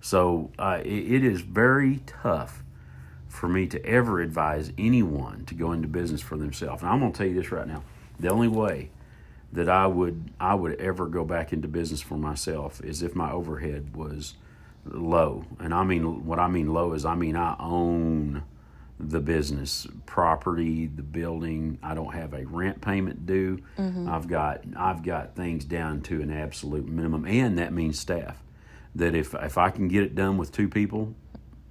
So 0.00 0.52
uh, 0.56 0.78
it, 0.84 1.14
it 1.14 1.24
is 1.24 1.40
very 1.40 2.00
tough 2.06 2.62
for 3.26 3.48
me 3.48 3.66
to 3.66 3.84
ever 3.84 4.20
advise 4.20 4.72
anyone 4.78 5.44
to 5.46 5.54
go 5.56 5.72
into 5.72 5.88
business 5.88 6.22
for 6.22 6.36
themselves. 6.36 6.82
And 6.82 6.90
I'm 6.92 7.00
going 7.00 7.10
to 7.10 7.18
tell 7.18 7.26
you 7.26 7.34
this 7.34 7.50
right 7.50 7.66
now: 7.66 7.82
the 8.20 8.30
only 8.30 8.46
way 8.46 8.90
that 9.52 9.68
I 9.68 9.88
would 9.88 10.30
I 10.38 10.54
would 10.54 10.80
ever 10.80 11.08
go 11.08 11.24
back 11.24 11.52
into 11.52 11.66
business 11.66 12.02
for 12.02 12.16
myself 12.16 12.80
is 12.84 13.02
if 13.02 13.16
my 13.16 13.32
overhead 13.32 13.96
was 13.96 14.34
low. 14.84 15.44
And 15.58 15.74
I 15.74 15.82
mean 15.82 16.24
what 16.24 16.38
I 16.38 16.46
mean 16.46 16.72
low 16.72 16.92
is 16.92 17.04
I 17.04 17.16
mean 17.16 17.34
I 17.34 17.56
own 17.58 18.44
the 18.98 19.20
business 19.20 19.86
property, 20.06 20.86
the 20.86 21.02
building. 21.02 21.78
I 21.82 21.94
don't 21.94 22.14
have 22.14 22.32
a 22.34 22.44
rent 22.46 22.80
payment 22.80 23.26
due. 23.26 23.60
I've 24.08 24.26
got 24.28 24.64
I've 24.76 25.02
got 25.02 25.34
things 25.36 25.64
down 25.64 26.00
to 26.02 26.22
an 26.22 26.30
absolute 26.32 26.86
minimum, 26.86 27.26
and 27.26 27.58
that 27.58 27.72
means 27.72 27.98
staff. 27.98 28.42
That 28.94 29.14
if 29.14 29.34
if 29.34 29.58
I 29.58 29.70
can 29.70 29.88
get 29.88 30.02
it 30.02 30.14
done 30.14 30.38
with 30.38 30.52
two 30.52 30.68
people, 30.68 31.14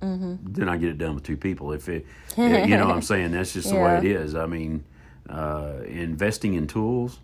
then 0.01 0.69
I 0.69 0.77
get 0.77 0.89
it 0.89 0.97
done 0.99 1.15
with 1.15 1.23
two 1.23 1.37
people. 1.37 1.71
If 1.71 1.89
it, 1.89 2.05
you 2.37 2.47
know 2.49 2.85
what 2.85 2.95
I'm 2.95 3.01
saying, 3.01 3.31
that's 3.31 3.53
just 3.53 3.69
the 3.69 3.75
way 3.75 3.97
it 3.97 4.05
is. 4.05 4.35
I 4.35 4.45
mean, 4.45 4.83
uh, 5.29 5.79
investing 5.87 6.53
in 6.53 6.67
tools 6.67 7.19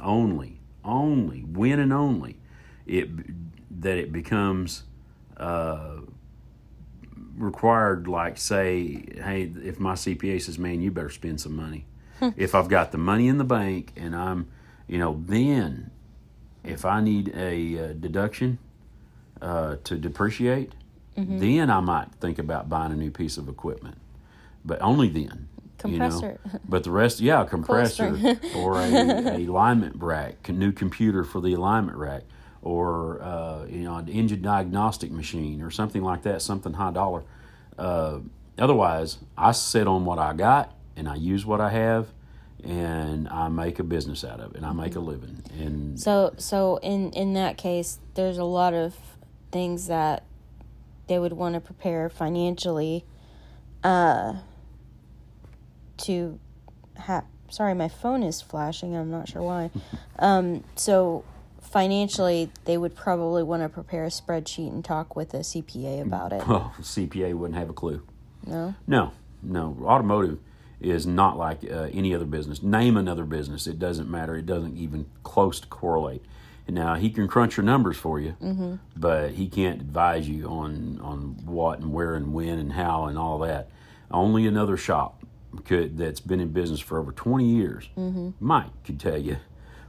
only, 0.00 0.60
only, 0.84 1.40
when 1.40 1.80
and 1.80 1.92
only 1.92 2.36
it 2.86 3.08
that 3.80 3.96
it 3.96 4.12
becomes 4.12 4.84
uh, 5.38 5.96
required. 7.36 8.08
Like 8.08 8.38
say, 8.38 9.04
hey, 9.22 9.50
if 9.62 9.78
my 9.78 9.94
CPA 9.94 10.40
says, 10.42 10.58
"Man, 10.58 10.80
you 10.80 10.90
better 10.90 11.10
spend 11.10 11.40
some 11.40 11.56
money," 11.56 11.86
if 12.36 12.54
I've 12.54 12.68
got 12.68 12.92
the 12.92 12.98
money 12.98 13.28
in 13.28 13.38
the 13.38 13.44
bank 13.44 13.92
and 13.96 14.14
I'm, 14.14 14.48
you 14.88 14.98
know, 14.98 15.22
then 15.26 15.90
if 16.64 16.84
I 16.84 17.00
need 17.00 17.32
a 17.36 17.78
uh, 17.78 17.92
deduction 17.92 18.58
uh, 19.40 19.76
to 19.84 19.96
depreciate, 19.96 20.72
then 21.16 21.70
I 21.70 21.80
might 21.80 22.08
think 22.20 22.38
about 22.38 22.68
buying 22.68 22.92
a 22.92 22.96
new 22.96 23.10
piece 23.10 23.38
of 23.38 23.48
equipment. 23.48 23.96
But 24.64 24.82
only 24.82 25.08
then. 25.08 25.48
You 25.84 25.98
Compressor. 25.98 26.38
know? 26.44 26.60
But 26.68 26.84
the 26.84 26.90
rest, 26.90 27.20
yeah, 27.20 27.42
a 27.42 27.44
compressor 27.44 28.38
or 28.56 28.80
a, 28.80 28.86
a 28.86 29.46
alignment 29.46 30.02
rack, 30.02 30.48
a 30.48 30.52
new 30.52 30.72
computer 30.72 31.22
for 31.22 31.40
the 31.40 31.52
alignment 31.52 31.98
rack, 31.98 32.22
or 32.66 33.22
uh, 33.22 33.64
you 33.66 33.84
know, 33.84 33.94
an 33.94 34.08
engine 34.08 34.42
diagnostic 34.42 35.12
machine 35.12 35.62
or 35.62 35.70
something 35.70 36.02
like 36.02 36.22
that, 36.22 36.42
something 36.42 36.72
high 36.72 36.90
dollar. 36.90 37.22
Uh, 37.78 38.18
otherwise, 38.58 39.18
I 39.38 39.52
sit 39.52 39.86
on 39.86 40.04
what 40.04 40.18
I 40.18 40.32
got 40.32 40.74
and 40.96 41.08
I 41.08 41.14
use 41.14 41.46
what 41.46 41.60
I 41.60 41.70
have, 41.70 42.08
and 42.64 43.28
I 43.28 43.48
make 43.48 43.78
a 43.78 43.84
business 43.84 44.24
out 44.24 44.40
of 44.40 44.50
it, 44.52 44.56
and 44.56 44.66
I 44.66 44.72
make 44.72 44.96
a 44.96 45.00
living. 45.00 45.44
And 45.56 46.00
So 46.00 46.34
so 46.38 46.78
in 46.82 47.12
in 47.12 47.34
that 47.34 47.56
case, 47.56 48.00
there's 48.14 48.38
a 48.38 48.44
lot 48.44 48.74
of 48.74 48.96
things 49.52 49.86
that 49.86 50.24
they 51.06 51.20
would 51.20 51.34
want 51.34 51.54
to 51.54 51.60
prepare 51.60 52.08
financially 52.10 53.04
uh 53.84 54.34
to 55.98 56.40
have 56.96 57.24
sorry, 57.48 57.74
my 57.74 57.88
phone 57.88 58.24
is 58.24 58.42
flashing. 58.42 58.96
I'm 58.96 59.10
not 59.10 59.28
sure 59.28 59.42
why. 59.42 59.70
um 60.18 60.64
so 60.74 61.24
financially, 61.66 62.50
they 62.64 62.76
would 62.78 62.94
probably 62.94 63.42
want 63.42 63.62
to 63.62 63.68
prepare 63.68 64.04
a 64.04 64.08
spreadsheet 64.08 64.68
and 64.72 64.84
talk 64.84 65.16
with 65.16 65.34
a 65.34 65.38
CPA 65.38 66.02
about 66.02 66.32
it. 66.32 66.46
well, 66.46 66.72
CPA 66.80 67.34
wouldn't 67.34 67.58
have 67.58 67.70
a 67.70 67.72
clue. 67.74 68.02
No. 68.46 68.74
No, 68.86 69.12
no. 69.42 69.76
Automotive 69.82 70.38
is 70.80 71.06
not 71.06 71.36
like 71.38 71.64
uh, 71.64 71.88
any 71.92 72.14
other 72.14 72.24
business. 72.26 72.62
Name 72.62 72.96
another 72.96 73.24
business. 73.24 73.66
It 73.66 73.78
doesn't 73.78 74.10
matter. 74.10 74.36
It 74.36 74.46
doesn't 74.46 74.76
even 74.76 75.06
close 75.22 75.60
to 75.60 75.66
correlate. 75.68 76.22
And 76.66 76.74
now 76.74 76.94
he 76.96 77.10
can 77.10 77.28
crunch 77.28 77.56
your 77.56 77.64
numbers 77.64 77.96
for 77.96 78.18
you, 78.18 78.36
Mm-hmm. 78.42 78.74
but 78.96 79.32
he 79.32 79.48
can't 79.48 79.80
advise 79.80 80.28
you 80.28 80.48
on 80.48 80.98
on 81.00 81.36
what 81.44 81.78
and 81.78 81.92
where 81.92 82.14
and 82.16 82.32
when 82.34 82.58
and 82.58 82.72
how 82.72 83.04
and 83.04 83.16
all 83.16 83.38
that. 83.40 83.68
Only 84.10 84.46
another 84.48 84.76
shop 84.76 85.22
could 85.64 85.96
that's 85.96 86.18
been 86.20 86.40
in 86.40 86.48
business 86.48 86.80
for 86.80 86.98
over 86.98 87.12
twenty 87.12 87.48
years. 87.48 87.88
Mm-hmm. 87.96 88.30
Mike 88.40 88.70
could 88.84 88.98
tell 88.98 89.16
you 89.16 89.36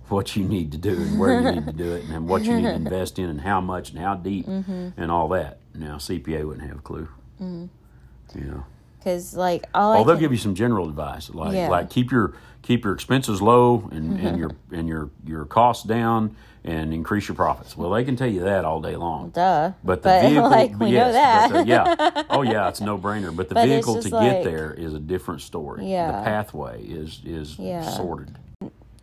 what 0.10 0.36
you 0.36 0.44
need 0.44 0.72
to 0.72 0.78
do 0.78 0.94
and 0.94 1.20
where 1.20 1.42
you 1.42 1.52
need 1.52 1.66
to 1.66 1.74
do 1.74 1.94
it 1.96 2.06
and 2.06 2.28
what 2.28 2.44
you 2.44 2.56
need 2.56 2.64
to 2.64 2.74
invest 2.86 3.20
in 3.20 3.30
and 3.30 3.42
how 3.42 3.60
much 3.62 3.90
and 3.92 4.00
how 4.00 4.16
deep 4.16 4.46
Mm-hmm. 4.46 4.90
and 4.98 5.12
all 5.12 5.28
that. 5.30 5.60
Now 5.76 5.98
CPA 5.98 6.46
wouldn't 6.46 6.68
have 6.68 6.80
a 6.80 6.82
clue. 6.82 7.08
You 7.40 7.70
know. 8.36 8.64
Because 9.00 9.36
like 9.36 9.66
all 9.74 9.94
I 9.94 9.98
they'll 9.98 10.16
can- 10.16 10.20
give 10.20 10.32
you 10.32 10.38
some 10.38 10.56
general 10.56 10.90
advice, 10.90 11.30
like 11.30 11.54
Yeah. 11.54 11.70
like 11.70 11.90
keep 11.90 12.12
your 12.12 12.34
keep 12.62 12.84
your 12.84 12.94
expenses 12.94 13.42
low 13.42 13.88
and, 13.92 14.20
and 14.20 14.38
your 14.38 14.52
and 14.72 14.88
your 14.88 15.10
your 15.26 15.46
costs 15.46 15.86
down 15.86 16.36
and 16.66 16.94
increase 16.94 17.28
your 17.30 17.36
profits. 17.36 17.78
Well, 17.78 17.92
they 17.92 18.04
can 18.04 18.18
tell 18.18 18.28
you 18.30 18.42
that 18.42 18.66
all 18.66 18.82
day 18.82 18.96
long. 18.98 19.30
duh. 19.30 19.72
But 19.84 20.04
the 20.04 20.20
vehicle, 20.22 20.50
like 20.50 20.78
we 20.80 20.90
yes, 20.90 21.08
know 21.08 21.14
that. 21.14 21.52
but 21.52 21.64
the- 21.64 21.68
yeah, 21.68 22.24
oh 22.30 22.42
yeah, 22.42 22.68
it's 22.68 22.82
no 22.82 22.98
brainer. 22.98 23.34
But 23.34 23.48
the 23.50 23.56
But 23.56 23.68
vehicle 23.68 23.96
to 24.02 24.10
just 24.10 24.22
get 24.22 24.44
there 24.44 24.74
is 24.74 24.94
a 24.94 25.00
different 25.00 25.42
story. 25.42 25.86
Yeah. 25.90 26.08
the 26.20 26.24
pathway 26.26 26.84
is 26.84 27.22
is 27.26 27.58
Yeah. 27.60 27.88
sorted. 27.90 28.36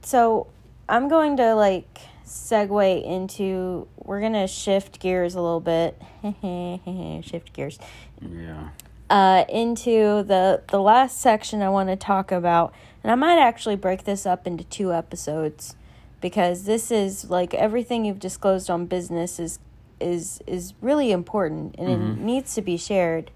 so 0.02 0.48
I'm 0.88 1.08
going 1.08 1.36
to 1.38 1.54
like 1.54 1.98
segue 2.26 3.04
into 3.04 3.86
we're 3.96 4.20
gonna 4.20 4.48
shift 4.48 5.00
gears 5.00 5.34
a 5.34 5.40
little 5.40 5.60
bit. 5.60 6.00
shift 7.24 7.52
gears. 7.52 7.78
Yeah, 8.20 8.70
Uh, 9.10 9.44
into 9.48 10.22
the 10.22 10.62
the 10.68 10.80
last 10.80 11.20
section 11.20 11.62
I 11.62 11.68
want 11.68 11.88
to 11.90 11.96
talk 11.96 12.32
about, 12.32 12.74
and 13.02 13.10
I 13.10 13.14
might 13.14 13.38
actually 13.38 13.76
break 13.76 14.04
this 14.04 14.26
up 14.26 14.46
into 14.46 14.64
two 14.64 14.92
episodes 14.92 15.76
because 16.20 16.64
this 16.64 16.90
is 16.90 17.28
like 17.30 17.52
everything 17.54 18.04
you've 18.04 18.20
disclosed 18.20 18.70
on 18.70 18.86
business 18.86 19.38
is 19.38 19.58
is 20.00 20.40
is 20.46 20.74
really 20.80 21.12
important 21.12 21.74
and 21.78 21.88
it 21.88 22.18
needs 22.18 22.54
to 22.54 22.62
be 22.62 22.76
shared 22.76 23.30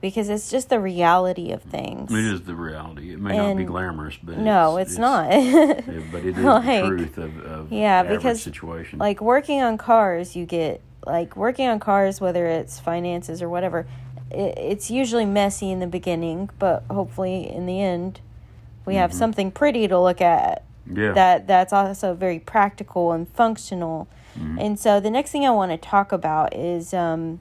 because 0.00 0.28
it's 0.28 0.50
just 0.50 0.68
the 0.70 0.80
reality 0.80 1.50
of 1.52 1.62
things. 1.62 2.10
it 2.12 2.24
is 2.24 2.42
the 2.42 2.54
reality. 2.54 3.12
It 3.12 3.20
may 3.20 3.36
not 3.36 3.56
be 3.56 3.64
glamorous, 3.64 4.16
but 4.22 4.38
No, 4.38 4.76
it's, 4.78 4.96
not. 4.98 5.28
it- 5.32 6.10
but 6.12 6.24
it 6.24 6.38
is 6.38 6.44
Like, 6.44 6.82
the 6.82 6.88
truth 6.88 7.18
of, 7.18 7.38
of 7.44 7.72
yeah, 7.72 8.02
because, 8.02 8.42
situation. 8.42 8.98
like 8.98 9.20
working 9.20 9.60
on 9.62 9.76
cars 9.78 10.34
you 10.36 10.46
get 10.46 10.80
like 11.06 11.34
working 11.36 11.66
on 11.66 11.80
cars 11.80 12.20
whether 12.20 12.46
it's 12.46 12.78
finances 12.78 13.40
or 13.40 13.48
whatever 13.48 13.86
it, 14.30 14.54
it's 14.58 14.90
usually 14.90 15.24
messy 15.24 15.70
in 15.70 15.78
the 15.80 15.86
beginning 15.86 16.50
but 16.58 16.84
hopefully 16.90 17.48
in 17.50 17.64
the 17.64 17.80
end 17.80 18.20
we 18.84 18.96
have 18.96 19.10
something 19.12 19.50
pretty 19.50 19.88
to 19.88 19.98
look 19.98 20.20
at 20.20 20.62
yeah, 20.92 21.12
that 21.12 21.46
that's 21.46 21.72
also 21.72 22.12
very 22.12 22.38
practical 22.38 23.12
and 23.12 23.28
functional 23.30 24.08
and 24.58 24.78
so 24.78 25.00
the 25.00 25.10
next 25.10 25.30
thing 25.32 25.46
i 25.46 25.50
want 25.50 25.70
to 25.72 25.78
talk 25.78 26.12
about 26.12 26.54
is 26.54 26.92
um, 26.92 27.40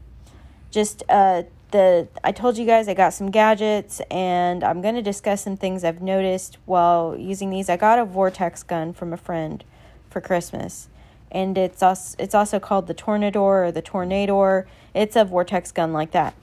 just 0.72 1.03
uh, 1.10 1.43
the 1.72 2.07
i 2.24 2.32
told 2.32 2.57
you 2.57 2.65
guys 2.65 2.88
i 2.88 2.93
got 2.93 3.13
some 3.13 3.30
gadgets 3.30 4.01
and 4.11 4.63
i'm 4.63 4.82
going 4.82 4.95
to 4.95 5.01
discuss 5.01 5.41
some 5.41 5.57
things 5.57 5.84
i've 5.84 6.01
noticed 6.01 6.57
while 6.65 7.15
using 7.17 7.49
these 7.49 7.70
i 7.70 7.78
got 7.78 7.99
a 7.99 8.05
vortex 8.05 8.63
gun 8.63 8.93
from 8.93 9.13
a 9.13 9.17
friend 9.17 9.63
for 10.09 10.22
christmas 10.22 10.88
and 11.32 11.59
it's 11.59 11.84
also, 11.84 12.15
it's 12.17 12.34
also 12.34 12.59
called 12.59 12.88
the 12.88 12.93
tornador 12.95 13.67
or 13.67 13.72
the 13.72 13.82
tornador 13.82 14.65
it's 14.93 15.15
a 15.15 15.24
vortex 15.24 15.72
gun 15.72 15.93
like 15.93 16.11
that 16.11 16.34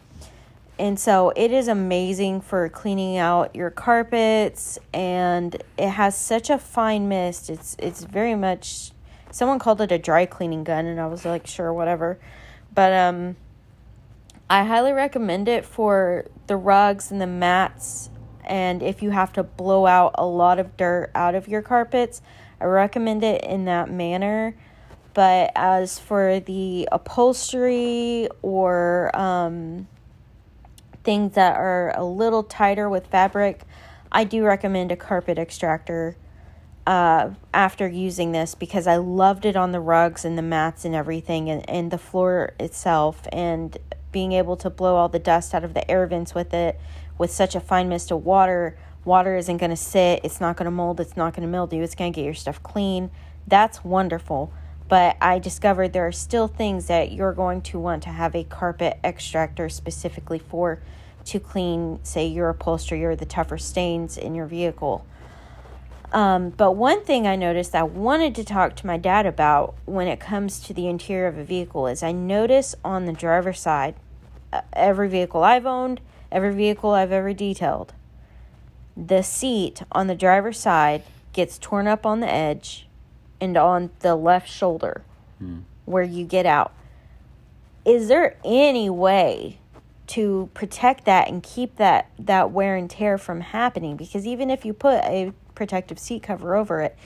and 0.79 1.01
so 1.01 1.33
it 1.37 1.53
is 1.53 1.69
amazing 1.69 2.43
for 2.43 2.69
cleaning 2.69 3.17
out 3.17 3.55
your 3.57 3.71
carpets 3.71 4.79
and 4.93 5.63
it 5.79 5.89
has 5.89 6.17
such 6.17 6.51
a 6.51 6.59
fine 6.59 7.09
mist. 7.09 7.49
It's 7.49 7.77
it's 7.79 8.05
very 8.05 8.35
much 8.35 8.93
someone 9.31 9.59
called 9.59 9.81
it 9.81 9.91
a 9.91 9.99
dry 9.99 10.27
cleaning 10.27 10.65
gun 10.65 10.85
and 10.85 11.01
I 11.01 11.07
was 11.07 11.25
like 11.25 11.47
sure 11.47 11.73
whatever. 11.73 12.19
But 12.75 12.93
um 12.93 13.37
I 14.49 14.65
highly 14.65 14.93
recommend 14.93 15.49
it 15.49 15.65
for 15.65 16.27
the 16.47 16.57
rugs 16.57 17.11
and 17.11 17.21
the 17.21 17.27
mats 17.27 18.11
and 18.47 18.83
if 18.83 19.03
you 19.03 19.11
have 19.11 19.33
to 19.33 19.43
blow 19.43 19.87
out 19.87 20.15
a 20.15 20.25
lot 20.25 20.59
of 20.59 20.77
dirt 20.77 21.11
out 21.15 21.35
of 21.35 21.49
your 21.49 21.63
carpets, 21.63 22.23
I 22.61 22.67
recommend 22.67 23.25
it 23.25 23.45
in 23.45 23.65
that 23.65 23.91
manner. 23.91 24.57
But 25.15 25.51
as 25.57 25.99
for 25.99 26.41
the 26.41 26.89
upholstery 26.93 28.29
or 28.43 29.11
um 29.19 29.89
things 31.03 31.35
that 31.35 31.57
are 31.57 31.93
a 31.97 32.05
little 32.05 32.43
tighter 32.43 32.89
with 32.89 33.07
fabric, 33.07 33.63
I 34.11 34.25
do 34.25 34.45
recommend 34.45 34.93
a 34.93 34.97
carpet 34.97 35.39
extractor 35.39 36.17
uh, 36.87 37.31
after 37.53 37.89
using 37.89 38.33
this 38.33 38.55
because 38.55 38.87
I 38.87 38.97
loved 38.97 39.45
it 39.45 39.57
on 39.57 39.73
the 39.73 39.81
rugs 39.81 40.25
and 40.25 40.37
the 40.37 40.43
mats 40.43 40.85
and 40.85 40.95
everything 40.95 41.49
and, 41.49 41.69
and 41.69 41.91
the 41.91 41.99
floor 41.99 42.55
itself 42.59 43.27
and 43.33 43.77
being 44.17 44.33
able 44.33 44.57
to 44.57 44.71
blow 44.71 44.97
all 44.97 45.11
the 45.11 45.19
dust 45.19 45.53
out 45.53 45.63
of 45.63 45.75
the 45.75 45.91
air 45.91 46.07
vents 46.07 46.35
with 46.35 46.55
it 46.55 46.81
with 47.19 47.31
such 47.31 47.55
a 47.55 47.61
fine 47.61 47.87
mist 47.87 48.11
of 48.11 48.25
water. 48.25 48.75
Water 49.05 49.37
isn't 49.37 49.59
going 49.59 49.69
to 49.69 49.77
sit, 49.77 50.23
it's 50.25 50.41
not 50.41 50.57
going 50.57 50.65
to 50.65 50.71
mold, 50.71 51.01
it's 51.01 51.19
not 51.19 51.35
going 51.35 51.47
to 51.47 51.53
mildew, 51.53 51.83
it's 51.83 51.95
going 51.95 52.15
to 52.15 52.17
get 52.17 52.25
your 52.25 52.33
stuff 52.33 52.63
clean. 52.63 53.11
That's 53.47 53.85
wonderful. 53.85 54.51
But 54.89 55.19
I 55.21 55.39
discovered 55.39 55.93
there 55.93 56.07
are 56.07 56.13
still 56.13 56.49
things 56.49 56.87
that 56.87 57.13
you're 57.13 57.35
going 57.35 57.61
to 57.63 57.79
want 57.79 58.05
to 58.05 58.09
have 58.09 58.35
a 58.35 58.45
carpet 58.45 58.99
extractor 59.05 59.69
specifically 59.69 60.39
for 60.39 60.81
to 61.27 61.39
clean, 61.39 62.01
say, 62.03 62.27
your 62.27 62.49
upholstery 62.49 63.05
or 63.05 63.17
the 63.17 63.27
tougher 63.27 63.59
stains 63.59 64.17
in 64.17 64.35
your 64.35 64.47
vehicle. 64.47 65.05
Um, 66.11 66.49
but 66.49 66.73
one 66.73 67.05
thing 67.05 67.27
I 67.27 67.37
noticed 67.37 67.75
I 67.75 67.83
wanted 67.83 68.35
to 68.37 68.45
talk 68.45 68.77
to 68.77 68.87
my 68.87 68.97
dad 68.97 69.27
about 69.27 69.75
when 69.85 70.09
it 70.09 70.21
comes 70.21 70.61
to 70.61 70.73
the 70.73 70.87
interior 70.87 71.27
of 71.27 71.37
a 71.37 71.45
vehicle 71.45 71.87
is 71.87 72.03
I 72.03 72.13
notice 72.13 72.75
on 72.83 73.05
the 73.05 73.13
driver's 73.13 73.61
side, 73.61 73.95
every 74.73 75.09
vehicle 75.09 75.43
I've 75.43 75.67
owned, 75.67 76.01
every 76.31 76.55
vehicle 76.55 76.91
I've 76.91 77.13
ever 77.13 77.33
detailed, 77.33 77.93
the 78.97 79.23
seat 79.23 79.83
on 79.93 80.07
the 80.07 80.15
driver's 80.15 80.59
side 80.59 81.03
gets 81.33 81.59
torn 81.59 81.87
up 81.87 82.07
on 82.07 82.21
the 82.21 82.33
edge 82.33 82.87
and 83.41 83.57
on 83.57 83.91
the 84.01 84.17
left 84.17 84.49
shoulder 84.49 85.03
hmm. 85.39 85.61
where 85.85 86.03
you 86.03 86.25
get 86.25 86.47
out. 86.47 86.73
Is 87.85 88.09
there 88.09 88.37
any 88.45 88.91
way 88.91 89.59
to 90.09 90.49
protect 90.55 91.05
that 91.05 91.29
and 91.29 91.43
keep 91.43 91.77
that 91.77 92.11
that 92.19 92.51
wear 92.51 92.77
and 92.77 92.89
tear 92.89 93.19
from 93.19 93.41
happening? 93.41 93.97
Because 93.97 94.27
even 94.27 94.51
if 94.51 94.65
you 94.65 94.73
put 94.73 95.05
a 95.05 95.33
protective 95.55 95.99
seat 95.99 96.23
cover 96.23 96.55
over 96.55 96.81
it 96.81 96.97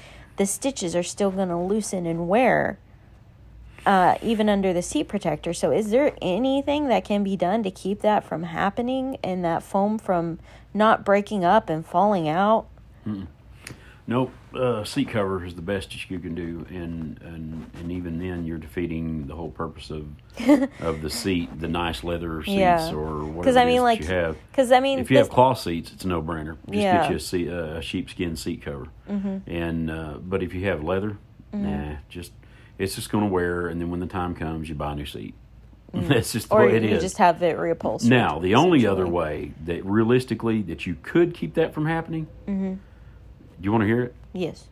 the 0.41 0.47
stitches 0.47 0.97
are 0.97 1.03
still 1.03 1.31
going 1.31 1.51
to 1.51 1.57
loosen 1.59 2.07
and 2.07 2.27
wear 2.27 2.79
uh, 3.87 4.17
even 4.23 4.49
under 4.49 4.73
the 4.73 4.83
seat 4.83 5.09
protector 5.09 5.53
so 5.53 5.71
is 5.73 5.91
there 5.91 6.15
anything 6.21 6.89
that 6.89 7.05
can 7.05 7.23
be 7.25 7.37
done 7.37 7.63
to 7.63 7.71
keep 7.71 8.01
that 8.03 8.23
from 8.25 8.43
happening 8.43 9.17
and 9.25 9.45
that 9.45 9.63
foam 9.63 9.99
from 9.99 10.39
not 10.75 11.05
breaking 11.05 11.45
up 11.45 11.69
and 11.71 11.85
falling 11.87 12.29
out 12.29 12.67
Nope. 14.07 14.33
Uh, 14.53 14.83
seat 14.83 15.09
cover 15.09 15.45
is 15.45 15.55
the 15.55 15.63
best 15.63 15.91
that 15.91 16.11
you 16.11 16.19
can 16.19 16.35
do, 16.35 16.67
and 16.69 17.21
and 17.23 17.71
and 17.75 17.93
even 17.93 18.19
then, 18.19 18.45
you're 18.45 18.59
defeating 18.59 19.29
the 19.29 19.37
whole 19.37 19.51
purpose 19.51 19.91
of 19.91 20.07
of 20.81 21.01
the 21.03 21.11
seat, 21.11 21.61
the 21.61 21.69
nice 21.69 22.03
leather 22.03 22.43
seats 22.43 22.57
Yeah. 22.57 22.93
or 22.93 23.25
whatever 23.25 23.57
I 23.57 23.63
it 23.63 23.67
mean, 23.67 23.77
is 23.77 23.83
like, 23.83 24.01
that 24.01 24.09
you 24.09 24.15
have. 24.15 24.37
Because 24.51 24.73
I 24.73 24.81
mean, 24.81 24.99
If 24.99 25.13
you 25.13 25.19
have 25.19 25.29
cloth 25.31 25.61
seats, 25.61 25.93
it's 25.93 26.05
a 26.05 26.09
no 26.09 26.21
brainer. 26.21 26.57
Just 26.67 26.75
Yeah. 26.79 27.03
get 27.03 27.11
you 27.11 27.17
a, 27.17 27.21
seat, 27.21 27.49
uh, 27.49 27.53
a 27.77 27.83
sheepskin 27.83 28.35
seat 28.35 28.63
cover. 28.63 28.87
Mm-hmm. 29.09 29.49
And 29.49 29.91
uh, 29.91 30.15
but 30.21 30.43
if 30.43 30.55
you 30.55 30.65
have 30.67 30.83
leather, 30.83 31.17
Mm-hmm. 31.55 31.65
nah, 31.65 31.97
just 32.09 32.33
it's 32.81 32.95
just 32.95 33.11
going 33.11 33.25
to 33.25 33.31
wear, 33.31 33.69
and 33.69 33.81
then 33.81 33.91
when 33.91 34.01
the 34.01 34.07
time 34.07 34.35
comes, 34.35 34.69
you 34.69 34.75
buy 34.75 34.93
a 34.93 34.95
new 34.97 35.07
seat. 35.07 35.35
That's 35.93 36.33
just 36.33 36.49
the 36.49 36.55
Mm-hmm. 36.55 36.65
or 36.65 36.67
way 36.69 36.77
it 36.77 36.83
you 36.85 36.97
is. 36.97 37.03
just 37.03 37.19
have 37.19 37.43
it 37.43 37.57
reupholstered. 37.57 38.09
Now, 38.09 38.39
the 38.39 38.55
only 38.55 38.87
other 38.87 39.07
way 39.07 39.53
that 39.65 39.85
realistically 39.85 40.63
that 40.63 40.87
you 40.87 40.97
could 41.03 41.35
keep 41.35 41.55
that 41.55 41.75
from 41.75 41.87
happening, 41.87 42.27
Mm-hmm. 42.47 42.75
do 42.75 42.79
you 43.61 43.73
want 43.73 43.83
to 43.83 43.87
hear 43.87 44.03
it? 44.03 44.15
Yes. 44.33 44.67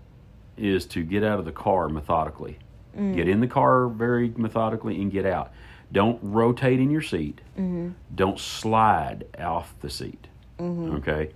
Is 0.56 0.86
to 0.86 1.02
get 1.04 1.22
out 1.22 1.38
of 1.38 1.44
the 1.44 1.52
car 1.52 1.88
methodically. 1.88 2.59
Mm. 2.96 3.14
Get 3.14 3.28
in 3.28 3.40
the 3.40 3.46
car 3.46 3.88
very 3.88 4.32
methodically 4.36 5.00
and 5.00 5.11
get 5.12 5.24
out. 5.26 5.52
Don't 5.92 6.18
rotate 6.22 6.80
in 6.80 6.90
your 6.90 7.02
seat. 7.02 7.40
Mm-hmm. 7.59 7.90
Don't 8.14 8.38
slide 8.40 9.24
off 9.38 9.74
the 9.80 9.88
seat. 9.90 10.26
Okay? 10.61 11.30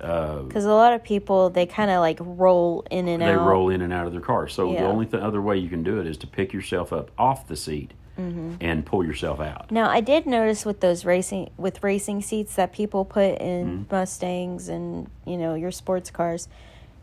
Uh, 0.00 0.42
Because 0.42 0.64
a 0.64 0.70
lot 0.72 0.92
of 0.92 1.02
people 1.04 1.50
they 1.50 1.66
kind 1.66 1.90
of 1.90 2.00
like 2.00 2.18
roll 2.20 2.84
in 2.90 3.08
and 3.08 3.22
they 3.22 3.26
out. 3.32 3.46
roll 3.46 3.68
in 3.70 3.82
and 3.82 3.92
out 3.92 4.06
of 4.06 4.12
their 4.12 4.20
car. 4.20 4.48
So 4.48 4.72
the 4.72 4.84
only 4.84 5.06
th- 5.06 5.22
other 5.22 5.40
way 5.40 5.56
you 5.58 5.68
can 5.68 5.82
do 5.82 6.00
it 6.00 6.06
is 6.06 6.16
to 6.18 6.26
pick 6.26 6.52
yourself 6.52 6.92
up 6.92 7.10
off 7.18 7.46
the 7.48 7.56
seat 7.56 7.92
Mm-hmm. 8.18 8.56
and 8.60 8.84
pull 8.84 9.02
yourself 9.06 9.40
out. 9.40 9.70
Now 9.70 9.88
I 9.88 10.00
did 10.02 10.26
notice 10.26 10.66
with 10.66 10.80
those 10.80 11.06
racing 11.06 11.48
with 11.56 11.82
racing 11.82 12.20
seats 12.20 12.56
that 12.56 12.70
people 12.74 13.06
put 13.06 13.38
in 13.40 13.66
Mm-hmm. 13.86 13.94
Mustangs 13.94 14.68
and 14.68 15.08
you 15.24 15.38
know 15.38 15.54
your 15.54 15.70
sports 15.70 16.10
cars, 16.10 16.46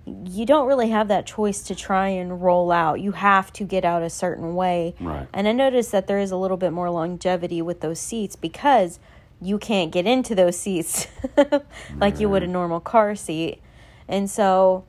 you 0.06 0.46
don't 0.46 0.68
really 0.68 0.90
have 0.90 1.08
that 1.08 1.26
choice 1.26 1.64
to 1.64 1.74
try 1.76 2.10
and 2.10 2.42
roll 2.44 2.72
out. 2.72 3.00
You 3.02 3.14
have 3.14 3.52
to 3.54 3.64
get 3.64 3.86
out 3.86 4.04
a 4.04 4.10
certain 4.10 4.54
way. 4.54 4.94
Right. 5.00 5.28
And 5.34 5.48
I 5.48 5.52
noticed 5.52 5.92
that 5.94 6.06
there 6.06 6.20
is 6.20 6.30
a 6.30 6.38
little 6.38 6.58
bit 6.58 6.72
more 6.74 6.92
longevity 6.92 7.62
with 7.64 7.82
those 7.82 8.00
seats 8.00 8.36
because 8.36 9.00
you 9.42 9.58
can't 9.58 9.92
get 9.92 10.06
into 10.06 10.36
those 10.36 10.58
seats 10.60 11.08
like 11.98 12.20
you 12.20 12.30
would 12.30 12.44
a 12.44 12.48
normal 12.48 12.80
car 12.80 13.16
seat. 13.16 13.62
And 14.08 14.30
so 14.30 14.86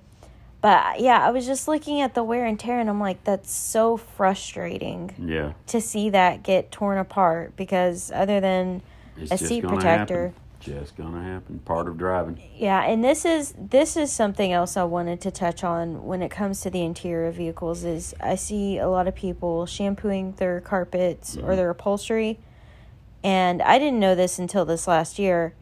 but 0.63 1.01
yeah, 1.01 1.27
I 1.27 1.31
was 1.31 1.47
just 1.47 1.69
looking 1.69 2.03
at 2.03 2.15
the 2.15 2.23
wear 2.23 2.45
and 2.45 2.59
tear 2.61 2.81
and 2.81 2.91
I'm 2.91 3.01
like 3.01 3.25
that's 3.25 3.53
so 3.53 3.97
frustrating 3.97 5.15
Yeah. 5.19 5.55
to 5.69 5.81
see 5.81 6.11
that 6.11 6.43
get 6.43 6.71
torn 6.71 6.99
apart 6.99 7.57
because 7.57 8.13
other 8.13 8.41
than 8.41 8.83
It's 9.17 9.33
a 9.33 9.39
seat 9.39 9.65
protector 9.67 10.29
Happen. 10.29 10.35
Just 10.61 10.95
gonna 10.95 11.23
happen. 11.23 11.61
Part 11.61 11.89
of 11.89 11.97
driving. 11.97 12.39
yeah 12.55 12.83
and 12.85 13.03
this 13.03 13.25
is 13.25 13.55
this 13.59 13.97
is 13.97 14.13
something 14.13 14.53
else 14.53 14.77
i 14.77 14.85
wanted 14.85 15.19
to 15.23 15.31
touch 15.31 15.65
on 15.65 16.05
when 16.05 16.21
it 16.21 16.31
comes 16.31 16.61
to 16.61 16.69
the 16.69 16.83
interior 16.83 17.29
of 17.29 17.37
vehicles 17.37 17.83
is 17.83 18.15
i 18.21 18.35
see 18.35 18.77
a 18.77 18.87
lot 18.89 19.09
of 19.09 19.15
people 19.15 19.65
shampooing 19.65 20.33
their 20.33 20.61
carpets 20.61 21.37
or 21.37 21.41
mm-hmm. 21.41 21.57
their 21.57 21.71
upholstery 21.71 22.39
and 23.23 23.61
i 23.63 23.79
didn't 23.79 24.01
know 24.01 24.15
this 24.15 24.39
until 24.39 24.65
this 24.65 24.87
last 24.87 25.19
year 25.19 25.55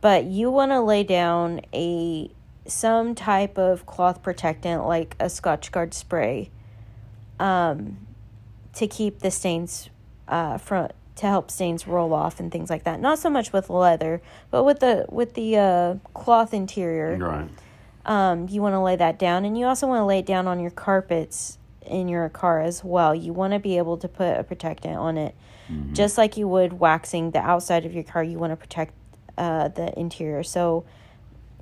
but 0.00 0.24
you 0.24 0.50
want 0.50 0.72
to 0.72 0.80
lay 0.80 1.04
down 1.04 1.60
a 1.74 2.30
some 2.66 3.14
type 3.14 3.58
of 3.58 3.86
cloth 3.86 4.22
protectant 4.22 4.86
like 4.86 5.16
a 5.18 5.26
Scotchgard 5.26 5.92
spray 5.92 6.50
um, 7.38 8.06
to 8.74 8.86
keep 8.86 9.20
the 9.20 9.30
stains 9.30 9.90
uh, 10.28 10.58
from 10.58 10.88
to 11.16 11.26
help 11.26 11.50
stains 11.50 11.86
roll 11.86 12.14
off 12.14 12.40
and 12.40 12.50
things 12.50 12.70
like 12.70 12.84
that. 12.84 12.98
Not 13.00 13.18
so 13.18 13.28
much 13.28 13.52
with 13.52 13.68
leather, 13.68 14.22
but 14.50 14.64
with 14.64 14.80
the 14.80 15.06
with 15.08 15.34
the 15.34 15.56
uh, 15.56 15.94
cloth 16.14 16.54
interior. 16.54 17.16
Right. 17.16 17.48
Um, 18.06 18.48
you 18.48 18.62
want 18.62 18.74
to 18.74 18.80
lay 18.80 18.96
that 18.96 19.18
down, 19.18 19.44
and 19.44 19.58
you 19.58 19.66
also 19.66 19.86
want 19.86 20.00
to 20.00 20.04
lay 20.04 20.20
it 20.20 20.26
down 20.26 20.46
on 20.46 20.60
your 20.60 20.70
carpets 20.70 21.58
in 21.86 22.08
your 22.08 22.28
car 22.28 22.60
as 22.60 22.84
well. 22.84 23.14
You 23.14 23.32
want 23.32 23.52
to 23.52 23.58
be 23.58 23.78
able 23.78 23.96
to 23.98 24.08
put 24.08 24.38
a 24.38 24.44
protectant 24.44 24.96
on 24.96 25.16
it, 25.16 25.34
just 25.92 26.18
like 26.18 26.36
you 26.36 26.48
would 26.48 26.74
waxing 26.74 27.30
the 27.30 27.38
outside 27.38 27.86
of 27.86 27.94
your 27.94 28.04
car. 28.04 28.22
You 28.22 28.38
want 28.38 28.52
to 28.52 28.56
protect 28.56 28.92
uh, 29.38 29.68
the 29.68 29.98
interior. 29.98 30.42
So, 30.42 30.84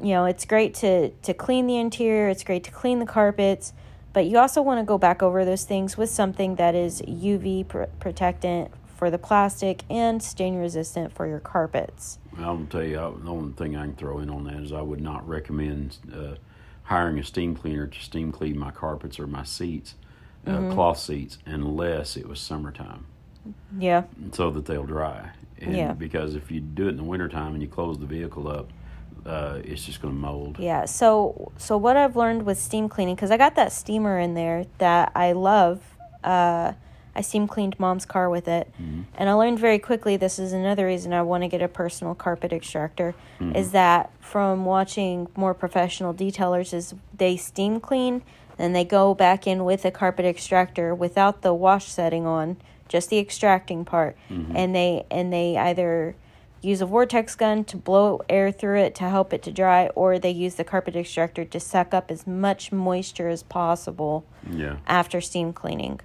you 0.00 0.10
know, 0.10 0.24
it's 0.24 0.44
great 0.44 0.74
to 0.74 1.10
to 1.10 1.34
clean 1.34 1.66
the 1.66 1.76
interior. 1.76 2.28
It's 2.28 2.44
great 2.44 2.64
to 2.64 2.70
clean 2.70 2.98
the 2.98 3.06
carpets, 3.06 3.72
but 4.12 4.26
you 4.26 4.38
also 4.38 4.62
want 4.62 4.80
to 4.80 4.84
go 4.84 4.98
back 4.98 5.22
over 5.22 5.44
those 5.44 5.64
things 5.64 5.96
with 5.96 6.10
something 6.10 6.56
that 6.56 6.74
is 6.74 7.02
UV 7.02 7.68
pr- 7.68 7.84
protectant 8.00 8.70
for 8.98 9.10
the 9.10 9.18
plastic 9.18 9.84
and 9.88 10.20
stain 10.20 10.56
resistant 10.56 11.12
for 11.12 11.26
your 11.26 11.38
carpets. 11.38 12.18
I'll 12.36 12.66
tell 12.68 12.82
you, 12.82 12.98
I, 12.98 13.10
the 13.10 13.30
only 13.30 13.52
thing 13.52 13.76
I 13.76 13.82
can 13.82 13.94
throw 13.94 14.18
in 14.18 14.28
on 14.28 14.44
that 14.44 14.56
is 14.56 14.72
I 14.72 14.82
would 14.82 15.00
not 15.00 15.26
recommend 15.28 15.98
uh, 16.12 16.34
hiring 16.82 17.18
a 17.18 17.24
steam 17.24 17.54
cleaner 17.54 17.86
to 17.86 18.00
steam 18.00 18.32
clean 18.32 18.58
my 18.58 18.70
carpets 18.70 19.20
or 19.20 19.26
my 19.26 19.44
seats, 19.44 19.94
uh, 20.48 20.52
Mm-hmm. 20.52 20.72
cloth 20.72 20.98
seats, 20.98 21.38
unless 21.46 22.16
it 22.16 22.28
was 22.28 22.40
summertime, 22.40 23.06
Yeah. 23.78 24.04
so 24.32 24.50
that 24.50 24.66
they'll 24.66 24.86
dry. 24.86 25.30
And 25.60 25.76
Yeah. 25.76 25.92
Because 25.92 26.34
if 26.34 26.50
you 26.50 26.60
do 26.60 26.86
it 26.86 26.90
in 26.90 26.96
the 26.96 27.02
wintertime 27.04 27.52
and 27.54 27.62
you 27.62 27.68
close 27.68 27.98
the 27.98 28.06
vehicle 28.06 28.48
up, 28.48 28.68
uh, 29.26 29.58
it's 29.64 29.84
just 29.84 30.00
going 30.00 30.14
to 30.14 30.20
mold. 30.20 30.58
Yeah. 30.58 30.84
So 30.86 31.52
so 31.58 31.76
what 31.76 31.96
I've 31.96 32.16
learned 32.16 32.44
with 32.44 32.58
steam 32.58 32.88
cleaning 32.88 33.14
because 33.16 33.30
I 33.30 33.36
got 33.36 33.56
that 33.56 33.72
steamer 33.72 34.18
in 34.18 34.34
there 34.34 34.66
that 34.78 35.12
I 35.14 35.32
love. 35.32 35.80
Uh, 36.24 36.72
I 37.16 37.20
steam 37.20 37.48
cleaned 37.48 37.80
mom's 37.80 38.04
car 38.04 38.30
with 38.30 38.46
it, 38.46 38.72
and 39.16 39.28
I 39.28 39.32
learned 39.32 39.58
very 39.58 39.80
quickly. 39.80 40.16
This 40.16 40.38
is 40.38 40.52
another 40.52 40.86
reason 40.86 41.12
I 41.12 41.22
want 41.22 41.42
to 41.42 41.48
get 41.48 41.60
a 41.60 41.66
personal 41.66 42.14
carpet 42.14 42.52
extractor. 42.52 43.12
Is 43.40 43.72
that 43.72 44.12
from 44.20 44.64
watching 44.64 45.26
more 45.36 45.52
professional 45.52 46.14
detailers? 46.14 46.72
Is 46.72 46.94
they 47.16 47.36
steam 47.36 47.80
clean, 47.80 48.22
then 48.58 48.72
they 48.74 48.84
go 48.84 49.14
back 49.14 49.46
in 49.46 49.64
with 49.64 49.84
a 49.84 49.90
carpet 49.90 50.26
extractor 50.26 50.94
without 50.94 51.42
the 51.42 51.54
wash 51.54 51.86
setting 51.86 52.26
on, 52.26 52.56
just 52.88 53.08
the 53.10 53.18
extracting 53.18 53.84
part, 53.84 54.16
and 54.28 54.74
they 54.74 55.06
and 55.10 55.32
they 55.32 55.56
either 55.56 56.14
use 56.60 56.80
a 56.80 56.86
vortex 56.86 57.36
gun 57.36 57.62
to 57.64 57.76
blow 57.76 58.20
air 58.28 58.50
through 58.50 58.80
it 58.80 58.92
to 58.96 59.04
help 59.08 59.32
it 59.32 59.42
to 59.44 59.52
dry, 59.52 59.86
or 59.94 60.18
they 60.18 60.30
use 60.30 60.56
the 60.56 60.64
carpet 60.64 60.96
extractor 60.96 61.44
to 61.44 61.60
suck 61.60 61.94
up 61.94 62.10
as 62.10 62.26
much 62.26 62.72
moisture 62.72 63.28
as 63.28 63.44
possible 63.44 64.24
Yeah. 64.50 64.76
after 64.86 65.20
steam 65.20 65.52
cleaning. 65.52 66.00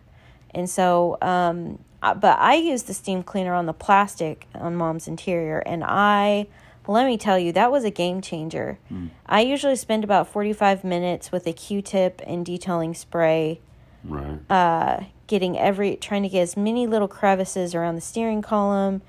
And 0.53 0.69
so, 0.69 1.17
um, 1.23 1.79
uh, 2.03 2.13
but 2.13 2.37
I 2.37 2.53
use 2.53 2.83
the 2.83 2.93
steam 2.93 3.23
cleaner 3.23 3.55
on 3.55 3.65
the 3.65 3.73
plastic 3.73 4.45
on 4.53 4.75
mom's 4.75 5.07
interior, 5.07 5.57
and 5.65 5.83
I, 5.83 6.45
let 6.87 7.05
me 7.05 7.17
tell 7.17 7.39
you, 7.39 7.51
that 7.53 7.71
was 7.71 7.83
a 7.83 7.89
game 7.91 8.21
changer. 8.21 8.77
I 9.25 9.41
usually 9.41 9.75
spend 9.75 10.03
about 10.03 10.27
45 10.27 10.83
minutes 10.83 11.31
with 11.31 11.47
a 11.47 11.53
Q 11.53 11.81
tip 11.81 12.21
and 12.25 12.45
detailing 12.45 12.93
spray 12.93 13.61
Right. 14.03 14.39
uh, 14.49 15.03
getting 15.27 15.57
every 15.57 15.95
trying 15.95 16.23
to 16.23 16.29
get 16.29 16.41
as 16.41 16.57
many 16.57 16.85
little 16.87 17.07
crevices 17.07 17.73
around 17.73 17.95
the 17.95 18.01
steering 18.01 18.41
column, 18.41 19.01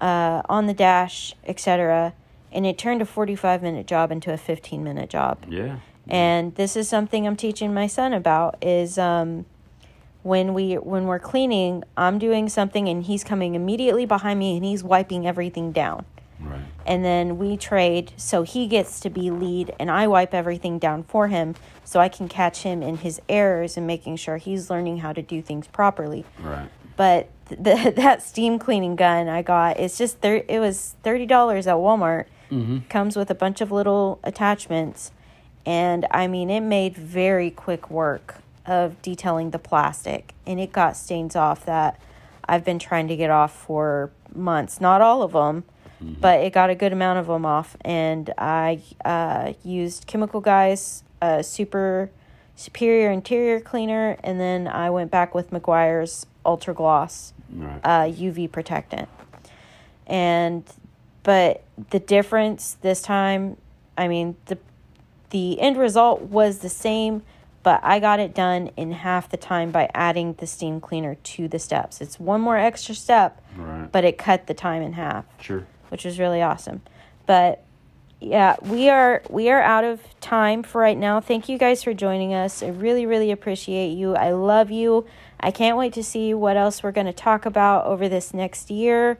uh, 0.00 0.42
on 0.48 0.66
the 0.66 0.74
dash, 0.74 1.34
etc. 1.44 2.12
And 2.52 2.64
it 2.64 2.78
turned 2.78 3.02
a 3.02 3.06
forty-five 3.06 3.60
minute 3.60 3.86
job 3.88 4.12
into 4.12 4.32
a 4.32 4.36
fifteen 4.36 4.84
minute 4.84 5.10
job. 5.10 5.38
yeah. 5.48 5.78
And 6.08 6.54
this 6.54 6.76
is 6.76 6.88
something 6.88 7.26
I'm 7.26 7.34
teaching 7.34 7.74
my 7.74 7.88
son 7.88 8.12
about 8.12 8.62
is 8.62 8.96
um, 8.98 9.44
when 10.22 10.54
we 10.54 10.74
when 10.74 11.06
we're 11.06 11.18
cleaning, 11.18 11.82
I'm 11.96 12.20
doing 12.20 12.48
something 12.48 12.88
and 12.88 13.02
he's 13.02 13.24
coming 13.24 13.56
immediately 13.56 14.06
behind 14.06 14.38
me 14.38 14.54
and 14.56 14.64
he's 14.64 14.84
wiping 14.84 15.26
everything 15.26 15.72
down 15.72 16.04
Right. 16.38 16.60
and 16.84 17.04
then 17.04 17.38
we 17.38 17.56
trade 17.56 18.12
so 18.16 18.42
he 18.42 18.66
gets 18.66 19.00
to 19.00 19.10
be 19.10 19.30
lead 19.30 19.74
and 19.80 19.90
I 19.90 20.06
wipe 20.06 20.34
everything 20.34 20.78
down 20.78 21.02
for 21.04 21.28
him 21.28 21.54
so 21.84 21.98
I 21.98 22.08
can 22.08 22.28
catch 22.28 22.62
him 22.62 22.82
in 22.82 22.98
his 22.98 23.20
errors 23.28 23.76
and 23.76 23.86
making 23.86 24.16
sure 24.16 24.36
he's 24.36 24.68
learning 24.68 24.98
how 24.98 25.12
to 25.12 25.22
do 25.22 25.40
things 25.40 25.66
properly. 25.66 26.24
Right. 26.38 26.68
But 26.96 27.30
the, 27.48 27.92
that 27.96 28.22
steam 28.22 28.58
cleaning 28.58 28.96
gun 28.96 29.28
I 29.28 29.42
got, 29.42 29.78
it's 29.78 29.96
just 29.96 30.20
thir- 30.20 30.44
it 30.48 30.60
was 30.60 30.96
$30 31.04 31.22
at 31.22 31.76
Walmart. 31.76 32.26
Mm-hmm. 32.50 32.78
Comes 32.88 33.16
with 33.16 33.30
a 33.30 33.34
bunch 33.34 33.60
of 33.60 33.72
little 33.72 34.20
attachments 34.22 35.12
and 35.64 36.06
I 36.10 36.26
mean 36.26 36.50
it 36.50 36.60
made 36.60 36.96
very 36.96 37.50
quick 37.50 37.90
work 37.90 38.36
of 38.66 39.00
detailing 39.02 39.50
the 39.50 39.58
plastic 39.58 40.34
and 40.46 40.60
it 40.60 40.72
got 40.72 40.96
stains 40.96 41.34
off 41.34 41.64
that 41.66 42.00
I've 42.48 42.64
been 42.64 42.78
trying 42.78 43.08
to 43.08 43.16
get 43.16 43.30
off 43.30 43.52
for 43.52 44.10
months. 44.34 44.80
Not 44.80 45.00
all 45.00 45.22
of 45.22 45.32
them, 45.32 45.64
but 46.20 46.40
it 46.40 46.52
got 46.52 46.70
a 46.70 46.74
good 46.74 46.92
amount 46.92 47.18
of 47.18 47.26
them 47.26 47.44
off. 47.46 47.76
And 47.82 48.32
I 48.38 48.80
uh, 49.04 49.52
used 49.64 50.06
Chemical 50.06 50.40
Guys 50.40 51.02
uh, 51.22 51.42
Super 51.42 52.10
Superior 52.54 53.10
Interior 53.10 53.60
Cleaner, 53.60 54.16
and 54.22 54.40
then 54.40 54.66
I 54.68 54.90
went 54.90 55.10
back 55.10 55.34
with 55.34 55.50
Meguiar's 55.50 56.26
Ultra 56.44 56.74
Gloss 56.74 57.32
Right. 57.54 57.80
uh, 57.84 58.04
UV 58.10 58.50
protectant. 58.50 59.08
And 60.06 60.64
but 61.22 61.62
the 61.90 61.98
difference 61.98 62.76
this 62.80 63.02
time, 63.02 63.56
I 63.96 64.08
mean 64.08 64.36
the 64.46 64.58
the 65.30 65.60
end 65.60 65.76
result 65.76 66.22
was 66.22 66.58
the 66.58 66.68
same, 66.68 67.22
but 67.62 67.80
I 67.82 67.98
got 67.98 68.20
it 68.20 68.34
done 68.34 68.70
in 68.76 68.92
half 68.92 69.28
the 69.28 69.36
time 69.36 69.70
by 69.72 69.90
adding 69.94 70.34
the 70.34 70.46
steam 70.46 70.80
cleaner 70.80 71.16
to 71.16 71.48
the 71.48 71.58
steps. 71.58 72.00
It's 72.00 72.18
one 72.20 72.40
more 72.40 72.56
extra 72.56 72.94
step, 72.94 73.42
right. 73.56 73.90
but 73.90 74.04
it 74.04 74.18
cut 74.18 74.46
the 74.46 74.54
time 74.54 74.82
in 74.82 74.92
half, 74.92 75.24
sure. 75.40 75.66
Which 75.90 76.04
was 76.04 76.18
really 76.18 76.42
awesome. 76.42 76.82
But 77.26 77.64
yeah, 78.20 78.56
we 78.62 78.88
are 78.88 79.22
we 79.28 79.50
are 79.50 79.60
out 79.60 79.84
of 79.84 80.00
time 80.20 80.62
for 80.62 80.80
right 80.80 80.96
now. 80.96 81.20
Thank 81.20 81.48
you 81.48 81.58
guys 81.58 81.82
for 81.82 81.92
joining 81.92 82.32
us. 82.32 82.62
I 82.62 82.68
really 82.68 83.06
really 83.06 83.30
appreciate 83.30 83.90
you. 83.90 84.14
I 84.16 84.30
love 84.30 84.70
you. 84.70 85.06
I 85.38 85.50
can't 85.50 85.76
wait 85.76 85.92
to 85.94 86.02
see 86.02 86.32
what 86.32 86.56
else 86.56 86.82
we're 86.82 86.92
going 86.92 87.06
to 87.06 87.12
talk 87.12 87.44
about 87.44 87.84
over 87.86 88.08
this 88.08 88.32
next 88.32 88.70
year. 88.70 89.18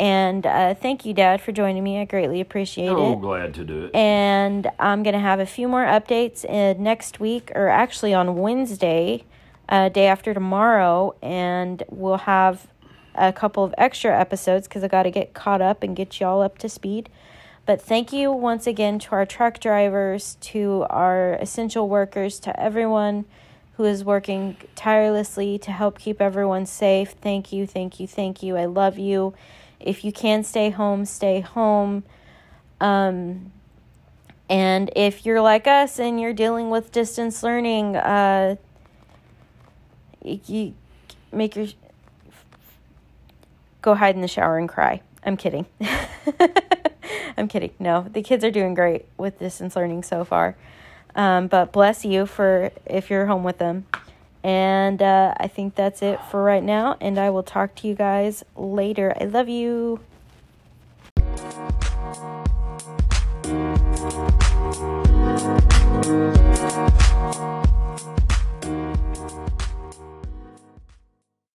And 0.00 0.46
uh, 0.46 0.74
thank 0.74 1.04
you, 1.04 1.12
Dad, 1.12 1.40
for 1.40 1.50
joining 1.50 1.82
me. 1.82 1.98
I 1.98 2.04
greatly 2.04 2.40
appreciate 2.40 2.86
it. 2.86 2.96
Oh, 2.96 3.14
it. 3.14 3.20
glad 3.20 3.54
to 3.54 3.64
do 3.64 3.86
it. 3.86 3.94
And 3.94 4.70
I'm 4.78 5.02
going 5.02 5.14
to 5.14 5.20
have 5.20 5.40
a 5.40 5.46
few 5.46 5.66
more 5.66 5.84
updates 5.84 6.44
in 6.44 6.82
next 6.82 7.18
week, 7.18 7.50
or 7.56 7.68
actually 7.68 8.14
on 8.14 8.36
Wednesday, 8.36 9.24
uh, 9.68 9.88
day 9.88 10.06
after 10.06 10.32
tomorrow. 10.32 11.16
And 11.20 11.82
we'll 11.88 12.18
have 12.18 12.68
a 13.18 13.32
couple 13.32 13.64
of 13.64 13.74
extra 13.76 14.18
episodes 14.18 14.68
because 14.68 14.84
I 14.84 14.88
got 14.88 15.04
to 15.04 15.10
get 15.10 15.34
caught 15.34 15.60
up 15.60 15.82
and 15.82 15.96
get 15.96 16.20
y'all 16.20 16.42
up 16.42 16.58
to 16.58 16.68
speed. 16.68 17.08
But 17.66 17.82
thank 17.82 18.12
you 18.12 18.32
once 18.32 18.66
again 18.66 18.98
to 19.00 19.12
our 19.12 19.26
truck 19.26 19.60
drivers, 19.60 20.36
to 20.40 20.86
our 20.88 21.34
essential 21.34 21.88
workers, 21.88 22.40
to 22.40 22.58
everyone 22.58 23.26
who 23.76 23.84
is 23.84 24.02
working 24.02 24.56
tirelessly 24.74 25.58
to 25.58 25.70
help 25.70 25.98
keep 25.98 26.20
everyone 26.20 26.66
safe. 26.66 27.10
Thank 27.20 27.52
you, 27.52 27.66
thank 27.66 28.00
you, 28.00 28.06
thank 28.06 28.42
you. 28.42 28.56
I 28.56 28.64
love 28.64 28.98
you. 28.98 29.34
If 29.78 30.04
you 30.04 30.12
can 30.12 30.42
stay 30.44 30.70
home, 30.70 31.04
stay 31.04 31.40
home. 31.40 32.04
Um, 32.80 33.52
and 34.48 34.90
if 34.96 35.26
you're 35.26 35.40
like 35.40 35.66
us 35.66 36.00
and 36.00 36.20
you're 36.20 36.32
dealing 36.32 36.70
with 36.70 36.90
distance 36.90 37.42
learning, 37.42 37.96
uh, 37.96 38.56
you 40.22 40.74
make 41.32 41.54
your 41.54 41.68
go 43.82 43.94
hide 43.94 44.14
in 44.14 44.20
the 44.20 44.28
shower 44.28 44.58
and 44.58 44.68
cry. 44.68 45.02
I'm 45.24 45.36
kidding. 45.36 45.66
I'm 47.36 47.48
kidding. 47.48 47.72
No, 47.78 48.06
the 48.10 48.22
kids 48.22 48.44
are 48.44 48.50
doing 48.50 48.74
great 48.74 49.06
with 49.16 49.38
distance 49.38 49.76
learning 49.76 50.02
so 50.02 50.24
far. 50.24 50.56
Um, 51.14 51.48
but 51.48 51.72
bless 51.72 52.04
you 52.04 52.26
for 52.26 52.70
if 52.86 53.10
you're 53.10 53.26
home 53.26 53.44
with 53.44 53.58
them. 53.58 53.86
And 54.44 55.02
uh, 55.02 55.34
I 55.36 55.48
think 55.48 55.74
that's 55.74 56.00
it 56.02 56.20
for 56.30 56.42
right 56.42 56.62
now. 56.62 56.96
And 57.00 57.18
I 57.18 57.30
will 57.30 57.42
talk 57.42 57.74
to 57.76 57.88
you 57.88 57.94
guys 57.94 58.44
later. 58.56 59.16
I 59.20 59.24
love 59.24 59.48
you. 59.48 60.00